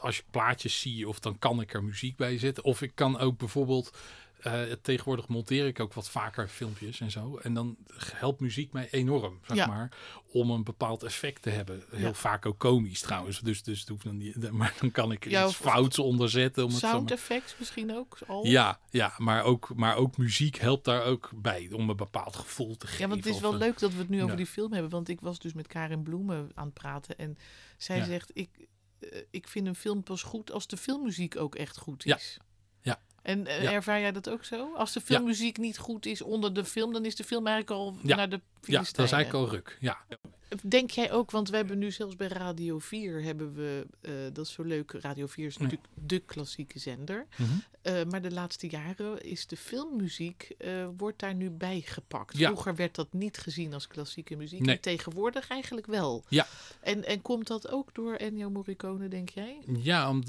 als 0.00 0.18
ik 0.18 0.24
plaatjes 0.30 0.80
zie, 0.80 1.08
of 1.08 1.20
dan 1.20 1.38
kan 1.38 1.60
ik 1.60 1.74
er 1.74 1.84
muziek 1.84 2.16
bij 2.16 2.38
zetten. 2.38 2.64
Of 2.64 2.82
ik 2.82 2.92
kan 2.94 3.18
ook 3.18 3.38
bijvoorbeeld, 3.38 3.96
eh, 4.42 4.62
tegenwoordig 4.82 5.28
monteer 5.28 5.66
ik 5.66 5.80
ook 5.80 5.92
wat 5.94 6.10
vaker 6.10 6.48
filmpjes 6.48 7.00
en 7.00 7.10
zo. 7.10 7.36
En 7.42 7.54
dan 7.54 7.76
helpt 7.96 8.40
muziek 8.40 8.72
mij 8.72 8.88
enorm, 8.90 9.38
zeg 9.46 9.56
Ja. 9.56 9.66
maar, 9.66 9.92
om 10.32 10.50
een 10.50 10.64
bepaald 10.64 11.02
effect 11.02 11.42
te 11.42 11.50
hebben. 11.50 11.82
Heel 11.90 12.00
Ja. 12.06 12.12
vaak 12.14 12.46
ook 12.46 12.58
komisch 12.58 13.00
trouwens. 13.00 13.40
Dus, 13.40 13.62
dus 13.62 13.80
het 13.80 13.88
hoeft 13.88 14.04
dan 14.04 14.16
niet, 14.16 14.50
maar 14.50 14.74
dan 14.80 14.90
kan 14.90 15.12
ik 15.12 15.24
er 15.24 15.30
Ja, 15.30 15.44
iets 15.46 15.54
fouts 15.54 15.98
onderzetten. 15.98 16.64
Om 16.64 16.70
het 16.70 16.78
Sound 16.78 17.02
maar- 17.08 17.12
effects 17.18 17.54
misschien 17.58 17.94
ook 17.96 18.18
al? 18.26 18.46
ja, 18.46 18.80
ja 18.90 19.14
maar, 19.18 19.42
ook, 19.44 19.74
maar 19.74 19.96
ook 19.96 20.16
muziek 20.16 20.56
helpt 20.56 20.84
daar 20.84 21.02
ook 21.04 21.30
bij 21.34 21.68
om 21.72 21.90
een 21.90 21.96
bepaald 21.96 22.36
gevoel 22.36 22.76
te 22.76 22.86
geven. 22.86 23.02
Ja, 23.02 23.08
want 23.08 23.24
het 23.24 23.34
is 23.34 23.40
wel 23.40 23.52
een- 23.52 23.58
leuk 23.58 23.78
dat 23.78 23.92
we 23.92 23.98
het 23.98 24.08
nu 24.08 24.22
over 24.22 24.36
die 24.36 24.46
film 24.46 24.72
hebben. 24.72 24.90
Want 24.90 25.08
ik 25.08 25.20
was 25.20 25.38
dus 25.38 25.52
met 25.52 25.66
Karin 25.66 26.02
Bloemen 26.02 26.50
aan 26.54 26.64
het 26.64 26.74
praten. 26.74 27.18
En 27.18 27.36
zij 27.76 28.04
zegt, 28.04 28.30
ik, 28.34 28.50
eh, 28.98 29.20
ik 29.30 29.48
vind 29.48 29.66
een 29.66 29.74
film 29.74 30.02
pas 30.02 30.22
goed 30.22 30.52
als 30.52 30.66
de 30.66 30.76
filmmuziek 30.76 31.36
ook 31.36 31.54
echt 31.54 31.78
goed 31.78 32.04
is. 32.06 32.34
Ja. 32.36 32.42
En 33.22 33.46
eh, 33.46 33.62
Ja. 33.62 33.72
ervaar 33.72 34.00
jij 34.00 34.12
dat 34.12 34.28
ook 34.28 34.44
zo? 34.44 34.74
Als 34.74 34.92
de 34.92 35.00
filmmuziek 35.00 35.58
niet 35.58 35.78
goed 35.78 36.06
is 36.06 36.22
onder 36.22 36.54
de 36.54 36.64
film, 36.64 36.92
dan 36.92 37.04
is 37.04 37.16
de 37.16 37.24
film 37.24 37.46
eigenlijk 37.46 37.80
al 37.80 37.96
naar 38.02 38.28
de 38.28 38.40
Ja, 38.60 38.78
dat 38.78 39.04
is 39.04 39.12
eigenlijk 39.12 39.32
al 39.32 39.48
ruk. 39.50 39.76
Ja, 39.80 39.98
Denk 40.62 40.90
jij 40.90 41.12
ook, 41.12 41.30
want 41.30 41.50
we 41.50 41.56
hebben 41.56 41.78
nu 41.78 41.90
zelfs 41.90 42.16
bij 42.16 42.26
Radio 42.28 42.78
4 42.78 43.22
hebben 43.22 43.54
we, 43.54 43.86
eh, 44.00 44.12
dat 44.32 44.46
is 44.46 44.52
zo 44.52 44.62
leuk, 44.62 44.92
Radio 45.00 45.26
4 45.26 45.46
is 45.46 45.56
natuurlijk 45.56 45.88
de 45.94 46.18
klassieke 46.18 46.78
zender. 46.78 47.26
Mhm. 47.36 47.50
Eh, 47.82 48.04
maar 48.10 48.22
de 48.22 48.30
laatste 48.30 48.66
jaren 48.68 49.22
is 49.24 49.46
de 49.46 49.56
filmmuziek, 49.56 50.54
eh, 50.58 50.86
wordt 50.96 51.18
daar 51.18 51.34
nu 51.34 51.50
bij 51.50 51.80
gepakt. 51.84 52.36
Ja. 52.38 52.46
Vroeger 52.48 52.74
werd 52.74 52.94
dat 52.94 53.12
niet 53.12 53.38
gezien 53.38 53.74
als 53.74 53.86
klassieke 53.86 54.36
muziek. 54.36 54.60
Nee. 54.60 54.74
En 54.74 54.80
tegenwoordig 54.80 55.48
eigenlijk 55.48 55.86
wel. 55.86 56.24
Ja. 56.28 56.46
En, 56.80 57.04
en 57.04 57.22
komt 57.22 57.46
dat 57.46 57.68
ook 57.70 57.94
door 57.94 58.14
Ennio 58.14 58.50
Morricone, 58.50 59.08
denk 59.08 59.28
jij? 59.30 59.58
ja 59.78 60.08
om, 60.08 60.22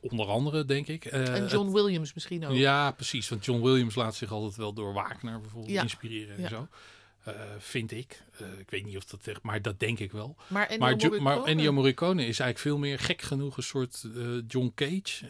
onder 0.00 0.26
andere 0.26 0.64
denk 0.64 0.86
ik. 0.88 1.04
En 1.04 1.46
John 1.46 1.72
Williams 1.72 2.14
misschien 2.14 2.46
ook. 2.46 2.54
ja, 2.56 2.90
precies. 2.90 3.28
Want 3.28 3.44
John 3.44 3.62
Williams 3.62 3.94
laat 3.94 4.14
zich 4.14 4.32
altijd 4.32 4.56
wel 4.56 4.72
door 4.72 4.92
Wagner 4.92 5.40
bijvoorbeeld 5.40 5.72
Ja. 5.72 5.82
inspireren 5.82 6.36
en 6.36 6.42
Ja. 6.42 6.48
zo. 6.48 6.68
Eh, 7.34 7.40
vind 7.58 7.90
ik. 7.92 8.22
Eh, 8.40 8.58
ik 8.58 8.70
weet 8.70 8.84
niet 8.84 8.96
of 8.96 9.04
dat 9.04 9.26
echt, 9.26 9.42
maar 9.42 9.62
dat 9.62 9.80
denk 9.80 9.98
ik 9.98 10.12
wel. 10.12 10.36
Maar 10.46 10.66
Ennio 10.66 10.78
maar, 10.86 10.96
Morricone... 10.96 11.20
maar 11.22 11.44
Ennio 11.44 11.72
Morricone 11.72 12.20
is 12.20 12.40
eigenlijk 12.40 12.58
veel 12.58 12.78
meer 12.78 12.98
gek 12.98 13.22
genoeg 13.22 13.56
een 13.56 13.62
soort 13.62 14.04
eh, 14.16 14.26
John 14.48 14.72
Cage. 14.74 15.26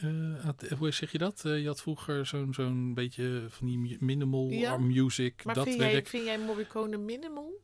hoe 0.79 0.91
zeg 0.93 1.13
je 1.13 1.19
dat? 1.19 1.41
Je 1.43 1.67
had 1.67 1.83
vroeger 1.83 2.27
zo'n 2.27 2.55
zo'n 2.55 2.95
beetje 2.95 3.47
van 3.49 3.67
die 3.67 3.97
minimal 4.01 4.51
Ja. 4.51 4.77
music, 4.77 5.45
maar 5.45 5.55
dat 5.55 5.65
vind, 5.65 5.79
werk. 5.79 5.93
jij, 5.93 6.05
vind 6.05 6.25
jij 6.25 6.39
Morricone 6.39 6.97
minimal? 6.97 7.61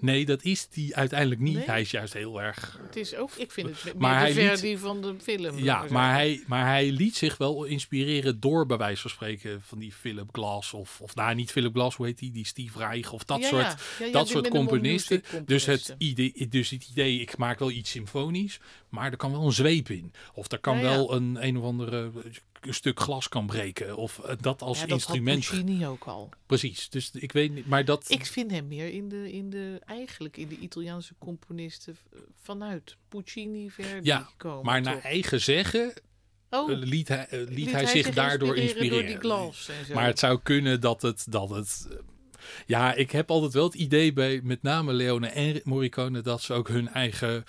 Nee, 0.00 0.24
dat 0.24 0.42
is 0.44 0.68
die 0.68 0.96
uiteindelijk 0.96 1.40
niet. 1.40 1.54
Nee? 1.56 1.64
Hij 1.64 1.80
is 1.80 1.90
juist 1.90 2.12
heel 2.12 2.42
erg 2.42 2.78
Het 2.86 2.96
is 2.96 3.14
ook, 3.14 3.30
ik 3.36 3.52
vind 3.52 3.68
het 3.68 3.84
meer 3.84 3.94
Maar 3.98 4.18
hij 4.18 4.34
liet- 4.34 4.44
Verdi 4.48 4.78
van 4.78 5.02
de 5.02 5.14
film. 5.22 5.58
Ja, 5.58 5.84
maar 5.90 6.12
hij, 6.14 6.42
maar 6.46 6.66
hij 6.66 6.90
liet 6.90 7.16
zich 7.16 7.36
wel 7.36 7.64
inspireren 7.64 8.40
door 8.40 8.66
bij 8.66 8.76
wijze 8.76 9.00
van 9.00 9.10
spreken 9.10 9.62
van 9.62 9.78
die 9.78 9.92
Philip 9.92 10.28
Glass 10.32 10.72
of, 10.72 11.00
of 11.00 11.14
nou 11.14 11.34
niet 11.34 11.50
Philip 11.50 11.74
Glass, 11.74 11.96
hoe 11.96 12.06
heet 12.06 12.18
die, 12.18 12.30
die 12.30 12.46
Steve 12.46 12.78
Reich 12.78 13.12
of 13.12 13.24
dat 13.24 13.40
Ja, 13.40 13.48
soort, 13.48 13.74
ja. 13.98 14.10
Dat 14.10 14.22
die 14.24 14.32
soort 14.32 14.48
componisten. 14.48 15.22
Dus 15.44 15.66
het, 15.66 15.94
idee, 15.98 16.46
dus 16.48 16.70
het 16.70 16.88
idee, 16.90 17.20
ik 17.20 17.36
maak 17.36 17.58
wel 17.58 17.70
iets 17.70 17.90
symfonisch, 17.90 18.60
maar 18.88 19.10
er 19.10 19.16
kan 19.16 19.30
wel 19.32 19.44
een 19.44 19.52
zweep 19.52 19.88
in. 19.90 20.12
Of 20.34 20.52
er 20.52 20.58
kan 20.58 20.80
wel 20.80 21.14
een 21.14 21.46
een 21.46 21.56
of 21.58 21.64
andere 21.64 22.10
een 22.68 22.74
stuk 22.74 23.00
glas 23.00 23.28
kan 23.28 23.46
breken. 23.46 23.96
Of 23.96 24.18
eh, 24.18 24.34
dat 24.40 24.62
als 24.62 24.80
ja, 24.80 24.86
dat 24.86 24.92
instrument. 24.92 25.46
had 25.46 25.56
Puccini 25.58 25.86
ook 25.86 26.04
al. 26.04 26.28
Precies. 26.46 26.88
Dus 26.90 27.10
ik 27.14 27.32
weet 27.32 27.54
niet, 27.54 27.66
maar 27.66 27.84
dat. 27.84 28.04
Ik 28.10 28.26
vind 28.26 28.50
hem 28.50 28.68
meer 28.68 28.88
in 28.92 29.08
de, 29.08 29.32
in 29.32 29.50
de, 29.50 29.80
eigenlijk 29.86 30.36
in 30.36 30.48
de 30.48 30.56
Italiaanse 30.58 31.14
componisten 31.18 31.96
v- 31.96 32.18
vanuit 32.42 32.96
Puccini 33.08 33.70
Verdi 33.70 34.06
Ja, 34.06 34.28
komen. 34.36 34.64
maar 34.64 34.80
naar 34.80 35.00
eigen 35.02 35.40
zeggen 35.40 35.92
oh, 36.50 36.70
eh, 36.72 36.78
liet 36.78 37.08
hij, 37.08 37.26
eh, 37.28 37.40
liet 37.48 37.70
hij 37.72 37.86
zich 37.86 38.10
daardoor 38.14 38.56
inspireren. 38.56 39.20
door. 39.20 39.54
Maar 39.94 40.06
het 40.06 40.18
zou 40.18 40.40
kunnen 40.42 40.80
dat 40.80 41.02
het, 41.02 41.26
dat 41.30 41.48
het. 41.50 41.86
eh, 41.90 41.96
Ja, 42.66 42.94
ik 42.94 43.10
heb 43.10 43.30
altijd 43.30 43.52
wel 43.52 43.64
het 43.64 43.74
idee 43.74 44.12
bij 44.12 44.40
met 44.42 44.62
name 44.62 44.92
Leone 44.92 45.26
en 45.28 45.60
Morricone 45.64 46.20
dat 46.20 46.42
ze 46.42 46.52
ook 46.54 46.68
hun 46.68 46.88
eigen 46.88 47.44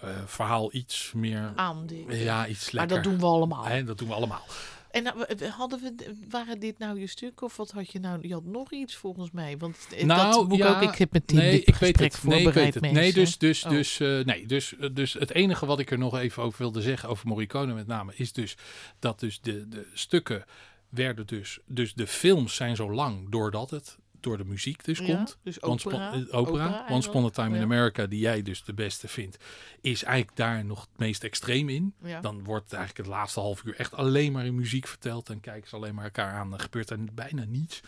eh, 0.00 0.08
verhaal 0.26 0.74
iets 0.74 1.12
meer. 1.14 1.52
Aandikken. 1.54 2.18
Ja, 2.18 2.46
iets 2.46 2.70
maar 2.70 2.86
lekker. 2.86 3.02
dat 3.02 3.12
doen 3.12 3.20
we 3.20 3.26
allemaal. 3.26 3.64
Hè, 3.64 3.84
dat 3.84 3.98
doen 3.98 4.08
we 4.08 4.14
allemaal. 4.14 4.44
En 4.90 5.06
hadden 5.50 5.80
we, 5.80 6.14
waren 6.28 6.60
dit 6.60 6.78
nou 6.78 7.00
je 7.00 7.06
stuk 7.06 7.42
of 7.42 7.56
wat 7.56 7.70
had 7.70 7.92
je 7.92 8.00
nou? 8.00 8.28
Je 8.28 8.32
had 8.32 8.44
nog 8.44 8.72
iets 8.72 8.96
volgens 8.96 9.30
mij. 9.30 9.58
Want 9.58 9.76
eh, 9.96 10.04
Nou, 10.04 10.48
dat 10.48 10.58
ja, 10.58 10.76
ook. 10.76 10.82
Ik 10.82 10.98
heb 10.98 11.12
met 11.12 11.32
nee, 11.32 11.50
dit 11.50 11.68
ik 11.68 11.74
weet 11.74 11.98
het. 11.98 11.98
Nee, 11.98 12.06
ik 12.08 12.16
voorbereid, 12.42 12.54
weet 12.54 12.74
het. 12.74 12.92
Nee, 12.92 13.12
dus, 13.12 13.38
dus, 13.38 13.64
Oh. 13.64 13.70
dus, 13.70 14.00
eh, 14.00 14.24
nee, 14.24 14.46
dus, 14.46 14.76
eh, 14.76 14.88
dus 14.92 15.12
het 15.12 15.30
enige 15.30 15.66
wat 15.66 15.78
ik 15.78 15.90
er 15.90 15.98
nog 15.98 16.18
even 16.18 16.42
over 16.42 16.58
wilde 16.58 16.82
zeggen, 16.82 17.08
over 17.08 17.26
Morricone 17.28 17.74
met 17.74 17.86
name, 17.86 18.12
is 18.14 18.32
dus 18.32 18.56
dat 18.98 19.20
dus 19.20 19.40
de, 19.40 19.68
de 19.68 19.86
stukken 19.94 20.44
werden 20.88 21.26
dus, 21.26 21.58
dus 21.66 21.94
de 21.94 22.06
films 22.06 22.54
zijn 22.54 22.76
zo 22.76 22.92
lang 22.92 23.30
doordat 23.30 23.70
het 23.70 23.98
door 24.22 24.36
de 24.36 24.44
muziek 24.44 24.84
dus 24.84 24.98
Ja, 24.98 25.04
komt. 25.06 25.38
dus 25.42 25.60
Once 25.60 25.86
opera. 25.88 26.08
Upon- 26.08 26.28
eh, 26.28 26.38
opera. 26.38 26.64
Opera 26.66 26.86
Once 26.94 27.08
Upon 27.08 27.24
a 27.24 27.30
Time 27.30 27.56
in. 27.56 27.62
America, 27.62 28.06
die 28.06 28.20
jij 28.20 28.42
dus 28.42 28.64
de 28.64 28.74
beste 28.74 29.08
vindt, 29.08 29.36
is 29.80 30.02
eigenlijk 30.02 30.36
daar 30.36 30.64
nog 30.64 30.80
het 30.80 30.98
meest 30.98 31.24
extreem 31.24 31.68
in. 31.68 31.94
Ja. 32.02 32.20
Dan 32.20 32.44
wordt 32.44 32.72
eigenlijk 32.72 33.06
het 33.08 33.16
laatste 33.16 33.40
half 33.40 33.62
uur 33.64 33.74
echt 33.76 33.94
alleen 33.94 34.32
maar 34.32 34.44
in 34.46 34.54
muziek 34.54 34.86
verteld 34.86 35.28
en 35.30 35.40
kijken 35.40 35.68
ze 35.68 35.76
alleen 35.76 35.94
maar 35.94 36.04
elkaar 36.04 36.32
aan. 36.32 36.50
Dan 36.50 36.60
gebeurt 36.60 36.90
er 36.90 36.98
bijna 37.14 37.44
niets. 37.44 37.80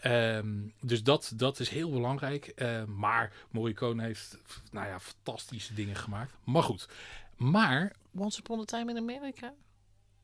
Ehm, 0.00 0.48
dus 0.80 1.02
dat, 1.02 1.32
dat 1.36 1.60
is 1.60 1.68
heel 1.68 1.90
belangrijk. 1.90 2.46
Ehm, 2.46 2.94
maar 2.98 3.32
Morricone 3.50 4.02
heeft 4.02 4.38
nou 4.70 4.86
ja, 4.86 5.00
fantastische 5.00 5.74
dingen 5.74 5.96
gemaakt. 5.96 6.32
Maar 6.44 6.62
goed. 6.62 6.88
Maar 7.36 7.92
Once 8.14 8.38
Upon 8.40 8.60
a 8.60 8.64
Time 8.64 8.90
in 8.90 8.96
America? 8.96 9.52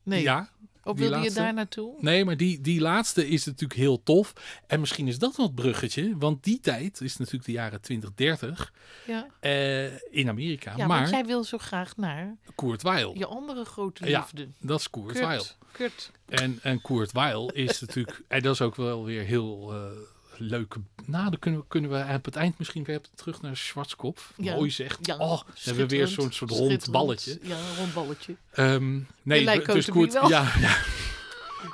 Nee. 0.09 0.21
Ja, 0.21 0.49
Of 0.83 0.97
wilde 0.97 1.17
je 1.19 1.31
daar 1.31 1.53
naartoe? 1.53 1.95
Nee, 1.99 2.25
maar 2.25 2.37
die, 2.37 2.61
die 2.61 2.81
laatste 2.81 3.27
is 3.27 3.45
natuurlijk 3.45 3.79
heel 3.79 4.03
tof. 4.03 4.33
En 4.67 4.79
misschien 4.79 5.07
is 5.07 5.19
dat 5.19 5.35
het 5.35 5.55
bruggetje. 5.55 6.15
Want 6.17 6.43
die 6.43 6.59
tijd 6.59 7.01
is 7.01 7.17
natuurlijk 7.17 7.45
de 7.45 7.51
jaren 7.51 7.81
20, 7.81 8.09
30 8.15 8.73
Ja. 9.07 9.27
eh, 9.39 9.85
in 10.13 10.29
Amerika. 10.29 10.73
Ja, 10.77 10.87
maar 10.87 10.99
want 10.99 11.09
jij 11.09 11.25
wil 11.25 11.43
zo 11.43 11.57
graag 11.57 11.97
naar 11.97 12.35
Kurt 12.55 12.81
Weill, 12.81 13.11
je 13.17 13.25
andere 13.25 13.65
grote 13.65 14.09
Ja, 14.09 14.19
liefde. 14.19 14.47
dat 14.59 14.79
is 14.79 14.89
Kurt. 14.89 15.11
Kurt. 15.19 15.57
Kurt. 15.71 16.11
En, 16.25 16.59
en 16.61 16.81
Kurt 16.81 17.11
Weill 17.11 17.45
is 17.53 17.81
natuurlijk... 17.81 18.21
En 18.27 18.41
dat 18.41 18.53
is 18.53 18.61
ook 18.61 18.75
wel 18.75 19.05
weer 19.05 19.23
heel 19.23 19.73
eh 19.73 19.91
leuke... 20.39 20.79
Nou, 21.05 21.29
dan 21.29 21.39
kunnen 21.39 21.59
we, 21.59 21.65
kunnen 21.67 21.89
we 21.89 22.13
op 22.13 22.25
het 22.25 22.35
eind 22.35 22.57
misschien 22.57 22.83
weer 22.83 23.01
terug 23.15 23.41
naar 23.41 23.57
Schwarzkopf. 23.57 24.33
Ja. 24.37 24.55
Mooi 24.55 24.69
zeg. 24.69 24.97
Ja, 25.01 25.17
oh, 25.17 25.41
hebben 25.59 25.87
we 25.87 25.95
weer 25.95 26.07
zo'n 26.07 26.31
soort 26.31 26.51
rond 26.51 26.91
balletje. 26.91 27.39
Ja, 27.41 27.57
een 27.57 27.75
rond 27.77 27.93
balletje. 27.93 28.35
Ehm, 28.51 28.99
nee, 29.23 29.43
lijkt 29.43 29.65
dus 29.73 29.89
Koert, 29.89 30.13
wel. 30.13 30.29
ja, 30.29 30.53
ja. 30.59 30.77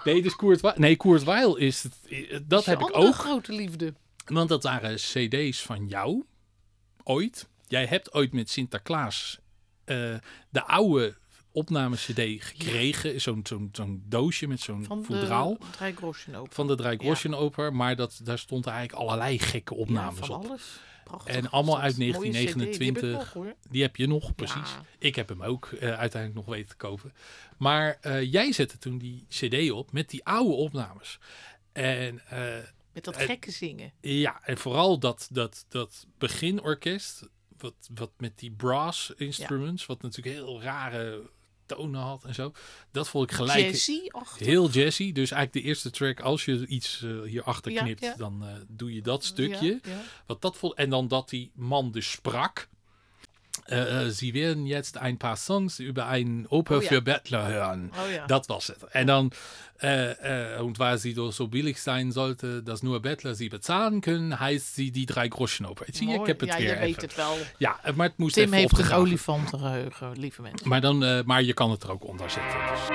Nee, 0.04 0.22
dus 0.22 0.36
Koert, 0.36 0.78
nee, 0.78 0.96
Koert 0.96 1.24
Weill 1.24 1.56
is 1.58 1.84
het, 1.84 1.94
dat 2.48 2.60
Is 2.60 2.66
heb 2.66 2.80
ik 2.80 2.98
ook. 2.98 3.16
grote 3.16 3.54
liefde. 3.54 3.94
Want 4.26 4.50
dat 4.50 4.64
waren 4.64 4.96
cd's 4.96 5.62
van 5.62 5.88
jou, 5.88 6.24
ooit. 7.04 7.48
Jij 7.68 7.86
hebt 7.86 8.14
ooit 8.14 8.34
met 8.34 8.50
Sinterklaas 8.50 9.40
eh, 9.86 10.16
de 10.50 10.64
oude 10.64 11.16
opname-cd 11.56 12.44
gekregen. 12.44 13.22
Zo'n 13.22 13.40
zo'n 13.44 13.70
zo'n 13.72 14.04
doosje 14.08 14.48
met 14.48 14.60
zo'n 14.60 14.84
Van 14.84 15.04
voedraal. 15.04 15.58
Van 16.50 16.68
de 16.68 16.76
Drijkroschen 16.76 17.76
Maar 17.76 17.96
dat, 17.96 18.20
daar 18.24 18.40
stond 18.40 18.66
eigenlijk 18.66 19.00
allerlei 19.00 19.40
gekke 19.40 19.76
opnames 19.76 20.20
ja, 20.20 20.26
van 20.26 20.36
op. 20.36 20.46
alles. 20.46 20.80
Prachtig 21.06 21.36
En 21.36 21.50
allemaal 21.50 21.80
uit 21.80 21.98
Mooie 21.98 22.12
CD, 22.12 22.22
die 22.22 22.32
heb 22.32 22.36
ik 22.36 22.60
1929. 22.60 23.12
nog, 23.12 23.34
hoor. 23.34 23.56
Die 23.70 23.82
heb 23.82 23.96
je 23.96 24.08
nog, 24.08 24.36
precies. 24.36 24.72
Ja. 24.72 24.86
Ik 25.00 25.16
heb 25.16 25.30
hem 25.30 25.44
ook 25.44 25.66
eh, 25.66 25.80
uiteindelijk 25.98 26.46
nog 26.46 26.56
weten 26.56 26.70
te 26.70 26.76
kopen. 26.76 27.14
Maar 27.58 27.98
eh, 28.02 28.32
jij 28.32 28.52
zette 28.52 28.78
toen 28.78 28.98
die 28.98 29.26
cd 29.30 29.72
op 29.72 29.92
met 29.92 30.10
die 30.10 30.26
oude 30.26 30.54
opnames. 30.54 31.20
En 31.72 32.22
eh, 32.30 32.58
Met 32.94 33.04
dat 33.04 33.18
gekke 33.18 33.52
zingen. 33.52 33.92
ja, 34.02 34.42
en 34.44 34.58
vooral 34.58 35.00
dat, 35.00 35.28
dat, 35.32 35.66
dat 35.70 36.08
beginorkest, 36.18 37.30
wat, 37.58 37.90
wat 37.94 38.12
met 38.18 38.40
die 38.40 38.52
brass 38.52 39.14
instruments, 39.18 39.86
wat 39.86 40.02
natuurlijk 40.02 40.36
heel 40.36 40.62
rare 40.62 41.30
tonen 41.66 42.02
had 42.02 42.24
en 42.24 42.34
zo. 42.34 42.52
Dat 42.92 43.10
vond 43.10 43.30
ik 43.30 43.36
gelijk 43.36 43.66
Jazzy 43.66 44.08
heel 44.38 44.70
jazzy. 44.70 45.12
Dus 45.12 45.32
eigenlijk 45.32 45.54
de 45.54 45.62
eerste 45.62 45.90
track, 45.90 46.20
als 46.20 46.46
je 46.46 46.68
iets 46.68 47.04
eh, 47.04 47.22
hierachter 47.22 47.74
knipt, 47.74 48.02
ja. 48.02 48.16
dan 48.16 48.46
eh, 48.46 48.54
doe 48.68 48.94
je 48.94 49.02
dat 49.02 49.24
stukje. 49.24 49.80
Ja. 49.84 50.02
Wat 50.26 50.42
dat 50.42 50.58
vond, 50.58 50.74
en 50.74 50.90
dan 50.90 51.08
dat 51.08 51.30
die 51.30 51.52
man 51.54 51.92
dus 51.92 52.12
sprak. 52.12 52.68
Äh, 53.68 54.10
Sie 54.12 54.34
werden 54.34 54.66
jetzt 54.68 54.98
ein 54.98 55.18
paar 55.18 55.36
Songs 55.36 55.80
über 55.80 56.08
einen 56.08 56.46
Oper 56.48 56.78
Oh 56.78 56.82
ja. 56.82 56.88
für 56.88 57.02
Bettler 57.02 57.48
hören. 57.48 57.92
Oh 57.94 58.10
ja. 58.16 58.28
Dat 58.28 58.48
was 58.48 58.68
het. 58.68 58.78
En 58.92 59.08
dan, 59.08 59.32
äh, 59.82 60.58
äh, 60.58 60.62
und 60.62 60.78
weil 60.78 61.00
sie 61.00 61.14
doch 61.16 61.32
so 61.32 61.48
billig 61.48 61.82
sein 61.82 62.12
sollte, 62.12 62.62
dass 62.62 62.84
nur 62.84 63.02
Bettler 63.02 63.34
sie 63.34 63.50
bezahlen 63.50 64.02
können, 64.02 64.40
heißt 64.40 64.76
sie 64.76 64.92
die 64.92 65.06
drei 65.08 65.30
Groschen 65.30 65.66
Oper. 65.66 65.86
Zie 65.92 66.08
je, 66.10 66.16
ik 66.20 66.26
heb 66.28 66.40
het 66.40 66.50
ja, 66.50 66.58
weer 66.58 66.74
je 66.74 66.80
weet 66.80 67.02
het 67.02 67.16
wel. 67.16 67.38
Ja, 67.58 67.80
maar 67.96 68.08
het 68.08 68.18
moest 68.18 68.34
Tim 68.36 68.44
even 68.44 68.58
heeft 68.58 68.80
een 68.80 68.92
olifantengeheugen, 68.92 70.12
lieve 70.20 70.42
mensen. 70.42 70.70
Maar, 70.70 70.82
dan, 70.82 71.04
eh, 71.04 71.24
maar 71.24 71.44
je 71.44 71.54
kan 71.54 71.72
het 71.72 71.84
er 71.84 71.92
ook 71.92 72.04
onder 72.08 72.30
zetten. 72.30 72.60
Dus. 72.72 72.88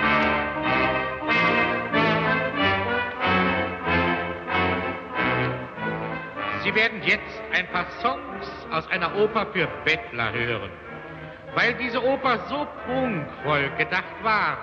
Sie 6.71 6.77
werden 6.77 7.03
jetzt 7.03 7.43
ein 7.53 7.66
paar 7.73 7.91
Songs 8.01 8.47
aus 8.71 8.87
einer 8.91 9.12
Oper 9.16 9.45
für 9.53 9.66
Bettler 9.85 10.33
hören. 10.33 10.71
Weil 11.57 11.75
diese 11.75 12.01
Oper 12.01 12.39
so 12.49 12.64
prunkvoll 12.85 13.71
gedacht 13.77 14.14
war, 14.23 14.57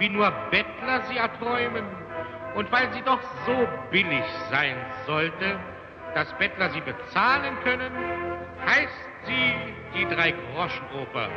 wie 0.00 0.08
nur 0.08 0.28
Bettler 0.50 1.04
sie 1.08 1.16
erträumen, 1.16 1.84
und 2.56 2.72
weil 2.72 2.92
sie 2.92 3.02
doch 3.02 3.20
so 3.46 3.68
billig 3.92 4.24
sein 4.50 4.74
sollte, 5.06 5.60
dass 6.16 6.26
Bettler 6.36 6.70
sie 6.70 6.80
bezahlen 6.80 7.54
können, 7.62 7.92
heißt 8.66 9.08
sie 9.26 9.54
die 9.94 10.14
Drei-Groschen-Oper. 10.14 11.30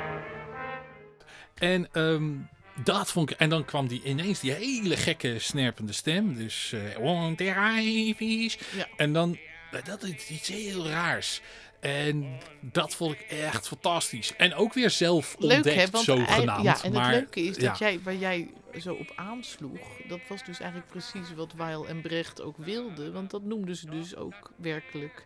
En 1.59 1.87
ehm, 1.93 2.47
dat 2.83 3.11
vond 3.11 3.31
ik. 3.31 3.37
En 3.37 3.49
dan 3.49 3.65
kwam 3.65 3.87
die 3.87 4.01
ineens 4.03 4.39
die 4.39 4.51
hele 4.51 4.97
gekke 4.97 5.39
snerpende 5.39 5.93
stem. 5.93 6.35
Dus. 6.35 6.73
eh 6.73 6.99
one, 6.99 7.35
two, 7.35 7.53
three, 7.53 8.51
Ja. 8.75 8.87
En 8.97 9.13
dan. 9.13 9.37
Dat 9.83 10.03
is 10.03 10.29
iets 10.29 10.47
heel 10.47 10.87
raars. 10.87 11.41
En 11.79 12.39
dat 12.61 12.95
vond 12.95 13.13
ik 13.13 13.21
echt 13.21 13.67
fantastisch. 13.67 14.35
En 14.35 14.53
ook 14.53 14.73
weer 14.73 14.89
zelf 14.89 15.35
Leuk 15.39 15.51
ontdekt, 15.55 15.75
hè, 15.75 15.89
want 15.89 16.03
zogenaamd. 16.05 16.63
ja, 16.63 16.83
en 16.83 16.91
maar, 16.91 17.05
het 17.11 17.15
leuke 17.19 17.39
is 17.41 17.57
dat 17.57 17.77
ja. 17.77 17.89
jij, 17.89 17.99
waar 18.01 18.15
jij 18.15 18.51
zo 18.79 18.93
op 18.93 19.11
aansloeg, 19.15 19.79
dat 20.07 20.19
was 20.27 20.43
dus 20.45 20.59
eigenlijk 20.59 20.91
precies 20.91 21.33
wat 21.35 21.53
Weil 21.55 21.87
en 21.87 22.01
Brecht 22.01 22.41
ook 22.41 22.57
wilden. 22.57 23.13
Want 23.13 23.31
dat 23.31 23.43
noemden 23.43 23.75
ze 23.75 23.89
dus 23.89 24.15
ook 24.15 24.51
werkelijk 24.55 25.25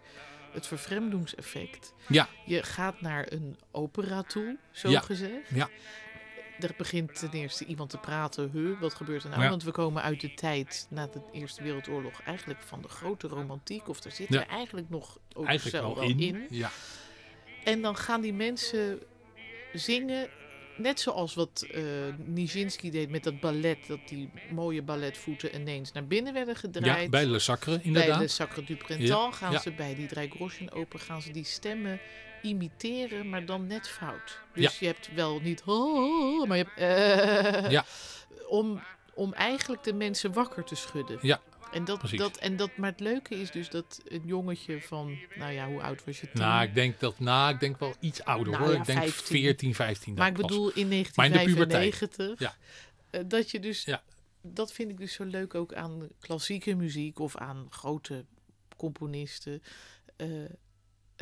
het 0.51 0.67
vervreemdingseffect. 0.67 1.93
Ja, 2.07 2.27
Je 2.45 2.63
gaat 2.63 3.01
naar 3.01 3.25
een 3.31 3.57
opera 3.71 4.21
toe, 4.21 4.57
zo 4.71 4.89
Ja. 4.89 4.99
gezegd. 4.99 5.49
ja, 5.49 5.69
Er 6.59 6.73
begint 6.77 7.19
ten 7.19 7.31
eerste 7.31 7.65
iemand 7.65 7.89
te 7.89 7.97
praten. 7.97 8.49
Huh, 8.53 8.79
wat 8.79 8.93
gebeurt 8.93 9.23
er 9.23 9.29
nou? 9.29 9.41
Ja. 9.41 9.49
Want 9.49 9.63
we 9.63 9.71
komen 9.71 10.01
uit 10.03 10.21
de 10.21 10.33
tijd 10.33 10.87
na 10.89 11.07
de 11.07 11.21
Eerste 11.31 11.63
Wereldoorlog 11.63 12.21
eigenlijk 12.21 12.59
van 12.61 12.81
de 12.81 12.87
grote 12.87 13.27
romantiek. 13.27 13.87
Of 13.89 14.01
daar 14.01 14.11
zitten 14.11 14.35
Ja. 14.35 14.41
we 14.41 14.47
eigenlijk 14.51 14.89
nog 14.89 15.17
ook 15.33 15.45
eigenlijk 15.45 15.77
zelf 15.77 15.95
wel 15.95 16.03
in. 16.09 16.47
Ja. 16.49 16.69
En 17.63 17.81
dan 17.81 17.97
gaan 17.97 18.21
die 18.21 18.33
mensen 18.33 18.99
zingen. 19.73 20.29
Net 20.77 20.99
zoals 20.99 21.33
wat 21.33 21.67
eh 21.71 21.83
Nijinsky 22.17 22.89
deed 22.89 23.09
met 23.09 23.23
dat 23.23 23.39
ballet. 23.39 23.77
Dat 23.87 23.99
die 24.07 24.29
mooie 24.51 24.81
balletvoeten 24.81 25.55
ineens 25.55 25.91
naar 25.91 26.05
binnen 26.07 26.33
werden 26.33 26.55
gedraaid. 26.55 27.03
ja, 27.03 27.09
bij 27.09 27.25
Le 27.25 27.39
Sacre 27.39 27.71
Bij 27.75 27.81
inderdaad. 27.83 28.19
de 28.19 28.27
Sacre 28.27 28.63
du 28.63 28.75
Printemps 28.75 29.37
gaan 29.37 29.59
ze 29.59 29.71
bij 29.71 29.95
die 29.95 30.07
Dreigroschen 30.07 30.71
open 30.71 30.99
gaan 30.99 31.21
ze 31.21 31.31
die 31.31 31.43
stemmen 31.45 31.99
imiteren, 32.43 33.29
maar 33.29 33.45
dan 33.45 33.67
net 33.67 33.87
fout. 33.89 34.39
Dus 34.53 34.79
je 34.79 34.85
hebt 34.85 35.13
wel 35.13 35.39
niet, 35.39 35.61
"Oh", 35.65 36.47
maar 36.47 36.57
je 36.57 36.65
hebt, 36.73 36.77
eh, 37.65 37.71
Ja. 37.71 37.85
om, 38.59 38.81
om 39.13 39.33
eigenlijk 39.33 39.83
de 39.83 39.93
mensen 39.93 40.33
wakker 40.33 40.63
te 40.63 40.75
schudden. 40.75 41.17
Ja, 41.21 41.41
En 41.71 41.85
dat, 41.85 41.99
precies. 41.99 42.19
dat, 42.19 42.37
en 42.37 42.55
dat, 42.55 42.77
maar 42.77 42.89
het 42.91 42.99
leuke 42.99 43.35
is 43.35 43.51
dus 43.51 43.69
dat 43.69 44.01
een 44.07 44.21
jongetje 44.25 44.81
van, 44.81 45.17
nou 45.35 45.51
ja, 45.51 45.67
hoe 45.67 45.81
oud 45.81 46.03
was 46.05 46.19
je 46.21 46.29
toen? 46.31 46.41
nou, 46.41 46.63
ik 46.63 46.73
denk 46.73 46.99
dat, 46.99 47.19
nou, 47.19 47.53
ik 47.53 47.59
denk 47.59 47.79
wel 47.79 47.93
iets 47.99 48.23
ouder 48.23 48.51
Nou 48.53 48.63
hoor. 48.65 48.73
ja, 48.73 48.79
ik 48.79 48.85
denk 48.85 48.99
15. 48.99 49.25
14, 49.41 49.75
15. 49.75 50.13
maar 50.13 50.27
ik 50.27 50.33
bedoel 50.35 50.71
in 50.73 50.87
Maar 50.87 51.25
in 51.25 51.31
de 51.31 51.43
puberteit. 51.43 51.99
1995, 51.99 52.39
Ja. 52.39 52.55
eh, 53.09 53.21
dat 53.27 53.51
je 53.51 53.59
dus, 53.59 53.83
Ja. 53.83 54.03
dat 54.41 54.73
vind 54.73 54.89
ik 54.91 54.97
dus 54.97 55.13
zo 55.13 55.23
leuk 55.23 55.55
ook 55.55 55.73
aan 55.73 56.07
klassieke 56.19 56.75
muziek 56.75 57.19
of 57.19 57.37
aan 57.37 57.67
grote 57.69 58.25
componisten. 58.77 59.61
Eh, 60.15 60.27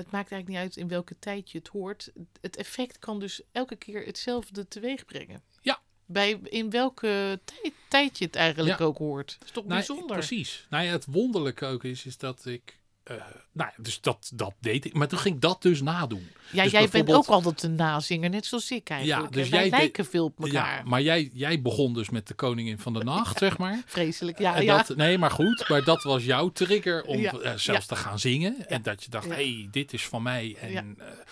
het 0.03 0.11
maakt 0.11 0.31
eigenlijk 0.31 0.47
niet 0.47 0.57
uit 0.57 0.83
in 0.83 0.87
welke 0.87 1.15
tijd 1.19 1.51
je 1.51 1.57
het 1.57 1.67
hoort. 1.67 2.11
Het 2.41 2.55
effect 2.57 2.99
kan 2.99 3.19
dus 3.19 3.41
elke 3.51 3.75
keer 3.75 4.05
hetzelfde 4.05 4.67
teweeg 4.67 5.05
brengen. 5.05 5.43
Ja. 5.61 5.81
Bij 6.05 6.39
in 6.43 6.69
welke 6.69 7.39
tijd, 7.43 7.73
tijd 7.87 8.17
je 8.17 8.25
het 8.25 8.35
eigenlijk 8.35 8.79
Ja. 8.79 8.85
ook 8.85 8.97
hoort. 8.97 9.35
Dat 9.39 9.47
is 9.47 9.53
toch 9.53 9.63
Nou, 9.65 9.75
bijzonder. 9.75 10.17
Precies. 10.17 10.65
Nou 10.69 10.83
ja, 10.83 10.91
het 10.91 11.05
wonderlijke 11.05 11.65
ook 11.65 11.83
is, 11.83 12.05
is 12.05 12.17
dat 12.17 12.45
ik... 12.45 12.79
eh, 13.03 13.15
nou 13.51 13.69
ja, 13.75 13.83
dus 13.83 14.01
dat, 14.01 14.31
dat 14.33 14.53
deed 14.59 14.85
ik. 14.85 14.93
Maar 14.93 15.07
toen 15.07 15.19
ging 15.19 15.35
ik 15.35 15.41
dat 15.41 15.61
dus 15.61 15.81
nadoen. 15.81 16.29
Ja, 16.51 16.63
Dus 16.63 16.71
jij 16.71 16.89
bent 16.89 17.11
ook 17.13 17.25
altijd 17.27 17.63
een 17.63 17.75
nazinger, 17.75 18.29
net 18.29 18.45
zoals 18.45 18.71
ik 18.71 18.89
eigenlijk. 18.89 19.33
dus 19.33 19.45
En 19.45 19.51
wij 19.51 19.59
jij 19.59 19.69
de- 19.69 19.75
lijken 19.77 20.05
veel 20.05 20.25
op 20.25 20.43
elkaar. 20.43 20.77
Ja, 20.77 20.83
maar 20.89 21.01
jij, 21.01 21.29
jij 21.33 21.61
begon 21.61 21.93
dus 21.93 22.09
met 22.09 22.27
de 22.27 22.33
Koningin 22.33 22.79
van 22.79 22.93
de 22.93 23.03
Nacht, 23.03 23.37
zeg 23.37 23.57
maar. 23.57 23.81
Vreselijk, 23.85 24.39
ja. 24.39 24.55
En 24.55 24.63
ja. 24.63 24.77
dat, 24.83 24.97
nee, 24.97 25.17
maar 25.17 25.31
goed. 25.31 25.65
Maar 25.69 25.83
dat 25.83 26.03
was 26.03 26.23
jouw 26.23 26.49
trigger 26.49 27.03
om 27.03 27.19
Ja, 27.19 27.31
eh, 27.31 27.53
zelfs 27.55 27.85
te 27.85 27.95
gaan 27.95 28.19
zingen. 28.19 28.67
En 28.67 28.81
dat 28.81 29.03
je 29.03 29.09
dacht, 29.09 29.25
Ja. 29.25 29.31
hé, 29.35 29.53
hey, 29.53 29.67
dit 29.71 29.93
is 29.93 30.05
van 30.05 30.23
mij. 30.23 30.55
En 30.61 30.71
Ja, 30.71 30.83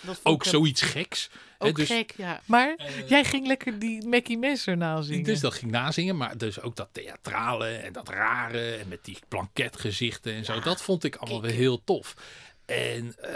eh, 0.05 0.15
ook 0.23 0.43
zoiets 0.45 0.81
geks. 0.81 1.29
Ook 1.61 1.75
dus, 1.75 1.87
gek, 1.87 2.13
ja. 2.17 2.41
Maar 2.45 2.75
jij 3.07 3.23
ging 3.23 3.47
lekker 3.47 3.79
die 3.79 4.07
Mackie 4.07 4.37
Messer 4.37 4.77
nazingen. 4.77 5.23
Dus 5.23 5.39
dat 5.39 5.53
ging 5.53 5.71
nazingen, 5.71 6.17
maar 6.17 6.37
dus 6.37 6.61
ook 6.61 6.75
dat 6.75 6.89
theatrale 6.91 7.67
en 7.67 7.93
dat 7.93 8.09
rare 8.09 8.75
en 8.75 8.87
met 8.87 9.05
die 9.05 9.17
planketgezichten 9.27 10.33
en 10.33 10.45
zo. 10.45 10.59
dat 10.59 10.81
vond 10.81 11.03
ik 11.03 11.15
allemaal 11.15 11.41
weer 11.41 11.51
heel 11.51 11.83
tof. 11.83 12.15
En 12.69 13.15
eh, 13.21 13.31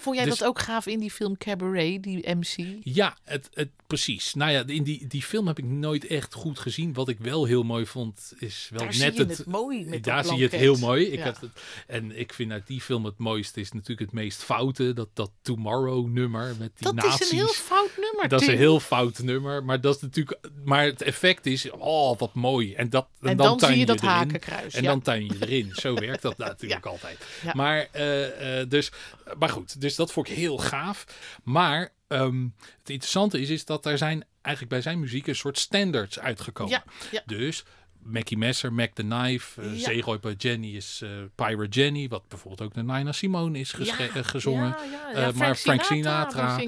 Vond 0.00 0.16
jij 0.16 0.24
dus- 0.24 0.38
dat 0.38 0.48
ook 0.48 0.58
gaaf 0.58 0.86
in 0.86 0.98
die 0.98 1.10
film 1.10 1.36
Cabaret, 1.36 2.02
die 2.02 2.34
MC? 2.34 2.78
ja, 2.82 3.16
het, 3.24 3.48
het, 3.54 3.68
precies. 3.86 4.34
Nou 4.34 4.50
ja, 4.50 4.62
in 4.66 4.82
die, 4.82 5.06
die 5.06 5.22
film 5.22 5.46
heb 5.46 5.58
ik 5.58 5.64
nooit 5.64 6.06
echt 6.06 6.34
goed 6.34 6.58
gezien. 6.58 6.92
Wat 6.92 7.08
ik 7.08 7.18
wel 7.18 7.44
heel 7.44 7.62
mooi 7.62 7.86
vond, 7.86 8.32
is 8.38 8.68
wel 8.70 8.80
Daar 8.80 8.92
zie 8.92 9.04
net 9.04 9.16
je 9.16 9.22
het... 9.24 9.38
het 9.38 9.46
mooi 9.46 9.84
met 9.84 10.04
daar 10.04 10.16
dat 10.16 10.26
zie 10.26 10.36
je 10.36 10.42
het 10.42 10.52
heel 10.52 10.76
mooi. 10.78 11.04
Ik 11.06 11.18
Ja. 11.18 11.24
had 11.24 11.40
het, 11.40 11.50
en 11.86 12.18
ik 12.18 12.32
vind 12.34 12.52
uit 12.52 12.66
die 12.66 12.80
film 12.80 13.04
het 13.04 13.18
mooiste 13.18 13.60
is 13.60 13.72
natuurlijk 13.72 14.00
het 14.00 14.12
meest 14.12 14.42
foute. 14.42 14.92
Dat, 14.92 15.08
dat 15.12 15.30
Tomorrow 15.42 16.06
nummer 16.06 16.46
met 16.58 16.70
die 16.74 16.84
Dat 16.86 16.94
nazi's. 16.94 17.20
is 17.20 17.30
een 17.30 17.36
heel 17.36 17.46
fout 17.46 17.90
nummer, 17.96 18.28
Dat 18.28 18.40
is 18.40 18.46
een 18.46 18.56
heel 18.56 18.80
fout 18.80 19.18
nummer, 19.18 19.64
maar 19.64 19.80
dat 19.80 19.94
is 19.96 20.00
natuurlijk. 20.00 20.38
Maar 20.64 20.84
het 20.84 21.02
effect 21.02 21.46
is, 21.46 21.70
oh, 21.70 22.18
wat 22.18 22.34
mooi. 22.34 22.74
En, 22.74 22.90
dat, 22.90 23.08
en, 23.20 23.28
En 23.28 23.36
dan, 23.36 23.46
dan 23.46 23.58
zie 23.58 23.68
tuin 23.68 23.78
je 23.78 23.86
dat 23.86 23.96
erin. 23.96 24.08
hakenkruis, 24.08 24.74
En 24.74 24.82
ja. 24.82 24.88
dan 24.88 25.02
tuin 25.02 25.24
je 25.24 25.34
erin. 25.40 25.70
Zo 25.72 25.94
werkt 25.94 26.22
dat 26.22 26.38
natuurlijk 26.38 26.86
altijd. 26.94 27.18
Maar, 27.54 27.88
eh, 27.92 28.60
dus, 28.78 28.90
maar 29.38 29.48
goed, 29.48 29.80
dus 29.80 29.94
dat 29.96 30.12
vond 30.12 30.28
ik 30.28 30.36
heel 30.36 30.58
gaaf. 30.58 31.04
Maar 31.44 31.92
ehm, 32.08 32.42
het 32.78 32.90
interessante 32.90 33.40
is, 33.40 33.48
is 33.50 33.64
dat 33.64 33.86
er 33.86 33.98
zijn 33.98 34.24
eigenlijk 34.42 34.74
bij 34.74 34.82
zijn 34.82 35.00
muziek 35.00 35.26
een 35.26 35.34
soort 35.36 35.58
standards 35.58 36.18
uitgekomen. 36.18 36.72
Ja, 36.72 36.84
ja. 37.10 37.22
Dus 37.26 37.64
Mackie 38.02 38.38
Messer, 38.38 38.72
Mac 38.72 38.90
the 38.94 39.02
Knife, 39.02 39.62
uh, 39.62 39.78
Ja. 39.78 39.84
Zeeroy 39.84 40.18
bij 40.20 40.32
Jenny 40.38 40.76
is 40.76 41.00
eh 41.02 41.08
Pirate 41.34 41.68
Jenny, 41.80 42.08
wat 42.08 42.28
bijvoorbeeld 42.28 42.68
ook 42.70 42.74
naar 42.84 42.96
Nina 42.98 43.12
Simone 43.12 43.58
is 43.58 43.72
eh, 43.72 44.06
gezongen. 44.24 44.76
Ja, 45.12 45.12
Eh, 45.26 45.32
maar 45.32 45.54
Frank 45.54 45.82
Sinatra. 45.82 46.58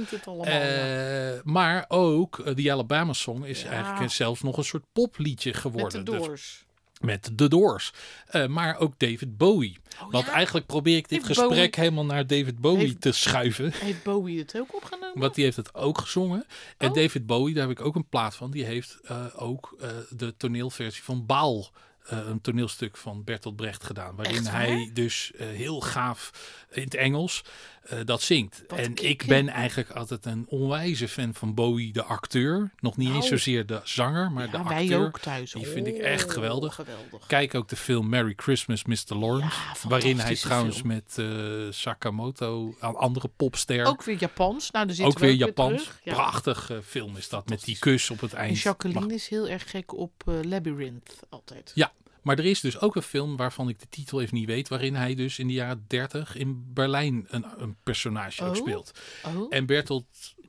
Eh, 0.44 1.40
maar 1.44 1.84
ook 1.88 2.38
eh, 2.38 2.54
die 2.54 2.72
Alabama 2.72 3.12
Song 3.12 3.44
is 3.44 3.64
eigenlijk 3.64 4.12
zelfs 4.12 4.42
nog 4.42 4.56
een 4.56 4.64
soort 4.64 4.84
popliedje 4.92 5.50
Met 5.50 5.60
geworden. 5.60 6.04
de 6.04 6.10
Dus- 6.12 6.26
Doors. 6.26 6.64
Met 7.00 7.30
The 7.36 7.48
Doors. 7.48 7.92
Eh, 8.26 8.46
maar 8.46 8.78
ook 8.78 8.94
David 8.98 9.36
Bowie. 9.36 9.78
Oh, 10.02 10.10
Want 10.10 10.26
ja? 10.26 10.32
eigenlijk 10.32 10.66
probeer 10.66 10.96
ik 10.96 11.08
dit 11.08 11.26
Heeft 11.26 11.38
gesprek 11.38 11.48
Bowie- 11.48 11.70
helemaal 11.74 12.04
naar 12.04 12.26
David 12.26 12.58
Bowie 12.58 12.78
Heeft- 12.86 13.00
te 13.00 13.12
schuiven. 13.12 13.72
Heeft 13.74 14.02
Bowie 14.02 14.38
het 14.38 14.58
ook 14.58 14.74
opgenomen? 14.74 15.18
Want 15.20 15.34
die 15.34 15.44
heeft 15.44 15.56
het 15.56 15.74
ook 15.74 15.98
gezongen. 15.98 16.46
En 16.78 16.88
Oh. 16.88 16.94
David 16.94 17.26
Bowie, 17.26 17.54
daar 17.54 17.68
heb 17.68 17.78
ik 17.78 17.84
ook 17.84 17.94
een 17.94 18.08
plaat 18.08 18.34
van. 18.36 18.50
Die 18.50 18.64
heeft 18.64 18.98
eh, 19.04 19.24
ook 19.36 19.76
eh, 19.80 19.88
de 20.10 20.34
toneelversie 20.36 21.02
van 21.02 21.26
Baal. 21.26 21.70
een 22.04 22.40
toneelstuk 22.40 22.96
van 22.96 23.24
Bertolt 23.24 23.56
Brecht 23.56 23.84
gedaan. 23.84 24.16
Waarin 24.16 24.36
Echt 24.36 24.50
hij 24.50 24.90
dus 24.94 25.32
heel 25.36 25.80
gaaf 25.80 26.30
in 26.70 26.82
het 26.82 26.94
Engels 26.94 27.42
eh, 27.82 27.98
dat 28.04 28.22
zingt. 28.22 28.62
Wat 28.68 28.78
en 28.78 28.92
ik 28.96 29.24
ben 29.26 29.48
eigenlijk 29.48 29.90
altijd 29.90 30.26
een 30.26 30.46
onwijze 30.48 31.08
fan 31.08 31.34
van 31.34 31.54
Bowie, 31.54 31.92
de 31.92 32.02
acteur. 32.04 32.70
Nog 32.80 32.96
niet 32.96 33.08
eens 33.08 33.24
Oh. 33.24 33.30
zozeer 33.30 33.66
de 33.66 33.80
zanger, 33.84 34.32
maar 34.32 34.44
ja, 34.44 34.50
de 34.50 34.58
acteur. 34.58 34.88
wij 34.88 34.98
ook 34.98 35.18
thuis. 35.18 35.52
Die 35.52 35.66
vind 35.66 35.86
ik 35.86 35.96
echt 35.96 36.24
Oh, 36.26 36.30
geweldig. 36.32 36.80
Kijk 37.26 37.54
ook 37.54 37.68
de 37.68 37.76
film 37.76 38.08
Merry 38.08 38.32
Christmas, 38.36 38.84
Mr. 38.84 38.94
Lawrence. 39.08 39.56
Ja, 39.82 39.88
waarin 39.88 40.18
hij 40.18 40.34
trouwens 40.34 40.76
film. 40.76 40.88
met 40.88 41.14
eh, 41.18 41.26
Sakamoto, 41.70 42.74
een 42.80 42.94
andere 42.94 43.28
popster. 43.36 43.84
Ook 43.84 44.02
weer 44.02 44.16
Japans. 44.18 44.70
Nou, 44.70 44.86
daar 44.86 45.06
ook 45.06 45.18
we 45.18 45.26
weer 45.26 45.34
Japans. 45.34 45.82
terug. 45.82 46.00
Ja. 46.04 46.12
Prachtige 46.14 46.82
film 46.82 47.16
is 47.16 47.28
dat, 47.28 47.48
met 47.48 47.64
die 47.64 47.78
kus 47.78 48.10
op 48.10 48.20
het 48.20 48.32
En 48.32 48.38
eind. 48.38 48.60
Jacqueline 48.60 49.00
Mag- 49.00 49.10
is 49.14 49.28
heel 49.28 49.48
erg 49.48 49.70
gek 49.70 49.94
op 49.96 50.12
eh, 50.26 50.34
Labyrinth 50.42 51.16
altijd. 51.28 51.72
Ja, 51.74 51.92
maar 52.22 52.38
er 52.38 52.44
is 52.44 52.60
dus 52.60 52.80
ook 52.80 52.96
een 52.96 53.02
film 53.02 53.36
waarvan 53.36 53.68
ik 53.68 53.78
de 53.80 53.88
titel 53.88 54.20
even 54.20 54.34
niet 54.34 54.46
weet, 54.46 54.68
waarin 54.68 54.94
hij 54.94 55.14
dus 55.14 55.38
in 55.38 55.46
de 55.46 55.52
jaren 55.52 55.84
30 55.86 56.36
in 56.36 56.64
Berlijn 56.74 57.24
een, 57.28 57.44
een 57.58 57.76
personage 57.82 58.44
ook 58.44 58.50
Oh. 58.54 58.60
speelt. 58.60 58.92
Oh, 59.26 59.46
En 59.50 59.66
Bertolt 59.66 60.04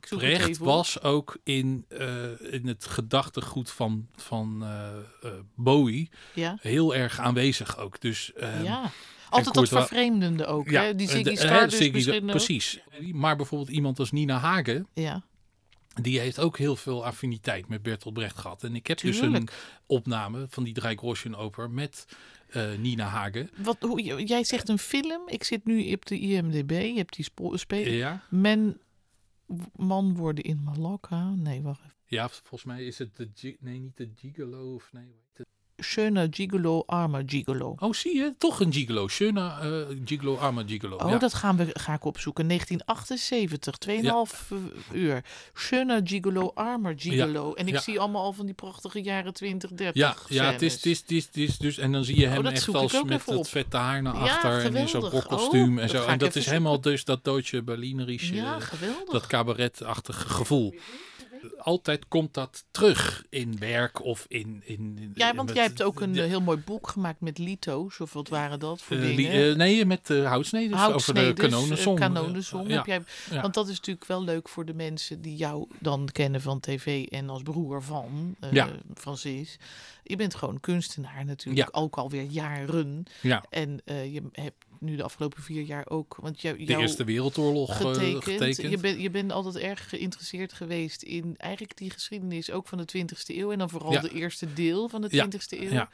Brecht 0.08 0.58
was 0.58 1.02
ook 1.02 1.38
in, 1.44 1.84
eh, 1.88 2.52
in 2.52 2.66
het 2.66 2.84
gedachtegoed 2.84 3.70
van, 3.70 4.08
van 4.16 4.62
eh, 4.62 4.88
eh, 5.22 5.30
Bowie 5.54 6.10
Ja, 6.34 6.56
heel 6.60 6.94
erg 6.94 7.18
aanwezig 7.18 7.78
ook. 7.78 8.00
Dus 8.00 8.32
ehm, 8.32 8.62
ja. 8.64 8.90
Altijd 9.30 9.54
dat 9.54 9.68
vervreemdende 9.68 10.46
ook. 10.46 10.70
hè? 10.70 10.94
Die 10.94 11.08
Ziggy 11.08 11.22
de- 11.22 11.30
misschien 11.94 12.22
ook. 12.22 12.30
Precies. 12.30 12.78
Maar 13.12 13.36
bijvoorbeeld 13.36 13.70
iemand 13.70 13.98
als 13.98 14.10
Nina 14.12 14.38
Hagen, 14.38 14.86
Ja, 14.94 15.22
die 15.94 16.18
heeft 16.20 16.38
ook 16.38 16.58
heel 16.58 16.76
veel 16.76 17.04
affiniteit 17.04 17.68
met 17.68 17.82
Bertolt 17.82 18.14
Brecht 18.14 18.38
gehad. 18.38 18.64
En 18.64 18.74
ik 18.74 18.86
heb 18.86 19.00
dus 19.00 19.20
een 19.20 19.48
opname 19.86 20.46
van 20.48 20.64
die 20.64 20.74
Drei 20.74 20.96
Groschen 20.96 21.34
oper 21.34 21.70
met 21.70 22.04
eh, 22.48 22.74
Nina 22.78 23.04
Hagen. 23.06 23.50
Wat, 23.56 23.76
hoe, 23.80 24.24
jij 24.24 24.44
zegt 24.44 24.68
een 24.68 24.78
film. 24.78 25.28
Ik 25.28 25.44
zit 25.44 25.64
nu 25.64 25.92
op 25.92 26.06
de 26.06 26.18
IMDb. 26.18 26.70
Je 26.70 26.96
hebt 26.96 27.14
die 27.16 27.24
spo- 27.24 27.56
spe- 27.56 27.76
Ja, 27.76 28.22
Men, 28.30 28.80
man 29.76 30.14
worden 30.16 30.44
in 30.44 30.62
Malakka. 30.62 31.30
Nee, 31.34 31.62
wacht 31.62 31.80
even. 31.80 31.94
ja, 32.06 32.28
volgens 32.28 32.64
mij 32.64 32.84
is 32.84 32.98
het 32.98 33.16
de... 33.16 33.56
Nee, 33.60 33.78
niet 33.78 33.96
de 33.96 34.10
Gigolo 34.16 34.74
of 34.74 34.92
nee. 34.92 35.04
hoe 35.36 35.46
heet 35.82 36.04
het? 36.04 36.14
Schöne 36.14 36.28
Gigolo, 36.30 36.82
arme 36.86 37.22
Gigolo. 37.26 37.74
Oh, 37.78 37.92
zie 37.92 38.16
je? 38.16 38.34
Toch 38.38 38.60
een 38.60 38.72
Gigolo. 38.72 39.08
Schöne 39.08 39.40
eh, 39.40 39.96
Gigolo, 40.04 40.36
arme 40.36 40.64
Gigolo. 40.66 40.96
Oh, 40.96 41.10
ja. 41.10 41.18
dat 41.18 41.34
gaan 41.34 41.56
we, 41.56 41.66
ga 41.72 41.94
ik 41.94 42.04
opzoeken. 42.04 42.48
1978, 42.48 43.74
2,5 43.88 44.92
uur. 44.92 45.24
Schöne 45.54 46.00
Gigolo, 46.04 46.50
armer 46.54 46.94
Gigolo. 46.96 47.54
En 47.54 47.68
ik 47.68 47.78
zie 47.78 48.00
allemaal 48.00 48.22
al 48.22 48.32
van 48.32 48.46
die 48.46 48.54
prachtige 48.54 49.02
jaren 49.02 49.32
20, 49.32 49.70
30 49.70 49.94
Ja, 49.94 50.16
ja 50.28 50.52
het, 50.52 50.62
is, 50.62 50.74
het, 50.74 50.86
is, 50.86 50.98
het, 50.98 51.10
is, 51.10 51.24
het 51.24 51.36
is 51.36 51.58
dus... 51.58 51.78
En 51.78 51.92
dan 51.92 52.04
zie 52.04 52.18
je 52.18 52.26
hem 52.26 52.38
Oh, 52.38 52.44
dat 52.44 52.52
echt 52.52 52.74
als 52.74 53.02
met 53.02 53.28
op. 53.28 53.46
vette 53.46 53.76
haar 53.76 54.02
naar 54.02 54.14
achter 54.14 54.64
en 54.64 54.76
in 54.76 54.88
zo'n 54.88 55.02
geweldig. 55.02 55.12
rockkostuum 55.12 55.76
Oh, 55.76 55.82
en 55.82 55.88
dat 55.88 56.02
zo. 56.02 56.06
En 56.06 56.18
dat 56.18 56.36
is 56.36 56.46
helemaal 56.46 56.80
dus 56.80 57.04
dat 57.04 57.24
Deutsche 57.24 57.62
Berlinerische... 57.62 58.34
Ja, 58.34 58.60
geweldig. 58.60 59.10
dat 59.10 59.26
cabaretachtige 59.26 60.28
gevoel. 60.28 60.74
Altijd 61.58 62.08
komt 62.08 62.34
dat 62.34 62.64
terug 62.70 63.24
in 63.30 63.58
werk 63.58 64.04
of 64.04 64.24
in... 64.28 64.62
in, 64.64 64.96
in 65.00 65.12
ja, 65.14 65.34
want 65.34 65.54
jij 65.54 65.62
hebt 65.62 65.82
ook 65.82 66.00
een 66.00 66.14
ja, 66.14 66.22
eh, 66.22 66.28
heel 66.28 66.40
mooi 66.40 66.58
boek 66.58 66.88
gemaakt 66.88 67.20
met 67.20 67.38
lito's. 67.38 68.00
Of 68.00 68.12
wat 68.12 68.28
waren 68.28 68.58
dat 68.58 68.82
voor 68.82 68.96
eh, 68.96 69.16
dingen? 69.16 69.50
eh, 69.50 69.56
nee, 69.56 69.84
met 69.84 70.10
uh, 70.10 70.26
houtsneders 70.26 70.86
over 70.86 71.14
de 71.14 71.20
eh, 71.20 71.34
kanonensong 71.94 72.68
Ja, 72.68 72.74
heb 72.76 72.86
jij. 72.86 73.02
Want 73.40 73.54
dat 73.54 73.68
is 73.68 73.76
natuurlijk 73.76 74.06
wel 74.06 74.24
leuk 74.24 74.48
voor 74.48 74.64
de 74.64 74.74
mensen 74.74 75.20
die 75.22 75.36
jou 75.36 75.66
dan 75.78 76.08
kennen 76.12 76.40
van 76.40 76.60
tv 76.60 77.06
en 77.06 77.28
als 77.28 77.42
broer 77.42 77.82
van 77.82 78.36
eh 78.40 78.52
Ja. 78.52 78.68
Francis. 78.94 79.58
Je 80.04 80.16
bent 80.16 80.34
gewoon 80.34 80.60
kunstenaar 80.60 81.24
natuurlijk, 81.24 81.68
ook 81.72 81.96
alweer 81.96 82.22
jaren. 82.22 83.04
ja, 83.20 83.44
En 83.50 83.80
eh, 83.84 84.12
je 84.12 84.22
hebt 84.32 84.64
nu 84.82 84.96
de 84.96 85.02
afgelopen 85.02 85.42
vier 85.42 85.62
jaar 85.62 85.88
ook, 85.88 86.16
want 86.20 86.40
jou, 86.40 86.64
de 86.64 86.76
Eerste 86.76 87.04
Wereldoorlog 87.04 87.70
eh, 87.70 87.76
getekend. 87.76 88.24
getekend. 88.24 88.70
Je, 88.70 88.78
bent 88.78 89.00
je 89.00 89.10
bent 89.10 89.32
altijd 89.32 89.56
erg 89.56 89.88
geïnteresseerd 89.88 90.52
geweest 90.52 91.02
in 91.02 91.34
eigenlijk 91.36 91.76
die 91.76 91.90
geschiedenis 91.90 92.50
ook 92.50 92.68
van 92.68 92.78
de 92.78 92.84
20e 92.98 93.36
eeuw. 93.36 93.52
En 93.52 93.58
dan 93.58 93.70
vooral 93.70 93.92
Ja. 93.92 94.00
de 94.00 94.10
eerste 94.12 94.52
deel 94.52 94.88
van 94.88 95.00
de 95.00 95.08
Ja, 95.10 95.24
20e 95.26 95.60
eeuw. 95.60 95.86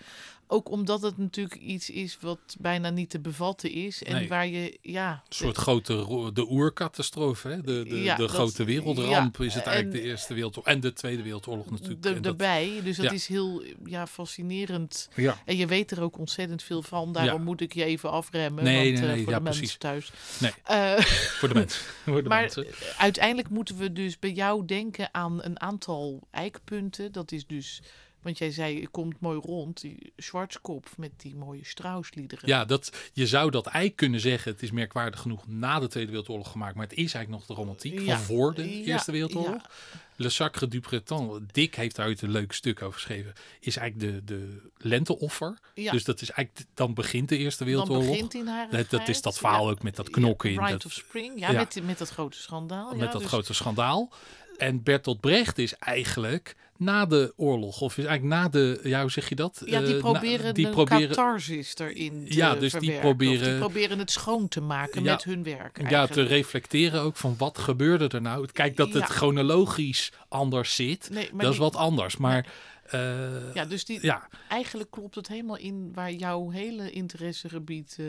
Ook 0.50 0.70
omdat 0.70 1.02
het 1.02 1.18
natuurlijk 1.18 1.60
iets 1.60 1.90
is 1.90 2.18
wat 2.20 2.38
bijna 2.58 2.90
niet 2.90 3.10
te 3.10 3.20
bevatten 3.20 3.70
is. 3.72 4.02
En 4.02 4.14
Nee. 4.14 4.28
waar 4.28 4.46
je, 4.46 4.78
ja... 4.82 5.10
Een 5.12 5.34
soort 5.34 5.56
grote 5.56 5.94
ro- 5.94 6.32
de 6.32 6.50
oercatastrofe, 6.50 7.48
hè? 7.48 7.60
de, 7.60 7.84
de, 7.88 8.02
Ja, 8.02 8.14
de 8.16 8.22
dat- 8.22 8.30
grote 8.30 8.64
wereldramp 8.64 9.36
ja, 9.36 9.44
is 9.44 9.54
het 9.54 9.66
eigenlijk 9.66 9.96
en- 9.96 10.02
de 10.02 10.08
Eerste 10.10 10.34
Wereldoorlog 10.34 10.72
en 10.74 10.80
de 10.80 10.92
Tweede 10.92 11.22
Wereldoorlog 11.22 11.70
natuurlijk. 11.70 12.02
de, 12.02 12.08
En 12.08 12.14
dat- 12.14 12.24
erbij. 12.32 12.80
Dus 12.84 12.96
dat 12.96 13.04
ja. 13.06 13.12
is 13.12 13.26
heel 13.26 13.62
ja, 13.84 14.06
fascinerend. 14.06 15.08
En 15.44 15.56
je 15.56 15.66
weet 15.66 15.90
er 15.90 16.02
ook 16.02 16.18
ontzettend 16.18 16.62
veel 16.62 16.82
van. 16.82 17.12
Daarom 17.12 17.42
moet 17.42 17.60
ik 17.60 17.74
je 17.74 17.84
even 17.84 18.10
afremmen. 18.10 18.64
Nee, 18.64 18.92
want, 18.92 19.04
nee, 19.06 19.16
eh, 19.16 19.22
voor 19.22 19.32
ja, 19.32 19.38
de 19.38 19.42
mensen 19.44 19.60
precies. 19.62 19.76
thuis. 19.78 20.12
Nee. 20.40 20.52
Eh, 20.64 20.98
voor 21.38 21.48
de 21.48 21.54
mensen. 21.54 21.82
voor 22.04 22.22
de 22.22 22.28
maar 22.28 22.40
mensen. 22.40 22.66
uiteindelijk 22.98 23.48
moeten 23.50 23.76
we 23.76 23.92
dus 23.92 24.18
bij 24.18 24.32
jou 24.32 24.64
denken 24.64 25.08
aan 25.14 25.42
een 25.42 25.60
aantal 25.60 26.26
eikpunten. 26.30 27.12
Dat 27.12 27.32
is 27.32 27.46
dus, 27.46 27.82
want 28.22 28.38
jij 28.38 28.50
zei, 28.50 28.80
je 28.80 28.88
komt 28.88 29.20
mooi 29.20 29.40
rond, 29.40 29.80
die 29.80 30.12
Schwarzkopf 30.16 30.96
met 30.98 31.10
die 31.16 31.34
mooie 31.36 31.64
Strauss-liederen. 31.64 32.48
Ja, 32.48 32.64
dat, 32.64 32.92
je 33.12 33.26
zou 33.26 33.50
dat 33.50 33.66
eigenlijk 33.66 33.96
kunnen 33.96 34.20
zeggen. 34.20 34.52
Het 34.52 34.62
is 34.62 34.70
merkwaardig 34.70 35.20
genoeg 35.20 35.46
na 35.46 35.78
de 35.80 35.86
Tweede 35.88 36.10
Wereldoorlog 36.10 36.50
gemaakt. 36.50 36.74
Maar 36.74 36.84
het 36.86 36.92
is 36.98 37.14
eigenlijk 37.14 37.28
nog 37.28 37.46
de 37.46 37.54
romantiek 37.62 38.00
Ja. 38.00 38.16
van 38.16 38.24
voor 38.24 38.54
de 38.54 38.78
Ja, 38.78 38.84
Eerste 38.92 39.12
Wereldoorlog. 39.12 39.62
ja. 39.62 40.00
Le 40.16 40.28
Sacre 40.28 40.68
du 40.68 40.80
Printemps. 40.80 41.38
Dick 41.52 41.74
heeft 41.74 41.96
daar 41.96 42.06
uit 42.06 42.22
een 42.22 42.30
leuk 42.30 42.52
stuk 42.52 42.82
over 42.82 42.94
geschreven. 42.94 43.32
Is 43.60 43.76
eigenlijk 43.76 44.26
de, 44.26 44.34
de 44.34 44.68
lenteoffer. 44.78 45.58
Ja. 45.74 45.92
Dus 45.92 46.04
dat 46.04 46.20
is 46.20 46.30
eigenlijk, 46.30 46.68
dan 46.74 46.94
begint 46.94 47.28
de 47.28 47.36
Eerste 47.36 47.64
Dan 47.64 47.72
Wereldoorlog. 47.72 48.10
begint 48.10 48.34
in 48.34 48.46
haar 48.46 48.70
Dat, 48.70 48.90
dat 48.90 49.08
is 49.08 49.22
dat 49.22 49.38
verhaal 49.38 49.70
ook 49.70 49.82
met 49.82 49.96
dat 49.96 50.10
knokken 50.10 50.50
in. 50.50 50.58
Rite 50.58 50.72
Dat, 50.72 50.84
of 50.84 50.92
Spring, 50.92 51.38
ja. 51.40 51.52
Met, 51.52 51.80
met 51.82 51.98
dat 51.98 52.08
grote 52.10 52.36
schandaal. 52.38 52.94
met 52.96 53.12
dat 53.12 53.20
dus- 53.20 53.30
grote 53.30 53.54
schandaal. 53.54 54.12
En 54.56 54.82
Bertolt 54.82 55.20
Brecht 55.20 55.58
is 55.58 55.74
eigenlijk 55.76 56.56
na 56.78 57.06
de 57.06 57.32
oorlog, 57.36 57.80
of 57.80 57.98
is 57.98 58.04
eigenlijk 58.04 58.42
na 58.42 58.48
de, 58.48 58.80
ja, 58.82 59.00
hoe 59.00 59.10
zeg 59.10 59.28
je 59.28 59.34
dat? 59.34 59.62
Ja, 59.64 59.78
die 59.80 59.88
Eh, 59.88 59.94
na- 59.94 59.98
proberen 60.10 60.54
die 60.54 60.64
de 60.64 60.70
proberen, 60.70 61.08
catharsis 61.08 61.74
erin 61.78 62.24
te 62.28 62.34
Ja, 62.34 62.52
dus 62.54 62.60
die 62.60 62.70
verwerken. 62.70 63.00
Proberen- 63.00 63.48
die 63.50 63.58
proberen 63.58 63.98
het 63.98 64.10
schoon 64.10 64.48
te 64.48 64.60
maken 64.60 65.02
Ja. 65.02 65.12
met 65.12 65.24
hun 65.24 65.42
werk. 65.42 65.78
ja, 65.78 65.86
te 65.88 65.96
eigenlijk. 65.96 66.28
reflecteren 66.28 67.00
ook 67.00 67.16
van 67.16 67.34
wat 67.38 67.58
gebeurde 67.58 68.08
er 68.08 68.22
nou. 68.22 68.46
Kijk, 68.52 68.76
dat 68.76 68.92
het 68.92 69.04
chronologisch 69.04 70.12
anders 70.28 70.74
zit, 70.74 71.08
Nee, 71.12 71.30
dat 71.36 71.52
is 71.52 71.58
wat 71.58 71.76
anders. 71.76 72.16
Maar 72.16 72.46
eh, 72.90 73.54
Ja, 73.54 73.64
dus 73.64 73.84
die, 73.84 73.98
ja, 74.02 74.28
eigenlijk 74.48 74.90
klopt 74.90 75.14
het 75.14 75.28
helemaal 75.28 75.56
in 75.58 75.90
waar 75.94 76.12
jouw 76.12 76.50
hele 76.50 76.90
interessegebied 76.90 77.96
eh 78.00 78.06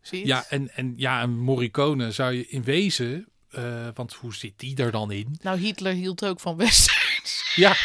zit. 0.00 0.26
ja, 0.26 0.44
en, 0.48 0.70
en 0.74 0.92
ja, 0.96 1.20
en 1.22 1.38
Morricone 1.38 2.10
zou 2.12 2.32
je 2.32 2.46
in 2.48 2.62
wezen, 2.64 3.26
want 3.94 4.12
hoe 4.14 4.34
zit 4.34 4.52
die 4.56 4.76
er 4.76 4.90
dan 4.90 5.10
in? 5.12 5.38
Nou, 5.42 5.58
Hitler 5.58 5.92
hield 5.92 6.24
ook 6.24 6.40
van 6.40 6.56
westerns. 6.56 6.98
Ja, 7.60 7.76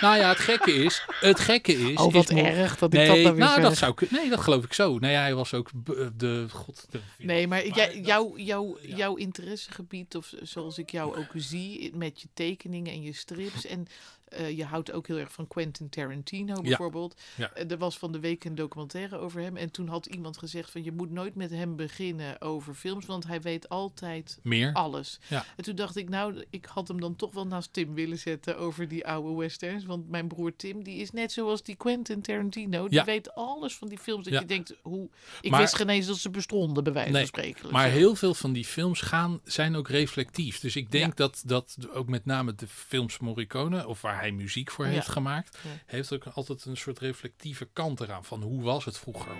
nou 0.00 0.16
ja, 0.16 0.28
het 0.28 0.38
gekke 0.38 0.72
is, 0.72 1.04
het 1.20 1.40
gekke 1.40 1.72
is... 1.72 1.96
Oh, 1.98 2.12
wat 2.12 2.30
is 2.30 2.36
erg 2.38 2.78
dat 2.78 2.92
ik 2.92 2.98
Nee, 2.98 3.06
dat 3.08 3.22
dan 3.22 3.34
weer 3.34 3.44
nou, 3.44 3.60
dat 3.60 3.76
zou. 3.76 3.94
Nee, 4.10 4.28
dat 4.28 4.40
geloof 4.40 4.64
ik 4.64 4.72
zo. 4.72 4.98
Nee, 4.98 5.14
hij 5.14 5.34
was 5.34 5.54
ook 5.54 5.70
b- 5.84 6.10
de... 6.16 6.46
God, 6.50 6.86
de 6.90 7.00
Nee, 7.18 7.46
maar, 7.46 7.66
jij, 7.66 8.00
jouw, 8.00 8.36
jouw, 8.36 8.78
ja. 8.82 8.96
jouw 8.96 9.14
interessegebied, 9.14 10.16
of 10.16 10.32
zoals 10.42 10.78
ik 10.78 10.90
jou 10.90 11.16
ook 11.16 11.30
zie, 11.34 11.90
met 11.96 12.20
je 12.20 12.28
tekeningen 12.34 12.92
en 12.92 13.02
je 13.02 13.12
strips. 13.12 13.66
En 13.66 13.86
eh, 14.32 14.56
je 14.56 14.64
houdt 14.64 14.92
ook 14.92 15.06
heel 15.06 15.18
erg 15.18 15.32
van 15.32 15.48
Quentin 15.48 15.88
Tarantino 15.88 16.60
bijvoorbeeld. 16.62 17.20
Ja. 17.36 17.50
Eh, 17.52 17.70
er 17.70 17.78
was 17.78 17.98
van 17.98 18.12
de 18.12 18.20
week 18.20 18.44
een 18.44 18.54
documentaire 18.54 19.18
over 19.18 19.40
hem. 19.40 19.56
En 19.56 19.70
toen 19.70 19.88
had 19.88 20.06
iemand 20.06 20.38
gezegd 20.38 20.70
van 20.70 20.84
je 20.84 20.92
moet 20.92 21.10
nooit 21.10 21.34
met 21.34 21.50
hem 21.50 21.76
beginnen 21.76 22.40
over 22.40 22.74
films, 22.74 23.06
want 23.06 23.26
hij 23.26 23.40
weet 23.40 23.68
altijd 23.68 24.38
Meer? 24.42 24.72
alles. 24.72 25.18
Ja. 25.28 25.44
En 25.56 25.64
toen 25.64 25.74
dacht 25.74 25.96
ik, 25.96 26.08
nou, 26.08 26.44
ik 26.50 26.64
had 26.64 26.88
hem 26.88 27.00
dan 27.00 27.16
toch 27.16 27.32
wel 27.32 27.46
naast 27.46 27.72
Tim 27.72 27.94
willen 27.94 28.18
zetten 28.18 28.58
over 28.58 28.88
die 28.88 29.06
oude 29.06 29.38
westerns. 29.38 29.84
want 29.84 30.08
mijn 30.08 30.28
broer 30.28 30.56
Tim, 30.56 30.82
die 30.84 30.96
is 30.96 31.10
net 31.10 31.32
zoals 31.32 31.62
die 31.62 31.74
Quentin 31.76 32.20
Tarantino. 32.22 32.88
Die 32.88 32.98
Ja. 32.98 33.04
weet 33.04 33.34
alles 33.34 33.76
van 33.76 33.88
die 33.88 33.98
films. 33.98 34.24
Dat 34.28 34.40
je 34.40 34.46
denkt, 34.46 34.74
hoe... 34.82 35.08
Ik 35.40 35.50
Maar- 35.50 35.60
wist 35.60 35.74
geen 35.76 35.88
eens 35.88 36.06
dat 36.06 36.16
ze 36.16 36.30
bestonden, 36.30 36.84
bij 36.84 36.92
wijze 36.92 37.10
Nee, 37.10 37.18
van 37.26 37.28
spreken. 37.28 37.72
Maar 37.72 37.88
Zo. 37.88 37.94
heel 37.96 38.14
veel 38.14 38.34
van 38.34 38.52
die 38.52 38.64
films 38.64 39.00
gaan, 39.00 39.40
zijn 39.44 39.76
ook 39.76 39.88
reflectief. 39.88 40.60
Dus 40.60 40.76
ik 40.76 40.90
denk 40.90 41.16
dat, 41.16 41.42
dat 41.46 41.76
ook 41.94 42.08
met 42.08 42.24
name 42.24 42.54
de 42.54 42.68
films 42.68 43.18
Morricone, 43.18 43.86
of 43.86 44.00
waar 44.00 44.21
hij 44.22 44.32
muziek 44.32 44.70
voor 44.70 44.84
Ja. 44.86 44.90
heeft 44.90 45.08
gemaakt, 45.08 45.58
Ja. 45.64 45.70
heeft 45.86 46.12
ook 46.12 46.24
altijd 46.26 46.64
een 46.64 46.76
soort 46.76 46.98
reflectieve 46.98 47.68
kant 47.72 48.00
eraan. 48.00 48.24
Van 48.24 48.42
hoe 48.42 48.62
was 48.62 48.84
het 48.84 48.98
vroeger? 48.98 49.36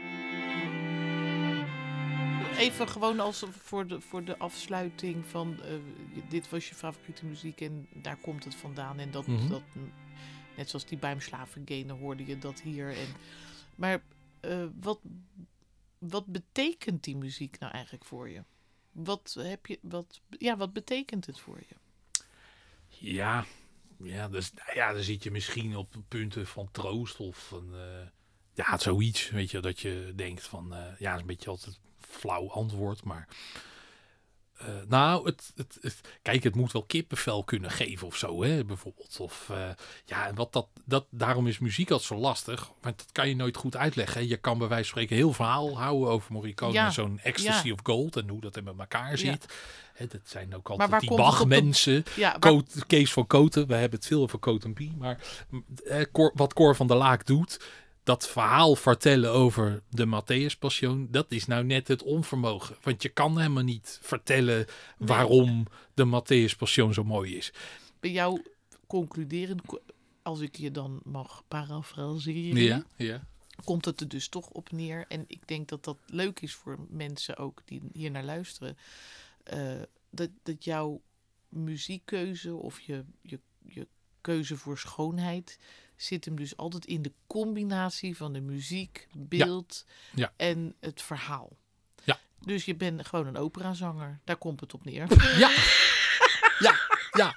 Even 2.59 2.89
gewoon 2.89 3.21
als 3.21 3.45
voor 3.63 3.87
de, 3.87 4.01
voor 4.01 4.25
de 4.25 4.39
afsluiting 4.39 5.27
van... 5.27 5.63
eh, 5.63 5.75
dit 6.29 6.49
was 6.51 6.69
je 6.69 6.75
favoriete 6.75 7.25
muziek 7.27 7.61
en 7.61 7.89
daar 7.93 8.17
komt 8.17 8.45
het 8.45 8.55
vandaan. 8.55 8.99
En 8.99 9.11
dat, 9.11 9.27
Mhm. 9.27 9.49
dat 9.49 9.63
net 10.57 10.71
zoals 10.71 10.87
die 10.87 10.99
Beimschlafengenen 10.99 11.99
hoorde 11.99 12.27
je 12.27 12.39
dat 12.39 12.61
hier. 12.61 12.89
En, 12.97 13.07
maar 13.75 14.03
eh, 14.41 14.65
wat, 14.81 15.01
wat 15.99 16.27
betekent 16.27 17.05
die 17.05 17.17
muziek 17.17 17.59
nou 17.59 17.73
eigenlijk 17.73 18.05
voor 18.05 18.29
je? 18.29 18.43
Wat, 18.93 19.37
heb 19.39 19.67
je, 19.67 19.79
wat, 19.83 20.21
ja, 20.39 20.57
wat 20.57 20.73
betekent 20.73 21.27
het 21.27 21.41
voor 21.41 21.59
je? 21.69 21.75
Ja, 22.89 23.45
ja, 24.03 24.29
dus, 24.29 24.53
nou 24.53 24.77
ja, 24.77 24.93
dan 24.93 25.03
zit 25.03 25.23
je 25.23 25.31
misschien 25.31 25.77
op 25.77 25.95
punten 26.09 26.47
van 26.47 26.69
troost 26.71 27.21
of 27.21 27.53
eh, 27.53 28.07
ja, 28.55 28.79
zoiets. 28.79 29.31
Weet 29.31 29.51
je, 29.51 29.61
dat 29.61 29.81
je 29.81 30.13
denkt 30.17 30.43
van, 30.43 30.75
eh, 30.75 30.99
ja, 30.99 31.15
is 31.15 31.21
een 31.21 31.27
beetje 31.27 31.51
altijd 31.51 31.81
flauw 31.99 32.51
antwoord, 32.51 33.05
maar... 33.05 33.29
eh, 34.67 34.73
nou, 34.89 35.27
het, 35.27 35.53
het, 35.57 35.79
het, 35.81 36.01
kijk, 36.23 36.43
het 36.43 36.55
moet 36.55 36.73
wel 36.73 36.83
kippenvel 36.85 37.45
kunnen 37.45 37.71
geven 37.71 38.07
of 38.07 38.17
zo, 38.17 38.43
hè, 38.43 38.65
bijvoorbeeld. 38.65 39.17
Of, 39.21 39.49
eh, 39.51 39.69
ja, 40.05 40.27
en 40.27 40.35
wat 40.35 40.53
dat, 40.53 40.67
dat, 40.85 41.07
daarom 41.11 41.47
is 41.47 41.59
muziek 41.59 41.91
altijd 41.91 42.09
zo 42.09 42.17
lastig, 42.17 42.71
want 42.81 42.99
dat 42.99 43.13
kan 43.13 43.29
je 43.29 43.37
nooit 43.37 43.57
goed 43.57 43.77
uitleggen. 43.77 44.21
hè. 44.21 44.27
Je 44.29 44.37
kan 44.37 44.59
bij 44.59 44.69
wijze 44.69 44.83
van 44.91 44.91
spreken 44.93 45.17
heel 45.17 45.33
verhaal 45.33 45.79
houden 45.79 46.09
over 46.09 46.33
Morricone 46.33 46.73
Ja, 46.73 46.87
en 46.87 46.93
zo'n 46.93 47.19
Ecstasy 47.23 47.67
ja. 47.67 47.73
of 47.73 47.79
Gold 47.83 48.17
en 48.17 48.29
hoe 48.29 48.41
dat 48.41 48.55
met 48.63 48.79
elkaar 48.79 49.11
Ja. 49.11 49.17
zit. 49.17 49.47
Hè, 49.93 50.07
dat 50.07 50.21
zijn 50.25 50.57
ook 50.57 50.69
altijd 50.71 51.01
die 51.01 51.09
de- 51.11 51.17
Bach-mensen. 51.17 52.05
Ja, 52.17 52.31
waar- 52.31 52.39
Coat- 52.39 52.85
Kees 52.87 53.13
van 53.13 53.27
Koten, 53.27 53.67
we 53.67 53.75
hebben 53.75 53.99
het 53.99 54.09
veel 54.09 54.23
over 54.23 54.39
Coat 54.39 54.73
B, 54.75 54.81
maar 54.99 55.19
eh, 55.85 56.01
Cor- 56.13 56.33
wat 56.35 56.53
Cor 56.53 56.77
van 56.77 56.87
der 56.87 56.97
Laak 56.97 57.27
doet, 57.27 57.61
dat 58.05 58.29
verhaal 58.29 58.77
vertellen 58.77 59.31
over 59.33 59.83
de 59.91 60.07
Matthäus 60.07 60.59
Passion, 60.59 61.09
dat 61.11 61.31
is 61.31 61.47
nou 61.47 61.65
net 61.65 61.89
het 61.89 62.03
onvermogen. 62.03 62.77
Want 62.83 63.03
je 63.03 63.09
kan 63.09 63.37
helemaal 63.39 63.63
niet 63.63 63.99
vertellen 64.03 64.67
waarom 64.99 65.67
de 65.95 66.07
Matthäus 66.07 66.57
Passion 66.59 66.95
zo 66.95 67.05
mooi 67.05 67.37
is. 67.37 67.53
bij 68.01 68.11
jou 68.11 68.43
concluderend, 68.87 69.63
ko- 69.67 69.81
als 70.23 70.41
ik 70.41 70.57
je 70.57 70.71
dan 70.71 71.01
mag 71.05 71.43
parafraseren, 71.49 72.63
Ja, 72.63 72.85
ja. 72.97 73.27
komt 73.65 73.85
het 73.85 74.01
er 74.01 74.09
dus 74.09 74.29
toch 74.29 74.49
op 74.49 74.73
neer. 74.73 75.05
En 75.09 75.25
ik 75.27 75.49
denk 75.49 75.69
dat 75.69 75.85
dat 75.85 75.97
leuk 76.07 76.41
is 76.41 76.55
voor 76.55 76.79
mensen 76.89 77.37
ook 77.37 77.63
die 77.65 77.83
hier 77.93 78.11
naar 78.11 78.25
luisteren. 78.25 78.77
eh, 79.45 79.83
dat, 80.11 80.31
dat 80.43 80.65
jouw 80.65 81.01
muziekkeuze 81.49 82.55
of 82.55 82.81
je, 82.81 83.05
je, 83.21 83.41
je 83.67 83.87
keuze 84.21 84.57
voor 84.57 84.79
schoonheid 84.79 85.59
zit 85.97 86.25
hem 86.25 86.37
dus 86.37 86.57
altijd 86.57 86.87
in 86.87 87.03
de 87.03 87.13
combinatie 87.27 88.17
van 88.17 88.33
de 88.33 88.41
muziek, 88.41 89.09
beeld 89.17 89.85
Ja. 90.15 90.33
en 90.37 90.75
het 90.81 91.03
verhaal. 91.03 91.57
Ja. 92.05 92.19
Dus 92.41 92.65
je 92.65 92.75
bent 92.77 93.07
gewoon 93.07 93.27
een 93.27 93.37
operazanger. 93.37 94.21
Daar 94.25 94.37
komt 94.37 94.61
het 94.61 94.75
op 94.75 94.85
neer. 94.85 95.07
Ja, 95.39 95.51
ja, 96.59 96.75
ja. 97.13 97.35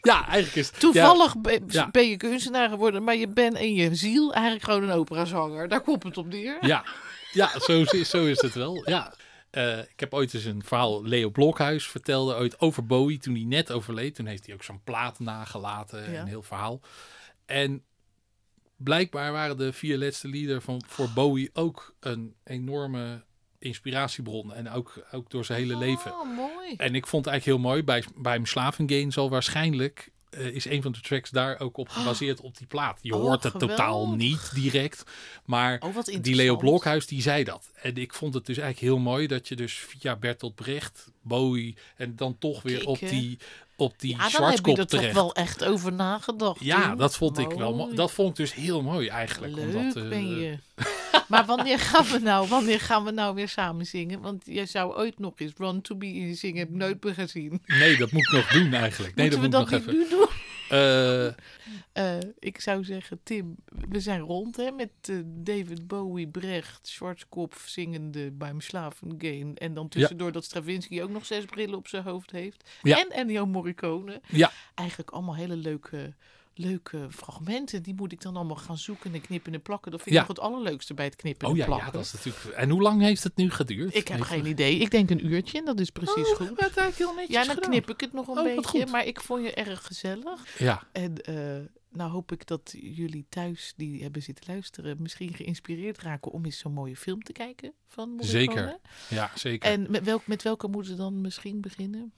Ja, 0.00 0.26
eigenlijk 0.26 0.56
is 0.56 0.66
het... 0.66 0.80
Toevallig 0.80 1.38
ben, 1.40 1.64
Ja. 1.68 1.90
ben 1.90 2.08
je 2.08 2.16
kunstenaar 2.16 2.68
geworden, 2.68 3.04
maar 3.04 3.16
je 3.16 3.28
bent 3.28 3.56
in 3.58 3.74
je 3.74 3.94
ziel 3.94 4.32
eigenlijk 4.34 4.64
gewoon 4.64 4.82
een 4.82 4.90
operazanger. 4.96 5.68
Daar 5.68 5.80
komt 5.80 6.02
het 6.02 6.16
op 6.18 6.26
neer. 6.26 6.66
Ja, 6.66 6.84
ja 7.32 7.58
zo, 7.60 7.80
is- 7.90 8.08
zo 8.10 8.24
is 8.26 8.40
het 8.40 8.54
wel. 8.54 8.88
Ja. 8.90 9.14
Eh, 9.50 9.78
ik 9.78 10.00
heb 10.00 10.14
ooit 10.14 10.34
eens 10.34 10.44
een 10.44 10.62
verhaal, 10.64 11.04
Leo 11.04 11.30
Blokhuis 11.30 11.86
vertelde 11.88 12.34
ooit 12.34 12.60
over 12.60 12.86
Bowie 12.86 13.18
toen 13.18 13.34
hij 13.34 13.44
net 13.44 13.72
overleed. 13.72 14.14
Toen 14.14 14.26
heeft 14.26 14.46
hij 14.46 14.54
ook 14.54 14.62
zo'n 14.62 14.80
plaat 14.84 15.18
nagelaten, 15.18 16.12
Ja. 16.12 16.20
een 16.20 16.26
heel 16.26 16.42
verhaal. 16.42 16.80
En 17.46 17.84
blijkbaar 18.78 19.32
waren 19.32 19.56
de 19.56 19.72
vier 19.72 19.98
laatste 19.98 20.28
lieder 20.28 20.62
van, 20.62 20.82
voor 20.86 21.08
Bowie 21.14 21.50
ook 21.52 21.94
een 22.00 22.34
enorme 22.44 23.24
inspiratiebron. 23.58 24.54
En 24.54 24.70
ook, 24.70 25.06
ook 25.12 25.30
door 25.30 25.44
zijn 25.44 25.58
hele 25.58 25.76
leven. 25.76 26.12
Oh, 26.12 26.36
mooi. 26.36 26.74
En 26.76 26.94
ik 26.94 27.06
vond 27.06 27.24
het 27.24 27.34
eigenlijk 27.34 27.44
heel 27.44 27.70
mooi. 27.70 27.82
Bij, 27.82 28.04
bij 28.16 28.32
hem 28.32 28.46
Slavengane 28.46 29.10
zal 29.10 29.30
waarschijnlijk... 29.30 30.10
eh, 30.30 30.46
is 30.46 30.64
een 30.64 30.82
van 30.82 30.92
de 30.92 31.00
tracks 31.00 31.30
daar 31.30 31.60
ook 31.60 31.76
op 31.76 31.88
gebaseerd 31.88 32.40
op 32.40 32.58
die 32.58 32.66
plaat. 32.66 32.98
Je 33.02 33.14
Oh, 33.14 33.20
hoort 33.20 33.42
het 33.42 33.58
totaal 33.58 34.14
niet 34.14 34.50
direct. 34.54 35.04
Maar 35.44 35.80
Oh, 35.80 36.04
die. 36.20 36.34
Leo 36.34 36.56
Blokhuis, 36.56 37.06
die 37.06 37.22
zei 37.22 37.44
dat. 37.44 37.70
En 37.74 37.96
ik 37.96 38.14
vond 38.14 38.34
het 38.34 38.46
dus 38.46 38.58
eigenlijk 38.58 38.92
heel 38.92 39.02
mooi 39.02 39.26
dat 39.26 39.48
je 39.48 39.56
dus 39.56 39.74
via 39.74 40.16
Bertolt 40.16 40.54
Brecht, 40.54 41.10
Bowie... 41.22 41.76
en 41.96 42.16
dan 42.16 42.38
toch 42.38 42.62
weer 42.62 42.76
Kijk, 42.76 42.88
op 42.88 42.98
die, 42.98 43.38
op 43.78 43.94
die 43.96 44.16
Ja, 44.16 44.28
dan 44.28 44.50
heb 44.50 44.66
je 44.66 44.76
er 44.76 44.86
toch 44.86 45.12
wel 45.12 45.34
echt 45.34 45.64
over 45.64 45.92
nagedacht. 45.92 46.60
Ja, 46.60 46.94
dat 46.94 47.16
vond 47.16 47.38
ik 47.38 47.50
wel. 47.52 47.94
Dat 47.94 48.12
vond 48.12 48.30
ik 48.30 48.36
dus 48.36 48.54
heel 48.54 48.82
mooi 48.82 49.08
eigenlijk. 49.08 49.54
Leuk 49.54 49.74
omdat, 49.74 49.96
eh, 49.96 50.08
ben 50.08 50.28
je. 50.40 50.58
maar 51.28 51.44
wanneer 51.46 51.78
gaan, 51.78 52.04
we 52.04 52.18
nou, 52.18 52.48
wanneer 52.48 52.80
gaan 52.80 53.04
we 53.04 53.10
nou 53.10 53.34
weer 53.34 53.48
samen 53.48 53.86
zingen? 53.86 54.20
Want 54.20 54.42
jij 54.46 54.66
zou 54.66 54.96
ooit 54.96 55.18
nog 55.18 55.32
eens 55.36 55.52
Run 55.56 55.80
to 55.82 55.94
Be 55.96 56.34
zingen. 56.34 56.58
Heb 56.58 56.68
ik 56.68 56.74
nooit 56.74 57.04
meer 57.04 57.14
gezien. 57.14 57.62
Nee, 57.66 57.96
dat 57.96 58.12
moet 58.12 58.26
ik 58.26 58.32
nog 58.32 58.46
doen 58.48 58.72
eigenlijk. 58.72 59.14
Nee, 59.14 59.24
Moeten 59.30 59.44
we 59.44 59.48
dat 59.50 59.70
dat 59.70 59.80
moet 59.86 59.92
niet 59.98 59.98
nog 59.98 60.08
even. 60.08 60.16
nu 60.16 60.18
doen? 60.18 60.37
Eh, 60.68 61.26
Eh, 61.92 62.18
ik 62.38 62.60
zou 62.60 62.84
zeggen, 62.84 63.20
Tim, 63.22 63.56
we 63.88 64.00
zijn 64.00 64.20
rond 64.20 64.56
hè, 64.56 64.70
met 64.70 64.90
eh, 65.02 65.16
David 65.24 65.86
Bowie, 65.86 66.28
Brecht, 66.28 66.88
Schwarzkopf 66.88 67.68
zingende 67.68 68.30
beim 68.30 68.60
Slavengane. 68.60 69.54
En 69.54 69.74
dan 69.74 69.88
tussendoor 69.88 70.32
dat 70.32 70.44
Stravinsky 70.44 71.00
ook 71.02 71.10
nog 71.10 71.26
zes 71.26 71.44
brillen 71.44 71.78
op 71.78 71.88
zijn 71.88 72.02
hoofd 72.02 72.30
heeft. 72.30 72.70
Ja. 72.82 72.98
En 73.00 73.08
Ennio 73.10 73.46
Morricone. 73.46 74.20
ja, 74.28 74.52
Eigenlijk 74.74 75.10
allemaal 75.10 75.34
hele 75.36 75.56
leuke, 75.56 76.14
leuke 76.58 77.06
fragmenten. 77.10 77.82
Die 77.82 77.94
moet 77.94 78.12
ik 78.12 78.20
dan 78.22 78.36
allemaal 78.36 78.56
gaan 78.56 78.78
zoeken 78.78 79.14
en 79.14 79.20
knippen 79.20 79.54
en 79.54 79.62
plakken. 79.62 79.90
Dat 79.90 80.02
vind 80.02 80.14
Ja. 80.14 80.22
ik 80.22 80.28
nog 80.28 80.36
het 80.36 80.46
allerleukste 80.46 80.94
bij 80.94 81.04
het 81.04 81.16
knippen 81.16 81.46
oh 81.48 81.52
en 81.52 81.58
ja, 81.58 81.64
plakken. 81.64 81.86
ja, 81.86 81.92
dat 81.92 82.04
is 82.04 82.12
natuurlijk... 82.12 82.44
En 82.56 82.70
hoe 82.70 82.82
lang 82.82 83.00
heeft 83.02 83.24
het 83.24 83.36
nu 83.36 83.50
geduurd? 83.50 83.94
Ik 83.94 84.08
heb 84.08 84.20
geen 84.20 84.46
idee. 84.46 84.78
Ik 84.78 84.90
denk 84.90 85.10
een 85.10 85.26
uurtje 85.26 85.58
en 85.58 85.64
dat 85.64 85.80
is 85.80 85.90
precies 85.90 86.30
Oh, 86.30 86.36
goed. 86.36 86.48
dat 86.48 86.58
eigenlijk 86.58 86.96
heel 86.96 87.14
netjes 87.14 87.36
Ja, 87.36 87.44
dan 87.44 87.54
gedaan. 87.54 87.70
knip 87.70 87.90
ik 87.90 88.00
het 88.00 88.12
nog 88.12 88.26
een 88.28 88.38
Oh, 88.38 88.44
beetje. 88.56 88.86
Maar 88.86 89.06
ik 89.06 89.20
vond 89.20 89.42
je 89.44 89.54
erg 89.54 89.86
gezellig. 89.86 90.58
Ja, 90.58 90.82
En 90.92 91.22
eh, 91.22 91.34
nou 91.90 92.10
hoop 92.10 92.32
ik 92.32 92.46
dat 92.46 92.74
jullie 92.80 93.26
thuis 93.28 93.72
die 93.76 94.02
hebben 94.02 94.22
zitten 94.22 94.44
luisteren 94.48 94.96
misschien 95.00 95.34
geïnspireerd 95.34 95.98
raken 96.02 96.32
om 96.32 96.44
eens 96.44 96.58
zo'n 96.58 96.72
mooie 96.72 96.96
film 96.96 97.22
te 97.22 97.32
kijken 97.32 97.72
van. 97.86 98.16
Zeker. 98.20 98.78
ja, 99.08 99.30
zeker. 99.34 99.70
En 99.70 99.90
met, 99.90 100.04
welk, 100.04 100.26
met 100.26 100.42
welke 100.42 100.68
moeten 100.68 100.92
we 100.92 100.98
dan 100.98 101.20
misschien 101.20 101.60
beginnen? 101.60 102.12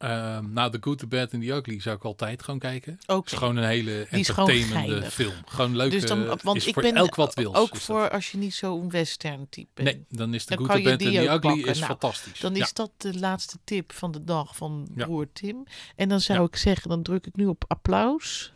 Ehm, 0.00 0.52
nou, 0.52 0.70
The 0.70 0.78
Good, 0.80 0.98
The 0.98 1.06
Bad 1.06 1.32
and 1.34 1.42
The 1.42 1.48
Ugly 1.52 1.80
zou 1.80 1.96
ik 1.96 2.04
altijd 2.04 2.42
gewoon 2.42 2.58
kijken. 2.60 2.98
Ook 3.06 3.26
is 3.26 3.32
gewoon 3.32 3.56
een 3.56 3.64
hele 3.64 4.06
entertainende 4.10 5.10
film. 5.10 5.32
Gewoon 5.46 5.76
leuk. 5.76 5.90
dus 5.90 6.04
dan, 6.06 6.38
want 6.42 6.56
is 6.56 6.66
ik 6.66 6.74
voor 6.74 6.82
ben 6.82 6.94
elk 6.96 7.14
wat 7.14 7.34
wil. 7.34 7.54
ook 7.54 7.76
voor 7.76 8.10
als 8.10 8.30
je 8.30 8.38
niet 8.38 8.54
zo'n 8.54 8.90
western 8.90 9.46
type 9.50 9.68
bent. 9.74 9.88
Nee, 9.88 10.04
dan 10.08 10.34
is 10.34 10.44
The 10.44 10.56
Dan 10.56 10.66
Good, 10.66 10.76
The 10.76 10.82
Bad 10.90 10.98
die 10.98 11.08
and 11.08 11.16
The 11.16 11.22
Ugly 11.34 11.38
pakken. 11.54 11.70
is 11.70 11.78
Nou, 11.78 11.90
fantastisch. 11.90 12.40
Dan 12.40 12.54
Ja. 12.54 12.62
is 12.64 12.72
dat 12.72 12.90
de 12.96 13.18
laatste 13.18 13.56
tip 13.64 13.92
van 13.92 14.12
de 14.12 14.24
dag 14.24 14.56
van 14.56 14.88
Ja. 14.94 15.04
broer 15.04 15.26
Tim. 15.32 15.64
En 15.96 16.08
dan 16.08 16.20
zou 16.20 16.38
Ja. 16.38 16.44
ik 16.44 16.56
zeggen, 16.56 16.88
dan 16.88 17.02
druk 17.02 17.26
ik 17.26 17.36
nu 17.36 17.46
op 17.46 17.64
applaus. 17.68 18.52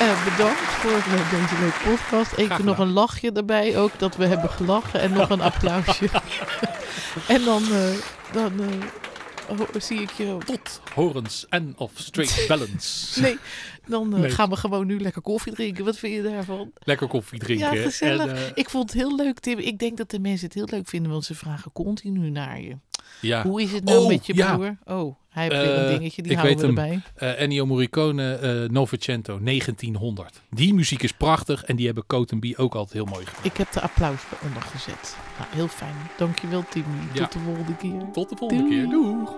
Eh, 0.00 0.24
bedankt 0.24 0.60
voor 0.60 0.90
eh, 0.90 1.30
deze 1.30 1.58
leuke 1.60 1.78
podcast. 1.84 2.32
Even 2.32 2.64
nog 2.64 2.78
een 2.78 2.92
lachje 2.92 3.32
erbij 3.32 3.78
ook, 3.78 3.98
dat 3.98 4.16
we 4.16 4.26
hebben 4.26 4.50
gelachen. 4.50 5.00
En 5.00 5.12
nog 5.12 5.30
een 5.30 5.40
applausje. 5.50 6.08
en 7.28 7.44
dan, 7.44 7.62
eh, 7.72 7.94
dan 8.32 8.52
zie 9.78 10.00
ik 10.00 10.10
je... 10.10 10.36
Tot 10.44 10.80
horens 10.94 11.46
en 11.48 11.74
of 11.76 11.90
straight 11.94 12.44
balance. 12.48 13.20
Nee, 13.20 13.38
dan 13.86 14.14
eh, 14.14 14.20
Nee. 14.20 14.30
gaan 14.30 14.50
we 14.50 14.56
gewoon 14.56 14.86
nu 14.86 15.00
lekker 15.00 15.22
koffie 15.22 15.54
drinken. 15.54 15.84
Wat 15.84 15.98
vind 15.98 16.14
je 16.14 16.22
daarvan? 16.22 16.72
Lekker 16.78 17.08
koffie 17.08 17.38
drinken. 17.38 17.74
Ja, 17.76 17.82
gezellig. 17.82 18.26
En, 18.26 18.36
eh, 18.36 18.42
Ik 18.54 18.70
vond 18.70 18.92
het 18.92 19.00
heel 19.00 19.16
leuk, 19.16 19.38
Tim. 19.40 19.58
Ik 19.58 19.78
denk 19.78 19.96
dat 19.96 20.10
de 20.10 20.18
mensen 20.18 20.46
het 20.46 20.54
heel 20.54 20.68
leuk 20.70 20.88
vinden, 20.88 21.10
want 21.12 21.24
ze 21.24 21.34
vragen 21.34 21.72
continu 21.72 22.30
naar 22.30 22.60
je. 22.60 22.76
Ja. 23.20 23.42
Hoe 23.42 23.62
is 23.62 23.72
het 23.72 23.84
nou 23.84 23.98
Oh, 23.98 24.08
met 24.08 24.26
je 24.26 24.34
ja. 24.34 24.54
broer? 24.56 24.76
Oh, 24.84 25.16
hij 25.28 25.42
heeft 25.42 25.56
weer 25.56 25.74
een 25.78 25.84
Eh, 25.84 25.88
dingetje, 25.98 26.22
die 26.22 26.32
ik 26.32 26.38
houden 26.38 26.74
we 26.74 26.80
hem. 26.80 26.92
erbij. 26.92 27.00
Eh, 27.34 27.40
Ennio 27.42 27.66
Morricone, 27.66 28.34
eh 28.34 28.70
Novecento, 28.70 29.38
1900. 29.42 30.42
Die 30.50 30.74
muziek 30.74 31.02
is 31.02 31.12
prachtig 31.12 31.64
en 31.64 31.76
die 31.76 31.86
hebben 31.86 32.06
Coat 32.06 32.32
B 32.40 32.44
ook 32.56 32.74
altijd 32.74 32.92
heel 32.92 33.04
mooi 33.14 33.26
gedaan. 33.26 33.44
Ik 33.44 33.56
heb 33.56 33.72
de 33.72 33.80
applaus 33.80 34.20
bij 34.30 34.48
onder 34.48 34.62
gezet. 34.62 35.16
Nou, 35.38 35.50
heel 35.54 35.68
fijn. 35.68 35.94
Dankjewel, 36.16 36.64
Tim. 36.68 36.84
Ja. 37.12 37.22
Tot 37.22 37.32
de 37.32 37.38
volgende 37.38 37.76
keer. 37.76 38.10
Tot 38.12 38.28
de 38.28 38.36
volgende 38.36 38.62
Doei. 38.62 38.74
keer. 38.80 38.90
Doeg! 38.90 39.32